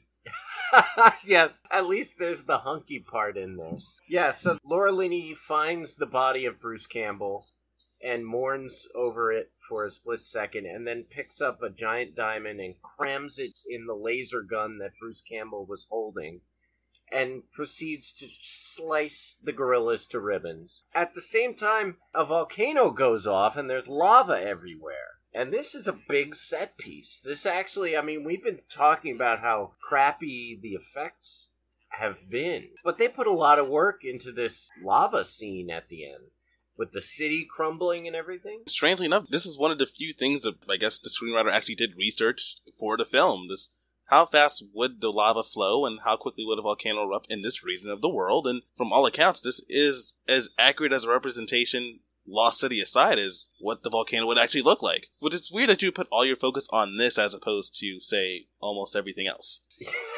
yes, 1.26 1.52
at 1.72 1.86
least 1.86 2.12
there's 2.18 2.44
the 2.48 2.58
hunky 2.58 3.00
part 3.00 3.38
in 3.38 3.58
there. 3.58 3.78
Yeah, 4.10 4.34
so 4.42 4.58
Laura 4.66 4.92
Linney 4.92 5.36
finds 5.48 5.92
the 5.98 6.06
body 6.06 6.46
of 6.46 6.60
Bruce 6.60 6.88
Campbell 6.88 7.46
and 8.02 8.26
mourns 8.26 8.74
over 8.96 9.32
it 9.32 9.52
for 9.70 9.86
a 9.86 9.92
split 9.92 10.20
second, 10.32 10.66
and 10.66 10.86
then 10.86 11.06
picks 11.10 11.40
up 11.40 11.62
a 11.62 11.70
giant 11.70 12.16
diamond 12.16 12.60
and 12.60 12.76
crams 12.82 13.36
it 13.38 13.54
in 13.70 13.86
the 13.86 13.94
laser 13.94 14.42
gun 14.42 14.72
that 14.80 14.92
Bruce 15.00 15.22
Campbell 15.30 15.66
was 15.66 15.86
holding, 15.90 16.42
and 17.14 17.44
proceeds 17.52 18.12
to 18.20 18.28
slice 18.76 19.36
the 19.44 19.52
gorillas 19.52 20.06
to 20.12 20.20
ribbons. 20.20 20.82
At 20.96 21.14
the 21.14 21.22
same 21.22 21.56
time, 21.56 21.98
a 22.14 22.26
volcano 22.26 22.90
goes 22.90 23.28
off 23.28 23.56
and 23.56 23.70
there's 23.70 23.88
lava 23.88 24.34
everywhere. 24.34 25.20
And 25.34 25.52
this 25.52 25.74
is 25.74 25.88
a 25.88 25.98
big 26.08 26.36
set 26.36 26.78
piece. 26.78 27.20
This 27.24 27.46
actually, 27.46 27.98
I 27.98 28.02
mean, 28.02 28.24
we've 28.24 28.44
been 28.44 28.60
talking 28.76 29.16
about 29.16 29.40
how 29.40 29.74
crappy 29.82 30.60
the 30.62 30.74
effects 30.74 31.48
have 31.90 32.30
been, 32.30 32.70
but 32.84 32.98
they 32.98 33.08
put 33.08 33.28
a 33.28 33.32
lot 33.32 33.60
of 33.60 33.68
work 33.68 34.02
into 34.04 34.32
this 34.32 34.54
lava 34.84 35.26
scene 35.26 35.70
at 35.70 35.90
the 35.90 36.06
end 36.06 36.24
with 36.78 36.92
the 36.92 37.02
city 37.02 37.48
crumbling 37.56 38.08
and 38.08 38.16
everything. 38.16 38.64
Strangely 38.68 39.06
enough, 39.06 39.26
this 39.30 39.46
is 39.46 39.58
one 39.58 39.72
of 39.72 39.78
the 39.78 39.86
few 39.86 40.14
things 40.14 40.42
that 40.42 40.56
I 40.70 40.78
guess 40.78 41.00
the 41.00 41.10
screenwriter 41.10 41.52
actually 41.52 41.76
did 41.76 41.96
research 41.96 42.58
for 42.80 42.98
the 42.98 43.06
film. 43.06 43.48
This 43.48 43.70
how 44.08 44.26
fast 44.26 44.64
would 44.74 45.02
the 45.02 45.12
lava 45.12 45.44
flow 45.44 45.86
and 45.86 46.00
how 46.04 46.18
quickly 46.18 46.46
would 46.46 46.60
a 46.60 46.62
volcano 46.62 47.04
erupt 47.04 47.32
in 47.32 47.42
this 47.42 47.64
region 47.64 47.90
of 47.90 48.02
the 48.02 48.10
world? 48.10 48.48
And 48.48 48.62
from 48.78 48.92
all 48.92 49.06
accounts, 49.06 49.42
this 49.42 49.62
is 49.70 50.14
as 50.28 50.50
accurate 50.58 50.94
as 50.94 51.06
a 51.06 51.10
representation 51.10 52.00
Lost 52.26 52.60
City 52.60 52.80
aside, 52.80 53.20
is 53.20 53.50
what 53.60 53.84
the 53.84 53.90
volcano 53.90 54.28
would 54.28 54.38
actually 54.38 54.62
look 54.62 54.82
like. 54.82 55.08
Which 55.20 55.34
is 55.34 55.52
weird 55.52 55.70
that 55.70 55.82
you 55.82 55.92
put 55.92 56.08
all 56.10 56.26
your 56.26 56.38
focus 56.38 56.68
on 56.72 56.98
this 56.98 57.18
as 57.18 57.34
opposed 57.34 57.78
to, 57.80 58.00
say, 58.00 58.48
almost 58.62 58.96
everything 58.96 59.28
else. 59.28 59.64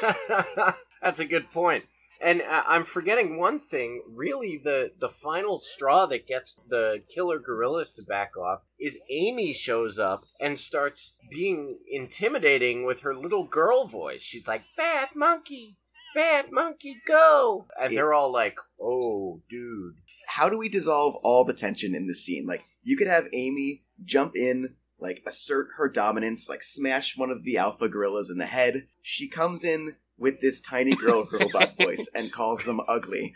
That's 1.02 1.18
a 1.18 1.24
good 1.24 1.50
point. 1.50 1.84
And 2.20 2.40
uh, 2.42 2.62
I'm 2.66 2.86
forgetting 2.86 3.38
one 3.38 3.60
thing. 3.70 4.02
Really, 4.08 4.60
the 4.62 4.92
the 5.00 5.10
final 5.22 5.62
straw 5.74 6.06
that 6.06 6.26
gets 6.26 6.54
the 6.68 7.02
killer 7.14 7.38
gorillas 7.38 7.92
to 7.96 8.04
back 8.04 8.36
off 8.36 8.60
is 8.80 8.94
Amy 9.10 9.58
shows 9.60 9.98
up 9.98 10.24
and 10.40 10.58
starts 10.58 11.12
being 11.30 11.70
intimidating 11.90 12.84
with 12.84 13.00
her 13.00 13.14
little 13.14 13.46
girl 13.46 13.88
voice. 13.88 14.20
She's 14.22 14.46
like, 14.46 14.62
"Bad 14.76 15.08
monkey, 15.14 15.76
bad 16.14 16.50
monkey, 16.50 16.96
go!" 17.06 17.66
And 17.80 17.92
they're 17.92 18.14
all 18.14 18.32
like, 18.32 18.56
"Oh, 18.80 19.42
dude." 19.50 19.96
How 20.28 20.48
do 20.48 20.58
we 20.58 20.68
dissolve 20.68 21.16
all 21.22 21.44
the 21.44 21.54
tension 21.54 21.94
in 21.94 22.06
this 22.06 22.24
scene? 22.24 22.46
Like, 22.46 22.64
you 22.82 22.96
could 22.96 23.06
have 23.06 23.28
Amy 23.32 23.84
jump 24.04 24.36
in, 24.36 24.74
like 24.98 25.22
assert 25.26 25.68
her 25.76 25.88
dominance, 25.88 26.48
like 26.48 26.62
smash 26.62 27.16
one 27.16 27.30
of 27.30 27.44
the 27.44 27.58
alpha 27.58 27.88
gorillas 27.88 28.30
in 28.30 28.38
the 28.38 28.46
head. 28.46 28.86
She 29.02 29.28
comes 29.28 29.64
in 29.64 29.94
with 30.18 30.40
this 30.40 30.60
tiny 30.60 30.94
girl 30.94 31.28
robot 31.30 31.76
voice 31.78 32.08
and 32.14 32.32
calls 32.32 32.62
them 32.64 32.80
ugly. 32.88 33.34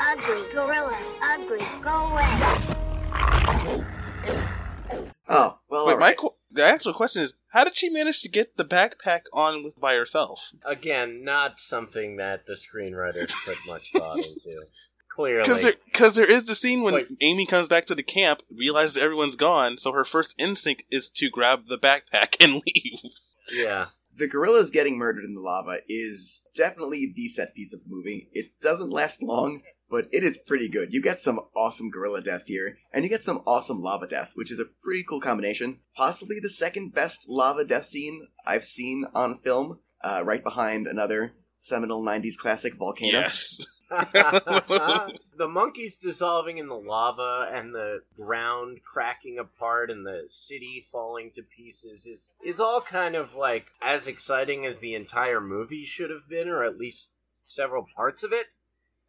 Ugly 0.00 0.42
gorillas, 0.52 1.18
ugly, 1.22 1.66
go 1.82 1.90
away. 1.90 2.26
Oh 5.28 5.58
well. 5.68 5.86
Wait, 5.86 5.92
all 5.92 5.98
my 5.98 6.12
qu- 6.14 6.34
the 6.50 6.64
actual 6.64 6.92
question 6.92 7.22
is, 7.22 7.34
how 7.48 7.62
did 7.64 7.76
she 7.76 7.88
manage 7.88 8.22
to 8.22 8.28
get 8.28 8.56
the 8.56 8.64
backpack 8.64 9.20
on 9.32 9.62
with 9.62 9.78
by 9.78 9.94
herself? 9.94 10.52
Again, 10.64 11.22
not 11.22 11.54
something 11.68 12.16
that 12.16 12.46
the 12.46 12.56
screenwriters 12.56 13.32
put 13.44 13.56
much 13.66 13.92
thought 13.92 14.18
into. 14.18 14.62
Clearly, 15.20 15.42
Because 15.42 15.62
there, 15.62 15.74
cause 15.92 16.14
there 16.14 16.30
is 16.30 16.44
the 16.46 16.54
scene 16.54 16.82
when 16.82 16.94
Wait. 16.94 17.08
Amy 17.20 17.46
comes 17.46 17.68
back 17.68 17.84
to 17.86 17.94
the 17.94 18.02
camp, 18.02 18.42
realizes 18.50 18.96
everyone's 18.96 19.36
gone, 19.36 19.78
so 19.78 19.92
her 19.92 20.04
first 20.04 20.34
instinct 20.38 20.82
is 20.90 21.10
to 21.10 21.28
grab 21.30 21.68
the 21.68 21.78
backpack 21.78 22.36
and 22.40 22.54
leave. 22.66 23.12
yeah. 23.52 23.86
the 24.16 24.26
gorillas 24.28 24.70
getting 24.70 24.96
murdered 24.98 25.24
in 25.24 25.34
the 25.34 25.40
lava 25.40 25.78
is 25.88 26.44
definitely 26.54 27.12
the 27.14 27.28
set 27.28 27.54
piece 27.54 27.72
of 27.74 27.80
the 27.80 27.86
movie. 27.88 28.28
It 28.32 28.46
doesn't 28.60 28.90
last 28.90 29.22
long, 29.22 29.62
but 29.90 30.08
it 30.12 30.22
is 30.24 30.38
pretty 30.46 30.68
good. 30.68 30.92
You 30.92 31.00
get 31.02 31.20
some 31.20 31.40
awesome 31.56 31.90
gorilla 31.90 32.20
death 32.22 32.44
here, 32.46 32.76
and 32.92 33.02
you 33.04 33.08
get 33.10 33.22
some 33.24 33.38
awesome 33.46 33.80
lava 33.80 34.06
death, 34.06 34.32
which 34.34 34.50
is 34.52 34.60
a 34.60 34.66
pretty 34.82 35.04
cool 35.04 35.20
combination. 35.20 35.80
Possibly 35.94 36.38
the 36.40 36.50
second 36.50 36.94
best 36.94 37.28
lava 37.28 37.64
death 37.64 37.86
scene 37.86 38.20
I've 38.46 38.64
seen 38.64 39.04
on 39.14 39.34
film, 39.36 39.80
uh, 40.02 40.22
right 40.24 40.42
behind 40.44 40.86
another 40.86 41.32
seminal 41.58 42.02
90s 42.02 42.36
classic, 42.38 42.74
Volcano. 42.76 43.20
Yes. 43.20 43.60
the 45.36 45.48
monkeys 45.48 45.94
dissolving 46.00 46.58
in 46.58 46.68
the 46.68 46.74
lava 46.74 47.50
and 47.52 47.74
the 47.74 48.00
ground 48.16 48.78
cracking 48.84 49.38
apart 49.40 49.90
and 49.90 50.06
the 50.06 50.22
city 50.46 50.86
falling 50.92 51.32
to 51.34 51.42
pieces 51.42 52.06
is 52.06 52.20
is 52.44 52.60
all 52.60 52.80
kind 52.80 53.16
of 53.16 53.34
like 53.34 53.66
as 53.82 54.06
exciting 54.06 54.64
as 54.64 54.76
the 54.80 54.94
entire 54.94 55.40
movie 55.40 55.88
should 55.92 56.10
have 56.10 56.28
been 56.28 56.48
or 56.48 56.62
at 56.64 56.78
least 56.78 57.06
several 57.48 57.84
parts 57.96 58.22
of 58.22 58.32
it. 58.32 58.46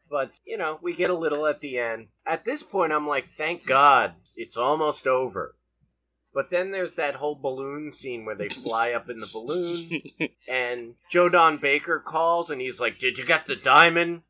But 0.10 0.32
you 0.46 0.58
know 0.58 0.80
we 0.82 0.96
get 0.96 1.12
a 1.12 1.16
little 1.16 1.46
at 1.46 1.62
the 1.62 1.78
end. 1.78 2.08
At 2.26 2.44
this 2.44 2.64
point 2.64 2.92
i'm 2.92 3.08
like 3.08 3.28
thank 3.38 3.68
god 3.68 4.14
it's 4.36 4.58
almost 4.58 5.06
over. 5.06 5.54
But 6.34 6.50
then 6.50 6.72
there's 6.72 6.94
that 6.94 7.16
whole 7.16 7.36
balloon 7.36 7.94
scene 7.94 8.26
where 8.26 8.36
they 8.36 8.50
fly 8.50 8.94
up 8.94 9.10
in 9.10 9.20
the 9.20 9.30
balloon 9.32 9.92
and 10.48 10.96
Joe 11.12 11.30
Don 11.30 11.58
Baker 11.58 12.00
calls 12.00 12.50
and 12.50 12.60
he's 12.60 12.80
like, 12.80 12.98
Did 12.98 13.18
you 13.18 13.26
get 13.26 13.46
the 13.46 13.58
diamond? 13.58 14.22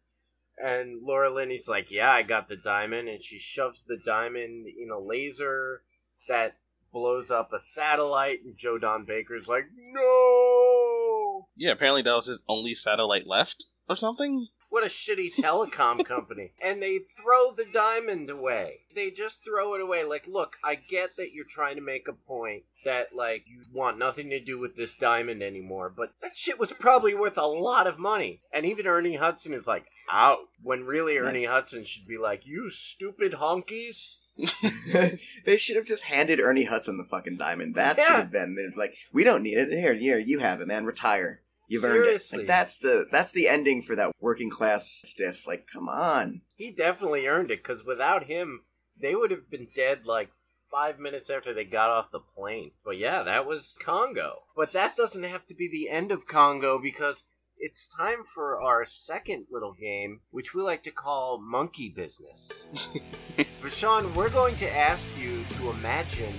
And 0.57 1.01
Laura 1.03 1.33
Linney's 1.33 1.67
like, 1.67 1.87
Yeah, 1.89 2.11
I 2.11 2.23
got 2.23 2.49
the 2.49 2.55
diamond. 2.55 3.09
And 3.09 3.23
she 3.23 3.39
shoves 3.39 3.81
the 3.87 3.97
diamond 4.05 4.67
in 4.67 4.89
a 4.91 4.99
laser 4.99 5.83
that 6.27 6.55
blows 6.93 7.29
up 7.31 7.51
a 7.53 7.59
satellite. 7.73 8.39
And 8.43 8.57
Joe 8.57 8.77
Don 8.77 9.05
Baker's 9.05 9.47
like, 9.47 9.65
No! 9.75 11.47
Yeah, 11.55 11.71
apparently 11.71 12.01
that 12.03 12.15
was 12.15 12.27
his 12.27 12.43
only 12.47 12.75
satellite 12.75 13.27
left 13.27 13.65
or 13.89 13.95
something. 13.95 14.47
What 14.72 14.84
a 14.84 14.89
shitty 14.89 15.36
telecom 15.36 16.03
company. 16.07 16.53
And 16.63 16.82
they 16.82 16.99
throw 17.22 17.53
the 17.53 17.65
diamond 17.72 18.30
away. 18.30 18.78
They 18.95 19.09
just 19.11 19.36
throw 19.45 19.76
it 19.76 19.82
away. 19.82 20.05
Like, 20.05 20.24
look, 20.28 20.53
I 20.63 20.76
get 20.76 21.17
that 21.17 21.34
you're 21.34 21.45
trying 21.53 21.76
to 21.76 21.82
make 21.82 22.07
a 22.07 22.13
point 22.13 22.63
that, 22.86 23.07
like, 23.15 23.43
you 23.47 23.61
want 23.74 23.99
nothing 23.99 24.30
to 24.30 24.39
do 24.39 24.57
with 24.57 24.76
this 24.78 24.89
diamond 24.99 25.43
anymore, 25.43 25.91
but 25.95 26.13
that 26.22 26.32
shit 26.36 26.57
was 26.57 26.72
probably 26.80 27.13
worth 27.13 27.38
a 27.38 27.45
lot 27.45 27.86
of 27.86 27.99
money. 27.99 28.39
And 28.53 28.65
even 28.65 28.88
Ernie 28.88 29.17
Hudson 29.17 29.53
is 29.53 29.67
like, 29.67 29.84
out. 30.11 30.39
When 30.63 30.86
really 30.86 31.17
Ernie 31.17 31.45
Hudson 31.45 31.86
should 31.86 32.07
be 32.07 32.17
like, 32.17 32.45
you 32.45 32.72
stupid 32.95 33.34
honkies. 33.34 33.97
they 35.45 35.57
should 35.57 35.76
have 35.76 35.86
just 35.86 36.05
handed 36.05 36.39
Ernie 36.39 36.63
Hudson 36.65 36.97
the 36.97 37.03
fucking 37.03 37.38
diamond. 37.38 37.76
That 37.76 37.97
Yeah. 37.97 38.05
should 38.05 38.15
have 38.15 38.32
been. 38.32 38.55
They're 38.55 38.72
like, 38.76 38.95
we 39.11 39.24
don't 39.24 39.43
need 39.43 39.57
it. 39.57 39.69
Here, 39.69 39.93
here, 39.95 40.19
you 40.19 40.39
have 40.39 40.61
it, 40.61 40.67
man. 40.67 40.86
Retire. 40.86 41.41
You've 41.72 41.86
earned 41.86 42.05
it. 42.05 42.24
Like 42.34 42.47
that's 42.47 42.76
the 42.76 43.05
that's 43.09 43.32
the 43.32 43.47
ending 43.47 43.82
for 43.82 43.95
that 43.95 44.11
working 44.19 44.49
class 44.49 45.01
stiff. 45.05 45.47
Like, 45.47 45.67
come 45.72 45.88
on. 45.88 46.41
He 46.55 46.69
definitely 46.69 47.28
earned 47.28 47.49
it, 47.49 47.63
because 47.63 47.86
without 47.86 48.30
him, 48.30 48.63
they 49.01 49.15
would 49.15 49.32
have 49.32 49.49
been 49.49 49.69
dead 49.74 49.99
like 50.05 50.32
five 50.69 50.99
minutes 50.99 51.30
after 51.30 51.53
they 51.53 51.63
got 51.63 51.89
off 51.89 52.11
the 52.11 52.19
plane. 52.19 52.72
But 52.84 52.97
yeah, 52.97 53.24
that 53.24 53.45
was 53.45 53.74
Congo. 53.86 54.39
But 54.53 54.74
that 54.74 54.97
doesn't 54.97 55.24
have 55.24 55.47
to 55.47 55.55
be 55.55 55.69
the 55.72 55.89
end 55.89 56.11
of 56.11 56.28
Congo 56.28 56.78
because 56.78 57.24
it's 57.57 57.88
time 57.97 58.26
for 58.36 58.61
our 58.61 58.86
second 59.05 59.45
little 59.49 59.74
game, 59.80 60.19
which 60.30 60.53
we 60.53 60.61
like 60.61 60.84
to 60.84 60.91
call 60.91 61.39
Monkey 61.39 61.88
Business. 61.95 63.05
Rashawn, 63.63 64.13
we're 64.13 64.30
going 64.30 64.57
to 64.57 64.69
ask 64.69 65.01
you 65.17 65.45
to 65.57 65.69
imagine 65.69 66.36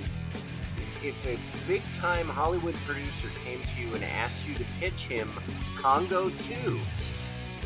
if 1.05 1.27
a 1.27 1.39
big 1.67 1.83
time 2.01 2.29
Hollywood 2.29 2.75
producer 2.87 3.29
came 3.45 3.61
to 3.61 3.81
you 3.81 3.95
and 3.95 4.05
asked 4.05 4.45
you 4.47 4.55
to 4.55 4.65
pitch 4.79 4.93
him 5.09 5.29
Congo 5.77 6.31
2, 6.31 6.81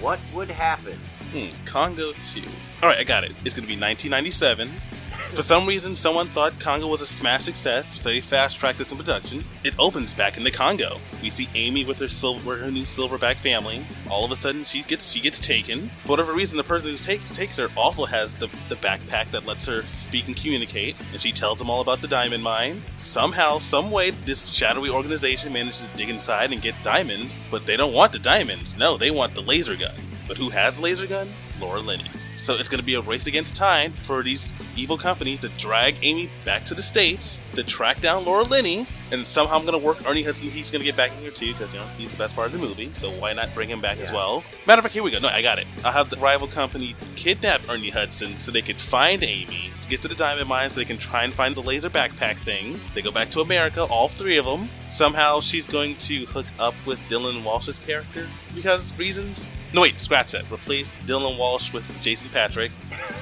what 0.01 0.19
would 0.35 0.51
happen? 0.51 0.99
Hmm, 1.33 1.49
Congo 1.65 2.13
2. 2.13 2.43
Alright, 2.83 2.99
I 2.99 3.05
got 3.05 3.25
it. 3.25 3.33
It's 3.45 3.55
gonna 3.55 3.67
be 3.67 3.75
1997. 3.79 4.71
For 5.35 5.43
some 5.43 5.67
reason, 5.67 5.97
someone 5.97 6.27
thought 6.29 6.59
Congo 6.61 6.87
was 6.87 7.03
a 7.03 7.07
smash 7.07 7.45
success, 7.45 7.85
so 7.95 8.09
they 8.09 8.21
fast 8.21 8.59
tracked 8.59 8.79
this 8.79 8.91
in 8.91 8.97
production. 8.97 9.45
It 9.65 9.75
opens 9.79 10.15
back 10.15 10.37
in 10.37 10.45
the 10.45 10.51
Congo. 10.51 10.99
We 11.23 11.31
see 11.31 11.49
Amy 11.55 11.85
with 11.85 11.99
her 11.99 12.09
silver, 12.09 12.57
her 12.57 12.71
new 12.71 12.85
silverback 12.85 13.37
family. 13.37 13.85
All 14.11 14.25
of 14.25 14.31
a 14.31 14.37
sudden, 14.37 14.65
she 14.65 14.83
gets 14.83 15.11
she 15.11 15.21
gets 15.21 15.39
taken. 15.39 15.91
For 16.05 16.13
whatever 16.13 16.33
reason, 16.33 16.57
the 16.57 16.65
person 16.65 16.91
who 16.91 16.97
takes 16.97 17.35
takes 17.35 17.57
her 17.59 17.69
also 17.77 18.07
has 18.07 18.35
the, 18.37 18.49
the 18.69 18.77
backpack 18.77 19.31
that 19.33 19.47
lets 19.47 19.67
her 19.67 19.83
speak 19.93 20.27
and 20.27 20.37
communicate, 20.37 20.97
and 21.13 21.21
she 21.21 21.33
tells 21.33 21.59
them 21.59 21.71
all 21.71 21.81
about 21.81 22.01
the 22.01 22.09
diamond 22.09 22.43
mine. 22.43 22.83
Somehow, 22.99 23.59
some 23.59 23.91
way, 23.91 24.11
this 24.11 24.49
shadowy 24.49 24.91
organization 24.91 25.53
manages 25.53 25.81
to 25.81 25.97
dig 25.97 26.09
inside 26.09 26.53
and 26.53 26.63
get 26.63 26.75
diamonds, 26.83 27.37
but 27.51 27.67
they 27.67 27.77
don't 27.77 27.93
want 27.95 28.13
the 28.13 28.19
diamonds. 28.19 28.77
No, 28.77 28.97
they 28.97 29.11
want 29.11 29.35
the 29.35 29.43
laser 29.43 29.77
gun. 29.77 29.95
But 30.27 30.37
who 30.37 30.49
has 30.51 30.77
the 30.77 30.83
laser 30.83 31.07
gun? 31.07 31.29
Laura 31.61 31.81
Linney. 31.81 32.11
So 32.47 32.55
it's 32.55 32.69
going 32.69 32.79
to 32.79 32.87
be 32.87 32.95
a 32.95 33.01
race 33.01 33.27
against 33.27 33.57
time 33.57 33.93
for 33.93 34.23
these 34.23 34.55
evil 34.77 34.97
company 34.97 35.37
to 35.39 35.49
drag 35.59 35.97
Amy 36.03 36.31
back 36.45 36.65
to 36.67 36.77
the 36.77 36.83
States 36.83 37.41
to 37.55 37.65
track 37.65 38.01
down 38.01 38.25
Laura 38.25 38.45
Linney. 38.45 38.87
And 39.11 39.27
somehow 39.27 39.57
I'm 39.57 39.67
going 39.67 39.77
to 39.77 39.85
work 39.85 40.09
Ernie 40.09 40.23
Hudson. 40.23 40.49
He's 40.49 40.71
going 40.71 40.79
to 40.79 40.85
get 40.85 40.97
back 40.97 41.11
in 41.11 41.19
here 41.19 41.33
too 41.33 41.49
because, 41.49 41.75
you 41.75 41.81
know, 41.81 41.87
he's 41.99 42.13
the 42.13 42.19
best 42.19 42.37
part 42.37 42.47
of 42.47 42.53
the 42.53 42.65
movie. 42.65 42.93
So 42.99 43.11
why 43.11 43.33
not 43.33 43.53
bring 43.53 43.69
him 43.69 43.81
back 43.81 43.99
as 43.99 44.13
well? 44.13 44.45
Matter 44.65 44.79
of 44.79 44.85
fact, 44.85 44.95
here 44.95 45.03
we 45.03 45.11
go. 45.11 45.19
No, 45.19 45.27
I 45.27 45.43
got 45.43 45.59
it. 45.59 45.67
I'll 45.85 45.91
have 45.91 46.09
the 46.09 46.19
rival 46.19 46.47
company 46.47 46.95
kidnap 47.17 47.69
Ernie 47.69 47.91
Hudson 47.91 48.39
so 48.39 48.53
they 48.53 48.63
could 48.63 48.81
find 48.81 49.25
Amy, 49.25 49.73
get 49.89 50.03
to 50.03 50.09
the 50.09 50.15
diamond 50.15 50.49
mine 50.49 50.71
so 50.71 50.77
they 50.77 50.85
can 50.85 50.99
try 50.99 51.25
and 51.25 51.35
find 51.35 51.57
the 51.57 51.63
laser 51.63 51.91
backpack 51.91 52.37
thing. 52.45 52.79
They 52.95 53.03
go 53.03 53.11
back 53.11 53.29
to 53.31 53.41
America, 53.41 53.83
all 53.83 54.07
three 54.07 54.37
of 54.37 54.45
them. 54.45 54.69
Somehow 54.89 55.41
she's 55.41 55.67
going 55.67 55.97
to 55.97 56.27
hook 56.27 56.47
up 56.61 56.75
with 56.87 57.01
Dylan 57.09 57.43
Walsh's 57.43 57.81
character 57.81 58.29
because 58.55 58.93
reasons. 58.97 59.51
No, 59.77 59.83
wait, 59.83 60.01
scratch 60.01 60.33
that. 60.33 60.51
Replace 60.51 60.89
Dylan 61.05 61.37
Walsh 61.39 61.71
with 61.71 61.85
Jason 62.01 62.31
Patric. 62.31 62.73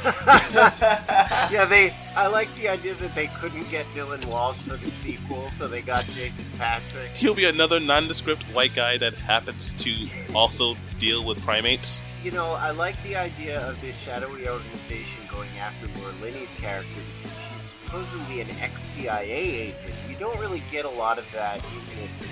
yeah, 0.05 1.67
they. 1.69 1.93
I 2.15 2.29
like 2.29 2.47
the 2.55 2.69
idea 2.69 2.95
that 2.95 3.13
they 3.17 3.27
couldn't 3.27 3.69
get 3.73 3.87
Dylan 3.87 4.25
Walsh 4.27 4.59
for 4.59 4.77
the 4.77 4.89
sequel, 5.03 5.51
so 5.59 5.67
they 5.67 5.83
got 5.83 6.05
Jason 6.05 6.45
Patric. 6.57 7.11
He'll 7.17 7.35
be 7.35 7.47
another 7.47 7.81
nondescript 7.81 8.45
white 8.55 8.73
guy 8.73 8.97
that 8.99 9.15
happens 9.15 9.73
to 9.75 10.09
also 10.33 10.77
deal 11.01 11.25
with 11.25 11.43
primates. 11.43 12.01
You 12.23 12.31
know, 12.31 12.53
I 12.53 12.71
like 12.71 13.03
the 13.03 13.17
idea 13.17 13.61
of 13.69 13.81
this 13.81 13.97
shadowy 14.05 14.49
organization 14.49 15.27
going 15.29 15.51
after 15.59 15.89
Laura 15.99 16.15
Linney's 16.23 16.49
character 16.59 16.89
because 17.21 17.33
she's 17.33 17.71
supposedly 17.85 18.41
an 18.43 18.49
ex-CIA 18.61 19.29
agent. 19.29 19.95
You 20.09 20.15
don't 20.21 20.39
really 20.39 20.63
get 20.71 20.85
a 20.85 20.91
lot 20.91 21.19
of 21.19 21.25
that 21.35 21.65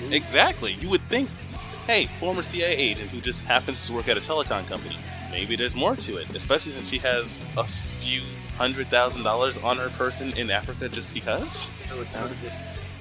in. 0.01 0.13
Exactly. 0.13 0.75
You 0.75 0.91
would 0.91 1.03
think, 1.09 1.29
hey, 1.87 2.07
former 2.21 2.43
CIA 2.43 2.77
agent 2.77 3.11
who 3.11 3.21
just 3.21 3.41
happens 3.41 3.87
to 3.87 3.93
work 3.93 4.09
at 4.09 4.17
a 4.17 4.21
telecom 4.21 4.67
company. 4.69 4.97
Maybe 5.31 5.57
there's 5.57 5.75
more 5.75 5.97
to 5.97 6.17
it, 6.19 6.35
especially 6.35 6.73
since 6.73 6.89
she 6.89 6.99
has 6.99 7.39
a 7.57 7.65
few 7.65 8.23
hundred 8.57 8.89
thousand 8.89 9.23
dollars 9.23 9.57
on 9.59 9.79
her 9.79 9.89
person 9.91 10.33
in 10.37 10.51
Africa 10.51 10.89
just 10.89 11.13
because. 11.15 11.69
So 11.89 12.01
it's 12.03 12.13
sort 12.13 12.31
of 12.31 12.41
this 12.41 12.53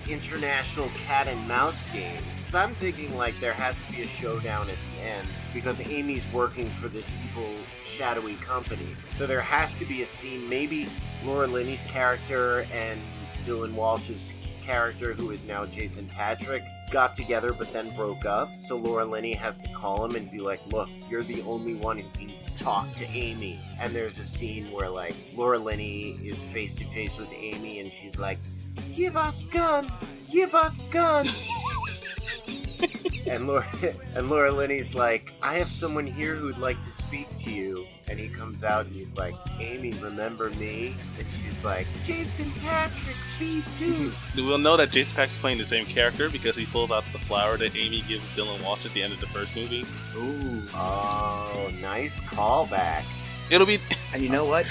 international 0.10 0.90
cat 1.06 1.28
and 1.28 1.48
mouse 1.48 1.76
game. 1.94 2.22
So 2.52 2.58
I'm 2.58 2.74
thinking 2.76 3.16
like 3.18 3.38
there 3.40 3.54
has 3.54 3.76
to 3.86 3.92
be 3.92 4.04
a 4.04 4.08
showdown 4.08 4.70
at 4.70 4.76
the 4.96 5.04
end 5.04 5.28
because 5.54 5.80
Amy's 5.90 6.24
working 6.34 6.68
for 6.70 6.88
this 6.88 7.06
evil 7.26 7.54
shadowy 7.98 8.36
company. 8.36 8.96
So 9.18 9.28
there 9.28 9.42
has 9.42 9.74
to 9.80 9.86
be 9.86 10.04
a 10.04 10.08
scene, 10.22 10.48
maybe 10.50 10.88
Laura 11.24 11.48
Linney's 11.48 11.82
character 11.88 12.66
and 12.74 13.00
Dylan 13.46 13.74
Walsh's 13.74 14.22
character, 14.62 15.14
who 15.14 15.32
is 15.32 15.42
now 15.44 15.66
Jason 15.66 16.08
Patric, 16.08 16.64
got 16.92 17.16
together 17.16 17.54
but 17.54 17.72
then 17.72 17.96
broke 17.96 18.26
up. 18.26 18.50
So 18.68 18.78
Laura 18.78 19.06
Linney 19.06 19.34
has 19.36 19.56
to 19.64 19.74
call 19.74 20.06
him 20.06 20.16
and 20.16 20.32
be 20.32 20.40
like, 20.40 20.60
look, 20.72 20.90
you're 21.10 21.24
the 21.24 21.42
only 21.44 21.76
one 21.76 22.00
who 22.00 22.10
can 22.18 22.34
talk 22.60 22.94
to 22.98 23.06
Amy. 23.06 23.60
And 23.80 23.94
there's 23.94 24.18
a 24.20 24.28
scene 24.38 24.72
where 24.72 24.90
like 24.90 25.16
Laura 25.36 25.58
Linney 25.58 26.20
is 26.24 26.38
face 26.54 26.76
to 26.76 26.86
face 26.94 27.18
with 27.18 27.32
Amy 27.32 27.80
and 27.80 27.92
she's 28.02 28.18
like, 28.18 28.38
give 28.96 29.18
us 29.18 29.36
gun, 29.52 29.90
give 30.32 30.54
us 30.54 30.74
gun. 30.92 31.28
and 33.28 33.48
Laura 33.48 33.66
and 34.16 34.30
Laura 34.30 34.52
Linney's 34.52 34.94
like, 34.94 35.34
I 35.42 35.56
have 35.56 35.70
someone 35.70 36.08
here 36.08 36.36
who'd 36.36 36.58
like 36.58 36.78
to 36.84 37.04
speak 37.04 37.28
to 37.44 37.52
you. 37.52 37.86
And 38.10 38.20
he 38.20 38.28
comes 38.28 38.64
out 38.64 38.88
and 38.88 38.96
he's 38.96 39.08
like, 39.16 39.36
Amy, 39.60 39.92
remember 39.94 40.50
me? 40.52 40.96
And 41.18 41.28
she's 41.38 41.64
like, 41.64 41.88
Jason 42.06 42.52
Patric, 42.62 43.16
me 43.40 43.64
too. 43.80 44.12
We'll 44.36 44.58
know 44.58 44.76
that 44.76 44.92
Jason 44.92 45.16
Patric's 45.16 45.40
playing 45.40 45.60
the 45.60 45.66
same 45.66 45.86
character 45.86 46.30
because 46.30 46.56
he 46.56 46.66
pulls 46.66 46.92
out 46.92 47.04
the 47.14 47.20
flower 47.20 47.58
that 47.58 47.76
Amy 47.76 48.02
gives 48.08 48.28
Dylan 48.32 48.62
Walsh 48.64 48.86
at 48.86 48.94
the 48.94 49.02
end 49.02 49.14
of 49.14 49.20
the 49.20 49.28
first 49.28 49.56
movie. 49.56 49.86
Ooh. 50.16 50.62
Oh, 50.74 51.70
nice 51.80 52.12
callback. 52.28 53.06
It'll 53.50 53.68
be. 53.68 53.80
And 54.14 54.22
you 54.22 54.30
know 54.30 54.46
what? 54.46 54.66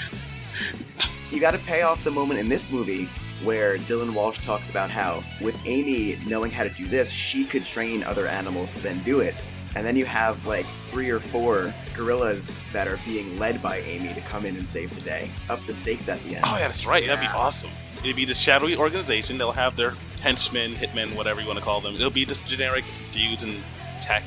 You 1.31 1.39
got 1.39 1.51
to 1.51 1.59
pay 1.59 1.81
off 1.81 2.03
the 2.03 2.11
moment 2.11 2.39
in 2.39 2.49
this 2.49 2.71
movie 2.71 3.09
where 3.43 3.77
Dylan 3.77 4.13
Walsh 4.13 4.39
talks 4.41 4.69
about 4.69 4.89
how, 4.89 5.23
with 5.41 5.59
Amy 5.65 6.17
knowing 6.25 6.51
how 6.51 6.63
to 6.63 6.69
do 6.69 6.85
this, 6.85 7.11
she 7.11 7.43
could 7.43 7.65
train 7.65 8.03
other 8.03 8.27
animals 8.27 8.71
to 8.71 8.79
then 8.81 8.99
do 9.03 9.19
it. 9.19 9.35
And 9.75 9.85
then 9.85 9.95
you 9.95 10.05
have 10.05 10.45
like 10.45 10.65
three 10.65 11.09
or 11.09 11.19
four 11.19 11.73
gorillas 11.95 12.59
that 12.73 12.87
are 12.87 12.99
being 13.05 13.39
led 13.39 13.61
by 13.61 13.77
Amy 13.79 14.13
to 14.13 14.21
come 14.21 14.45
in 14.45 14.57
and 14.57 14.67
save 14.67 14.93
the 14.93 15.01
day. 15.01 15.29
Up 15.49 15.65
the 15.65 15.73
stakes 15.73 16.09
at 16.09 16.21
the 16.23 16.35
end. 16.35 16.45
Oh, 16.45 16.57
yeah, 16.57 16.67
that's 16.67 16.85
right. 16.85 17.05
That'd 17.07 17.21
be 17.21 17.27
awesome. 17.27 17.69
It'd 17.99 18.15
be 18.15 18.25
the 18.25 18.35
shadowy 18.35 18.75
organization. 18.75 19.37
They'll 19.37 19.51
have 19.51 19.75
their 19.75 19.91
henchmen, 20.21 20.73
hitmen, 20.73 21.15
whatever 21.15 21.39
you 21.39 21.47
want 21.47 21.59
to 21.59 21.65
call 21.65 21.81
them. 21.81 21.95
It'll 21.95 22.09
be 22.09 22.25
just 22.25 22.47
generic 22.47 22.83
dudes 23.13 23.43
in 23.43 23.55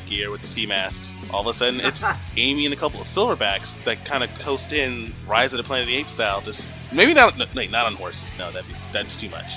gear 0.09 0.30
with 0.30 0.41
the 0.41 0.47
ski 0.47 0.66
masks. 0.66 1.14
All 1.32 1.41
of 1.41 1.47
a 1.49 1.55
sudden, 1.55 1.80
it's 1.80 2.03
Amy 2.37 2.64
and 2.64 2.72
a 2.74 2.76
couple 2.76 3.01
of 3.01 3.07
silverbacks 3.07 3.72
that 3.85 4.05
kind 4.05 4.22
of 4.24 4.39
coast 4.41 4.72
in 4.72 5.12
Rise 5.26 5.53
of 5.53 5.57
the 5.59 5.64
Planet 5.64 5.85
of 5.85 5.89
the 5.89 5.97
Apes 5.97 6.11
style. 6.12 6.41
Just 6.41 6.66
maybe 6.93 7.14
not, 7.14 7.37
no, 7.39 7.47
wait, 7.55 7.70
not 7.70 7.87
on 7.87 7.95
horses. 7.95 8.28
No, 8.39 8.51
that'd 8.51 8.68
be 8.68 8.74
that's 8.93 9.16
too 9.16 9.28
much. 9.30 9.53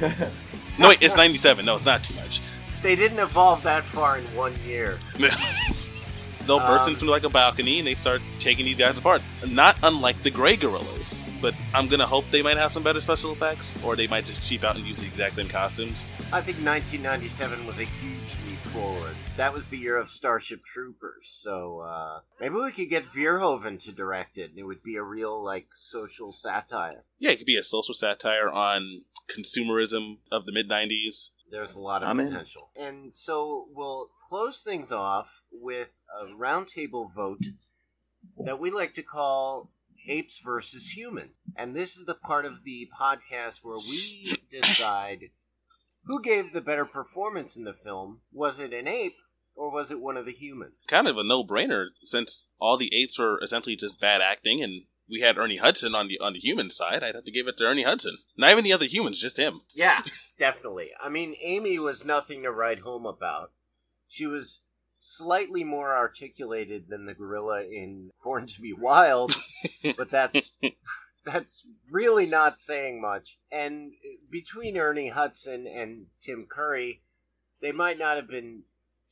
no, 0.78 0.88
wait, 0.88 0.98
it's 1.02 1.16
'97. 1.16 1.64
No, 1.64 1.76
it's 1.76 1.84
not 1.84 2.02
too 2.04 2.14
much. 2.14 2.40
They 2.82 2.96
didn't 2.96 3.18
evolve 3.20 3.62
that 3.62 3.84
far 3.84 4.18
in 4.18 4.24
one 4.36 4.54
year. 4.66 4.98
They'll 6.46 6.58
burst 6.58 6.86
Um, 6.88 6.94
into 6.94 7.04
like 7.04 7.22
a 7.22 7.28
balcony 7.28 7.78
and 7.78 7.86
they 7.86 7.94
start 7.94 8.20
taking 8.40 8.64
these 8.64 8.76
guys 8.78 8.98
apart. 8.98 9.22
Not 9.46 9.78
unlike 9.84 10.20
the 10.24 10.30
Grey 10.30 10.56
Gorillas. 10.56 11.14
But 11.40 11.54
I'm 11.74 11.88
gonna 11.88 12.06
hope 12.06 12.24
they 12.30 12.42
might 12.42 12.56
have 12.56 12.72
some 12.72 12.84
better 12.84 13.00
special 13.00 13.32
effects, 13.32 13.76
or 13.82 13.96
they 13.96 14.06
might 14.06 14.24
just 14.26 14.42
cheap 14.48 14.62
out 14.62 14.76
and 14.76 14.84
use 14.84 14.98
the 14.98 15.06
exact 15.06 15.34
same 15.34 15.48
costumes. 15.48 16.08
I 16.32 16.40
think 16.40 16.58
1997 16.64 17.66
was 17.66 17.78
a 17.80 17.84
huge 17.84 18.20
forward. 18.72 19.14
That 19.36 19.52
was 19.52 19.68
the 19.68 19.76
year 19.76 19.96
of 19.96 20.10
Starship 20.10 20.60
Troopers, 20.72 21.26
so 21.42 21.80
uh, 21.80 22.20
maybe 22.40 22.54
we 22.54 22.72
could 22.72 22.88
get 22.88 23.12
Verhoeven 23.14 23.82
to 23.84 23.92
direct 23.92 24.38
it, 24.38 24.50
and 24.50 24.58
it 24.58 24.64
would 24.64 24.82
be 24.82 24.96
a 24.96 25.02
real 25.02 25.44
like 25.44 25.66
social 25.90 26.34
satire. 26.42 27.04
Yeah, 27.18 27.30
it 27.30 27.36
could 27.36 27.46
be 27.46 27.56
a 27.56 27.62
social 27.62 27.94
satire 27.94 28.48
on 28.48 29.02
consumerism 29.28 30.18
of 30.30 30.46
the 30.46 30.52
mid 30.52 30.70
'90s. 30.70 31.30
There's 31.50 31.74
a 31.74 31.78
lot 31.78 32.02
of 32.02 32.08
I'm 32.08 32.20
in. 32.20 32.28
potential. 32.30 32.70
And 32.76 33.12
so 33.26 33.66
we'll 33.74 34.08
close 34.28 34.60
things 34.64 34.90
off 34.90 35.28
with 35.52 35.88
a 36.20 36.34
roundtable 36.34 37.12
vote 37.14 37.44
that 38.44 38.58
we 38.58 38.70
like 38.70 38.94
to 38.94 39.02
call 39.02 39.70
Apes 40.08 40.40
versus 40.44 40.82
Humans. 40.96 41.34
And 41.56 41.76
this 41.76 41.90
is 41.90 42.06
the 42.06 42.14
part 42.14 42.46
of 42.46 42.64
the 42.64 42.88
podcast 42.98 43.56
where 43.62 43.76
we 43.76 44.36
decide 44.50 45.30
who 46.04 46.22
gave 46.22 46.52
the 46.52 46.60
better 46.60 46.84
performance 46.84 47.56
in 47.56 47.64
the 47.64 47.74
film. 47.84 48.20
Was 48.32 48.58
it 48.58 48.72
an 48.72 48.88
ape 48.88 49.16
or 49.54 49.70
was 49.70 49.90
it 49.90 50.00
one 50.00 50.16
of 50.16 50.26
the 50.26 50.32
humans? 50.32 50.76
Kind 50.88 51.08
of 51.08 51.18
a 51.18 51.24
no-brainer 51.24 51.88
since 52.02 52.44
all 52.58 52.76
the 52.76 52.94
apes 52.94 53.18
were 53.18 53.40
essentially 53.42 53.76
just 53.76 54.00
bad 54.00 54.20
acting, 54.20 54.62
and 54.62 54.82
we 55.08 55.20
had 55.20 55.38
Ernie 55.38 55.58
Hudson 55.58 55.94
on 55.94 56.08
the 56.08 56.18
on 56.18 56.32
the 56.32 56.40
human 56.40 56.70
side. 56.70 57.02
I'd 57.02 57.14
have 57.14 57.24
to 57.24 57.32
give 57.32 57.46
it 57.46 57.58
to 57.58 57.64
Ernie 57.64 57.82
Hudson. 57.82 58.18
Not 58.36 58.52
even 58.52 58.64
the 58.64 58.72
other 58.72 58.86
humans, 58.86 59.20
just 59.20 59.36
him. 59.36 59.60
Yeah, 59.74 60.02
definitely. 60.38 60.90
I 61.02 61.08
mean, 61.08 61.36
Amy 61.42 61.78
was 61.78 62.04
nothing 62.04 62.42
to 62.42 62.50
write 62.50 62.80
home 62.80 63.06
about. 63.06 63.52
She 64.08 64.26
was 64.26 64.60
slightly 65.18 65.64
more 65.64 65.94
articulated 65.94 66.84
than 66.88 67.06
the 67.06 67.14
gorilla 67.14 67.62
in 67.62 68.10
Born 68.24 68.46
to 68.46 68.60
Be 68.60 68.72
Wild, 68.72 69.36
but 69.96 70.10
that's 70.10 70.50
that's 71.24 71.62
really 71.90 72.26
not 72.26 72.56
saying 72.66 73.00
much. 73.00 73.36
And 73.50 73.92
between 74.30 74.76
Ernie 74.76 75.10
Hudson 75.10 75.66
and 75.66 76.06
Tim 76.24 76.46
Curry, 76.50 77.02
they 77.60 77.72
might 77.72 77.98
not 77.98 78.16
have 78.16 78.28
been 78.28 78.62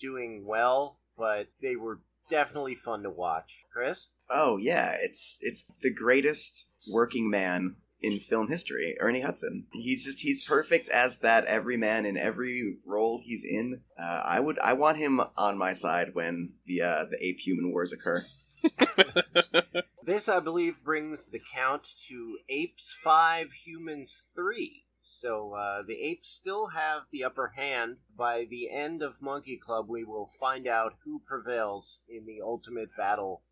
doing 0.00 0.44
well, 0.46 0.98
but 1.16 1.48
they 1.62 1.76
were 1.76 2.00
definitely 2.30 2.76
fun 2.84 3.02
to 3.02 3.10
watch. 3.10 3.50
Chris? 3.72 3.98
Oh 4.30 4.56
yeah, 4.56 4.96
it's 5.00 5.38
it's 5.40 5.66
the 5.82 5.92
greatest 5.92 6.70
working 6.90 7.28
man 7.28 7.76
in 8.02 8.18
film 8.18 8.48
history, 8.48 8.96
Ernie 9.00 9.20
Hudson. 9.20 9.66
He's 9.72 10.04
just 10.04 10.20
he's 10.20 10.44
perfect 10.44 10.88
as 10.88 11.18
that 11.18 11.44
everyman 11.44 12.06
in 12.06 12.16
every 12.16 12.76
role 12.86 13.20
he's 13.22 13.44
in. 13.44 13.82
Uh, 13.98 14.22
I 14.24 14.40
would 14.40 14.58
I 14.60 14.72
want 14.72 14.98
him 14.98 15.20
on 15.36 15.58
my 15.58 15.72
side 15.72 16.10
when 16.14 16.54
the 16.66 16.82
uh, 16.82 17.04
the 17.10 17.18
ape 17.24 17.40
human 17.40 17.70
wars 17.72 17.92
occur. 17.92 18.24
This, 20.10 20.28
I 20.28 20.40
believe, 20.40 20.82
brings 20.82 21.20
the 21.30 21.40
count 21.54 21.82
to 22.08 22.38
apes 22.48 22.82
5, 23.04 23.46
humans 23.64 24.10
3. 24.34 24.82
So 25.20 25.54
uh, 25.54 25.82
the 25.86 25.94
apes 25.94 26.36
still 26.40 26.66
have 26.66 27.02
the 27.12 27.22
upper 27.22 27.52
hand. 27.54 27.98
By 28.18 28.46
the 28.50 28.70
end 28.70 29.02
of 29.02 29.20
Monkey 29.20 29.60
Club, 29.64 29.88
we 29.88 30.02
will 30.02 30.30
find 30.40 30.66
out 30.66 30.94
who 31.04 31.22
prevails 31.28 31.98
in 32.08 32.26
the 32.26 32.42
ultimate 32.42 32.88
battle 32.96 33.42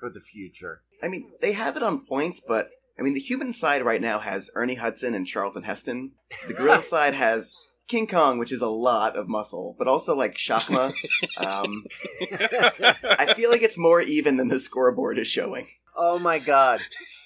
for 0.00 0.10
the 0.10 0.20
future. 0.20 0.82
I 1.04 1.06
mean, 1.06 1.30
they 1.40 1.52
have 1.52 1.76
it 1.76 1.84
on 1.84 2.04
points, 2.04 2.40
but 2.40 2.70
I 2.98 3.02
mean, 3.02 3.14
the 3.14 3.20
human 3.20 3.52
side 3.52 3.82
right 3.82 4.00
now 4.00 4.18
has 4.18 4.50
Ernie 4.56 4.74
Hudson 4.74 5.14
and 5.14 5.24
Charlton 5.24 5.62
Heston. 5.62 6.12
The 6.48 6.54
gorilla 6.54 6.82
side 6.82 7.14
has 7.14 7.54
King 7.88 8.06
Kong, 8.06 8.38
which 8.38 8.52
is 8.52 8.60
a 8.60 8.68
lot 8.68 9.16
of 9.16 9.28
muscle, 9.28 9.74
but 9.78 9.88
also 9.88 10.14
like 10.14 10.36
Shakma. 10.36 10.92
um, 11.38 11.84
I 13.18 13.32
feel 13.34 13.50
like 13.50 13.62
it's 13.62 13.78
more 13.78 14.00
even 14.00 14.36
than 14.36 14.48
the 14.48 14.60
scoreboard 14.60 15.18
is 15.18 15.26
showing. 15.26 15.66
Oh 15.96 16.18
my 16.18 16.38
god. 16.38 16.80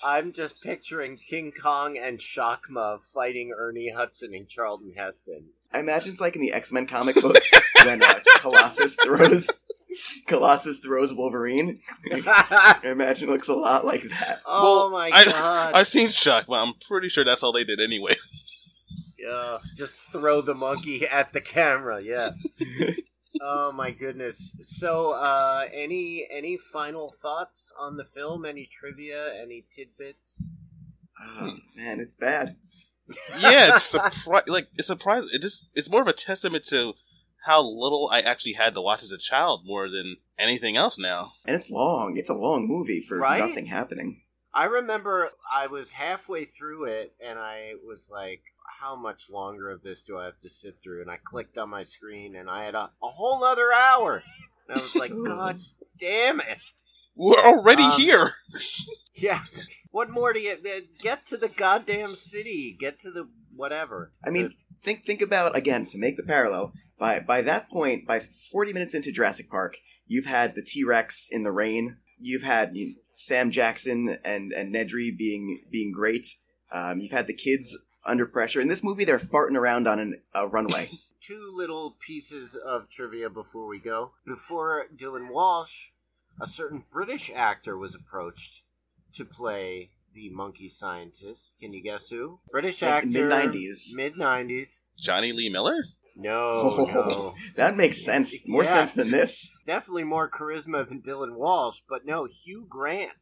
I'm 0.05 0.33
just 0.33 0.61
picturing 0.63 1.19
King 1.29 1.53
Kong 1.61 1.99
and 1.99 2.19
Shakma 2.19 3.01
fighting 3.13 3.53
Ernie 3.57 3.93
Hudson 3.95 4.35
and 4.35 4.49
Charlton 4.49 4.93
Heston. 4.97 5.51
I 5.73 5.81
imagine 5.81 6.13
it's 6.13 6.21
like 6.21 6.37
in 6.37 6.41
the 6.41 6.53
X 6.53 6.73
Men 6.73 6.87
comic 6.87 7.17
books 7.17 7.51
when 7.85 8.03
uh, 8.03 8.15
Colossus 8.39 8.97
throws 8.97 9.49
Colossus 10.27 10.81
throws 10.81 11.13
Wolverine. 11.13 11.77
I 12.13 12.79
imagine 12.85 13.29
it 13.29 13.33
looks 13.33 13.49
a 13.49 13.55
lot 13.55 13.85
like 13.85 14.03
that. 14.03 14.41
Oh 14.47 14.91
my 14.91 15.11
I, 15.13 15.25
god. 15.25 15.75
I've 15.75 15.89
seen 15.89 16.09
Shock, 16.11 16.47
but 16.49 16.55
I'm 16.55 16.75
pretty 16.89 17.09
sure 17.09 17.25
that's 17.25 17.43
all 17.43 17.53
they 17.53 17.65
did 17.65 17.81
anyway. 17.81 18.15
Yeah, 19.23 19.59
just 19.77 19.95
throw 20.11 20.41
the 20.41 20.55
monkey 20.55 21.07
at 21.11 21.33
the 21.33 21.41
camera. 21.41 22.03
Yeah. 22.03 22.31
oh 23.41 23.73
my 23.73 23.91
goodness. 23.93 24.37
So, 24.79 25.13
uh, 25.13 25.65
any 25.73 26.27
any 26.31 26.59
final 26.73 27.09
thoughts 27.23 27.73
on 27.79 27.97
the 27.97 28.05
film? 28.15 28.45
Any 28.45 28.69
trivia? 28.81 29.33
Any 29.41 29.65
tidbits? 29.77 30.43
Oh 31.21 31.55
man, 31.77 32.01
it's 32.01 32.17
bad. 32.17 32.57
yeah, 33.39 33.77
it's 33.77 33.93
surpri- 33.95 34.49
like 34.49 34.69
it's 34.77 34.89
surprising. 34.89 35.31
It 35.33 35.43
just 35.43 35.69
it's 35.75 35.91
more 35.91 36.03
of 36.03 36.09
a 36.09 36.13
testament 36.13 36.65
to 36.69 36.95
how 37.45 37.61
little 37.63 38.09
I 38.13 38.21
actually 38.21 38.53
had 38.53 38.75
to 38.75 38.81
watch 38.81 39.03
as 39.03 39.11
a 39.11 39.19
child 39.19 39.63
more 39.65 39.89
than 39.89 40.17
anything 40.39 40.77
else 40.77 40.99
now. 40.99 41.33
And 41.45 41.57
it's 41.57 41.71
long. 41.71 42.17
It's 42.17 42.31
a 42.31 42.35
long 42.35 42.67
movie 42.69 43.01
for 43.01 43.19
Right? 43.19 43.39
nothing 43.41 43.67
happening. 43.67 44.23
I 44.55 44.65
remember 44.67 45.31
I 45.53 45.67
was 45.67 45.89
halfway 45.91 46.45
through 46.45 46.85
it 46.85 47.15
and 47.25 47.39
I 47.39 47.73
was 47.85 48.07
like, 48.11 48.43
how 48.83 48.97
much 48.97 49.21
longer 49.31 49.71
of 49.71 49.83
this 49.83 50.03
do 50.07 50.19
I 50.19 50.25
have 50.25 50.41
to 50.43 50.51
sit 50.51 50.77
through? 50.83 51.03
And 51.03 51.11
I 51.11 51.19
clicked 51.25 51.57
on 51.57 51.71
my 51.71 51.85
screen 51.85 52.35
and 52.37 52.51
I 52.51 52.65
had 52.65 52.75
a, 52.75 52.91
a 53.03 53.09
whole 53.09 53.41
nother 53.41 53.73
hour. 53.73 54.23
And 54.69 54.79
I 54.79 54.83
was 54.83 54.95
like, 54.97 55.13
God 55.27 55.61
damn 56.01 56.41
it. 56.41 56.61
We're 57.15 57.39
already 57.39 57.85
Um, 57.85 58.01
here. 58.01 58.33
Yeah. 59.15 59.43
What 59.91 60.09
more 60.11 60.33
do 60.33 60.41
you 60.41 60.53
uh, 60.53 60.81
get 61.01 61.29
to 61.29 61.37
the 61.37 61.47
goddamn 61.49 62.17
city? 62.17 62.75
Get 62.81 63.01
to 63.03 63.11
the 63.13 63.29
whatever. 63.55 64.11
I 64.25 64.31
mean, 64.31 64.51
think 64.81 65.05
think 65.05 65.21
about 65.21 65.55
again 65.55 65.87
to 65.89 65.99
make 65.99 66.17
the 66.17 66.23
parallel. 66.23 66.73
By 66.99 67.21
by 67.21 67.43
that 67.43 67.69
point, 67.71 68.07
by 68.07 68.21
forty 68.51 68.73
minutes 68.73 68.95
into 68.95 69.13
Jurassic 69.13 69.51
Park, 69.51 69.77
you've 70.07 70.25
had 70.25 70.55
the 70.55 70.63
T 70.63 70.83
Rex 70.83 71.29
in 71.31 71.43
the 71.43 71.53
rain. 71.53 71.99
You've 72.19 72.43
had 72.43 72.71
you 72.73 72.87
know, 72.87 72.93
Sam 73.15 73.51
Jackson 73.51 74.17
and 74.25 74.51
and 74.53 74.75
Nedry 74.75 75.17
being 75.17 75.63
being 75.71 75.93
great. 75.93 76.27
Um, 76.73 76.99
you've 76.99 77.13
had 77.13 77.27
the 77.27 77.35
kids 77.37 77.77
under 78.05 78.27
pressure. 78.27 78.61
In 78.61 78.69
this 78.69 78.83
movie, 78.85 79.05
they're 79.05 79.19
farting 79.19 79.57
around 79.57 79.87
on 79.89 79.99
an, 79.99 80.21
a 80.35 80.49
runway. 80.49 80.91
two 81.27 81.53
little 81.55 81.97
pieces 82.07 82.51
of 82.67 82.87
trivia 82.97 83.31
before 83.31 83.67
we 83.69 83.79
go. 83.79 84.11
Before 84.27 84.87
Dylan 85.01 85.31
Walsh, 85.31 85.71
a 86.41 86.49
certain 86.49 86.85
British 86.93 87.31
actor 87.35 87.77
was 87.79 87.95
approached 87.95 88.61
to 89.17 89.25
play 89.25 89.91
the 90.15 90.31
monkey 90.31 90.73
scientist. 90.79 91.41
Can 91.61 91.73
you 91.73 91.83
guess 91.83 92.03
who? 92.11 92.41
British 92.51 92.83
Like 92.83 92.93
actor. 92.93 93.09
mid-nineties. 93.09 93.95
Mid 93.97 94.15
90s. 94.17 94.67
Jonny 94.99 95.33
Lee 95.33 95.49
Miller? 95.49 95.85
No, 96.17 96.35
Oh, 96.45 96.91
no. 96.95 97.35
that 97.57 97.77
makes 97.77 98.05
sense. 98.05 98.35
More 98.49 98.65
Yeah. 98.65 98.71
sense 98.75 98.93
than 98.93 99.11
this. 99.11 99.51
Definitely 99.67 100.05
more 100.05 100.29
charisma 100.29 100.87
than 100.87 101.01
Dylan 101.03 101.37
Walsh, 101.37 101.77
but 101.89 102.05
no, 102.05 102.27
Hugh 102.45 102.67
Grant. 102.69 103.13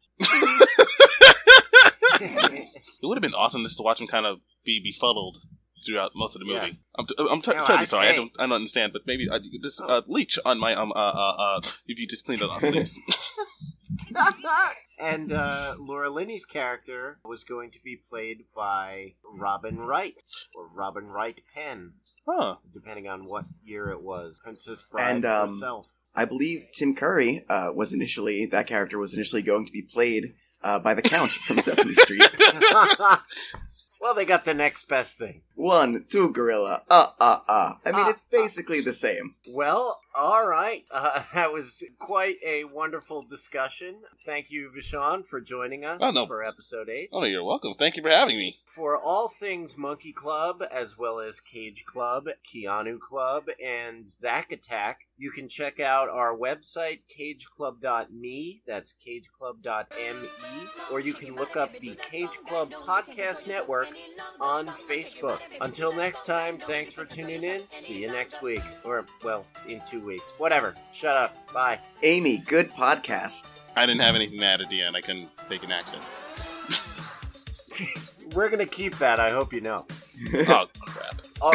It 2.22 3.07
would 3.07 3.16
have 3.16 3.22
been 3.22 3.35
awesome 3.35 3.62
just 3.64 3.76
to 3.78 3.83
watch 3.83 4.01
him 4.01 4.07
kind 4.07 4.26
of 4.26 4.41
be 4.65 4.81
befuddled 4.83 5.39
throughout 5.87 6.13
most 6.15 6.35
of 6.35 6.41
the 6.41 6.47
movie. 6.47 6.59
Yeah. 6.59 6.73
I'm, 6.99 7.07
t- 7.07 7.15
I'm 7.19 7.41
t- 7.41 7.53
No, 7.53 7.59
totally 7.61 7.79
I 7.79 7.85
sorry. 7.85 8.09
I 8.09 8.17
don't, 8.17 8.33
I 8.39 8.43
don't 8.43 8.53
understand, 8.53 8.93
but 8.93 9.03
maybe 9.07 9.29
uh, 9.29 9.39
this 9.63 9.81
uh, 9.81 10.03
leech 10.07 10.39
on 10.45 10.59
my 10.59 10.75
um 10.75 10.93
uh 10.93 10.95
uh, 10.95 11.35
uh 11.39 11.61
if 11.87 11.99
you 11.99 12.07
just 12.07 12.25
clean 12.25 12.39
it 12.39 12.45
off, 12.45 12.61
please. 12.61 12.99
and 14.99 15.33
uh, 15.33 15.75
Laura 15.79 16.11
Linney's 16.11 16.45
character 16.45 17.19
was 17.25 17.45
going 17.45 17.71
to 17.73 17.79
be 17.85 18.01
played 18.09 18.45
by 18.55 19.15
Robin 19.25 19.79
Wright, 19.79 20.15
or 20.57 20.69
Robin 20.75 21.07
Wright 21.07 21.39
Penn, 21.55 21.93
huh? 22.27 22.57
depending 22.73 23.09
on 23.09 23.23
what 23.23 23.45
year 23.65 23.91
it 23.91 24.03
was. 24.03 24.35
Princess 24.43 24.83
Bride 24.91 25.11
And, 25.17 25.25
um, 25.25 25.55
herself. 25.55 25.87
I 26.15 26.25
believe 26.25 26.67
Tim 26.73 26.95
Curry 26.95 27.45
uh, 27.49 27.71
was 27.75 27.93
initially 27.93 28.47
that 28.47 28.67
character 28.67 28.99
was 28.99 29.15
initially 29.15 29.43
going 29.43 29.67
to 29.67 29.73
be 29.73 29.83
played 29.83 30.35
uh, 30.63 30.81
by 30.81 30.95
the 30.95 31.03
Count 31.03 31.31
from 31.31 31.61
Sesame 31.61 31.95
Street. 31.95 32.23
well, 34.01 34.15
they 34.15 34.25
got 34.25 34.45
the 34.45 34.55
next 34.55 34.89
best 34.89 35.11
thing. 35.19 35.43
One, 35.57 36.05
two, 36.09 36.31
gorilla. 36.33 36.83
Uh, 36.91 37.09
uh, 37.21 37.39
uh. 37.49 37.75
I 37.85 37.93
mean, 37.93 38.07
Uh, 38.07 38.09
it's 38.09 38.23
basically 38.23 38.81
the 38.81 38.93
same. 38.93 39.35
Well, 39.53 40.01
all 40.15 40.47
right. 40.47 40.85
Uh, 40.91 41.23
that 41.35 41.53
was 41.53 41.65
quite 41.99 42.37
a 42.47 42.65
wonderful 42.65 43.21
discussion. 43.23 43.97
Thank 44.25 44.47
you, 44.51 44.71
Vishon, 44.77 45.27
for 45.29 45.41
joining 45.41 45.85
us 45.85 45.97
Oh, 46.01 46.11
no. 46.11 46.27
for 46.27 46.43
episode 46.45 46.89
8. 46.89 47.11
Oh, 47.13 47.25
you're 47.25 47.45
welcome. 47.45 47.75
Thank 47.75 47.97
you 47.97 48.03
for 48.03 48.11
having 48.11 48.37
me. 48.37 48.57
For 48.77 48.97
all 48.97 49.33
things 49.41 49.73
Monkey 49.77 50.13
Club, 50.13 50.63
as 50.73 50.97
well 50.97 51.19
as 51.21 51.35
Cage 51.53 51.85
Club, 51.87 52.27
Keanu 52.55 52.99
Club, 53.01 53.45
and 53.65 54.07
Zack 54.23 54.53
Attack, 54.53 55.01
you 55.19 55.31
can 55.33 55.49
check 55.49 55.81
out 55.81 56.09
our 56.09 56.35
website, 56.35 57.01
cageclub.me, 57.19 58.63
that's 58.67 58.91
cageclub.me, 59.07 60.29
or 60.91 61.01
you 61.01 61.13
can 61.13 61.35
look 61.35 61.57
up 61.57 61.79
the 61.81 61.95
Cage 62.11 62.31
Club 62.49 62.71
Podcast 62.73 63.47
Network 63.47 63.89
on 64.41 64.67
Facebook. 64.89 65.41
Until 65.61 65.93
next 65.93 66.25
time, 66.25 66.59
thanks 66.59 66.93
for 66.93 67.05
tuning 67.05 67.43
in. 67.43 67.63
See 67.87 68.01
you 68.03 68.07
next 68.09 68.41
week. 68.41 68.63
Or, 68.85 69.05
well, 69.25 69.45
in 69.69 69.83
two 69.91 70.00
weeks. 70.05 70.25
Whatever. 70.39 70.75
Shut 70.93 71.17
up. 71.17 71.53
Bye. 71.53 71.79
Amy, 72.03 72.39
good 72.39 72.71
podcast. 72.71 73.55
I 73.77 73.87
didn't 73.87 74.01
have 74.01 74.15
anything 74.15 74.39
to 74.41 74.45
add 74.45 74.61
at 74.61 74.69
the 74.69 74.83
end. 74.83 74.97
I 74.97 75.01
couldn't 75.01 75.29
take 75.49 75.63
an 75.63 75.73
accent. 75.73 76.03
We're 78.35 78.49
going 78.49 78.59
to 78.59 78.67
keep 78.67 78.99
that, 78.99 79.19
I 79.19 79.31
hope 79.31 79.53
you 79.53 79.61
know. 79.61 79.87
oh 80.35 80.69
crap! 80.81 81.23
All, 81.41 81.55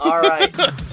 all 0.00 0.20
right. 0.20 0.54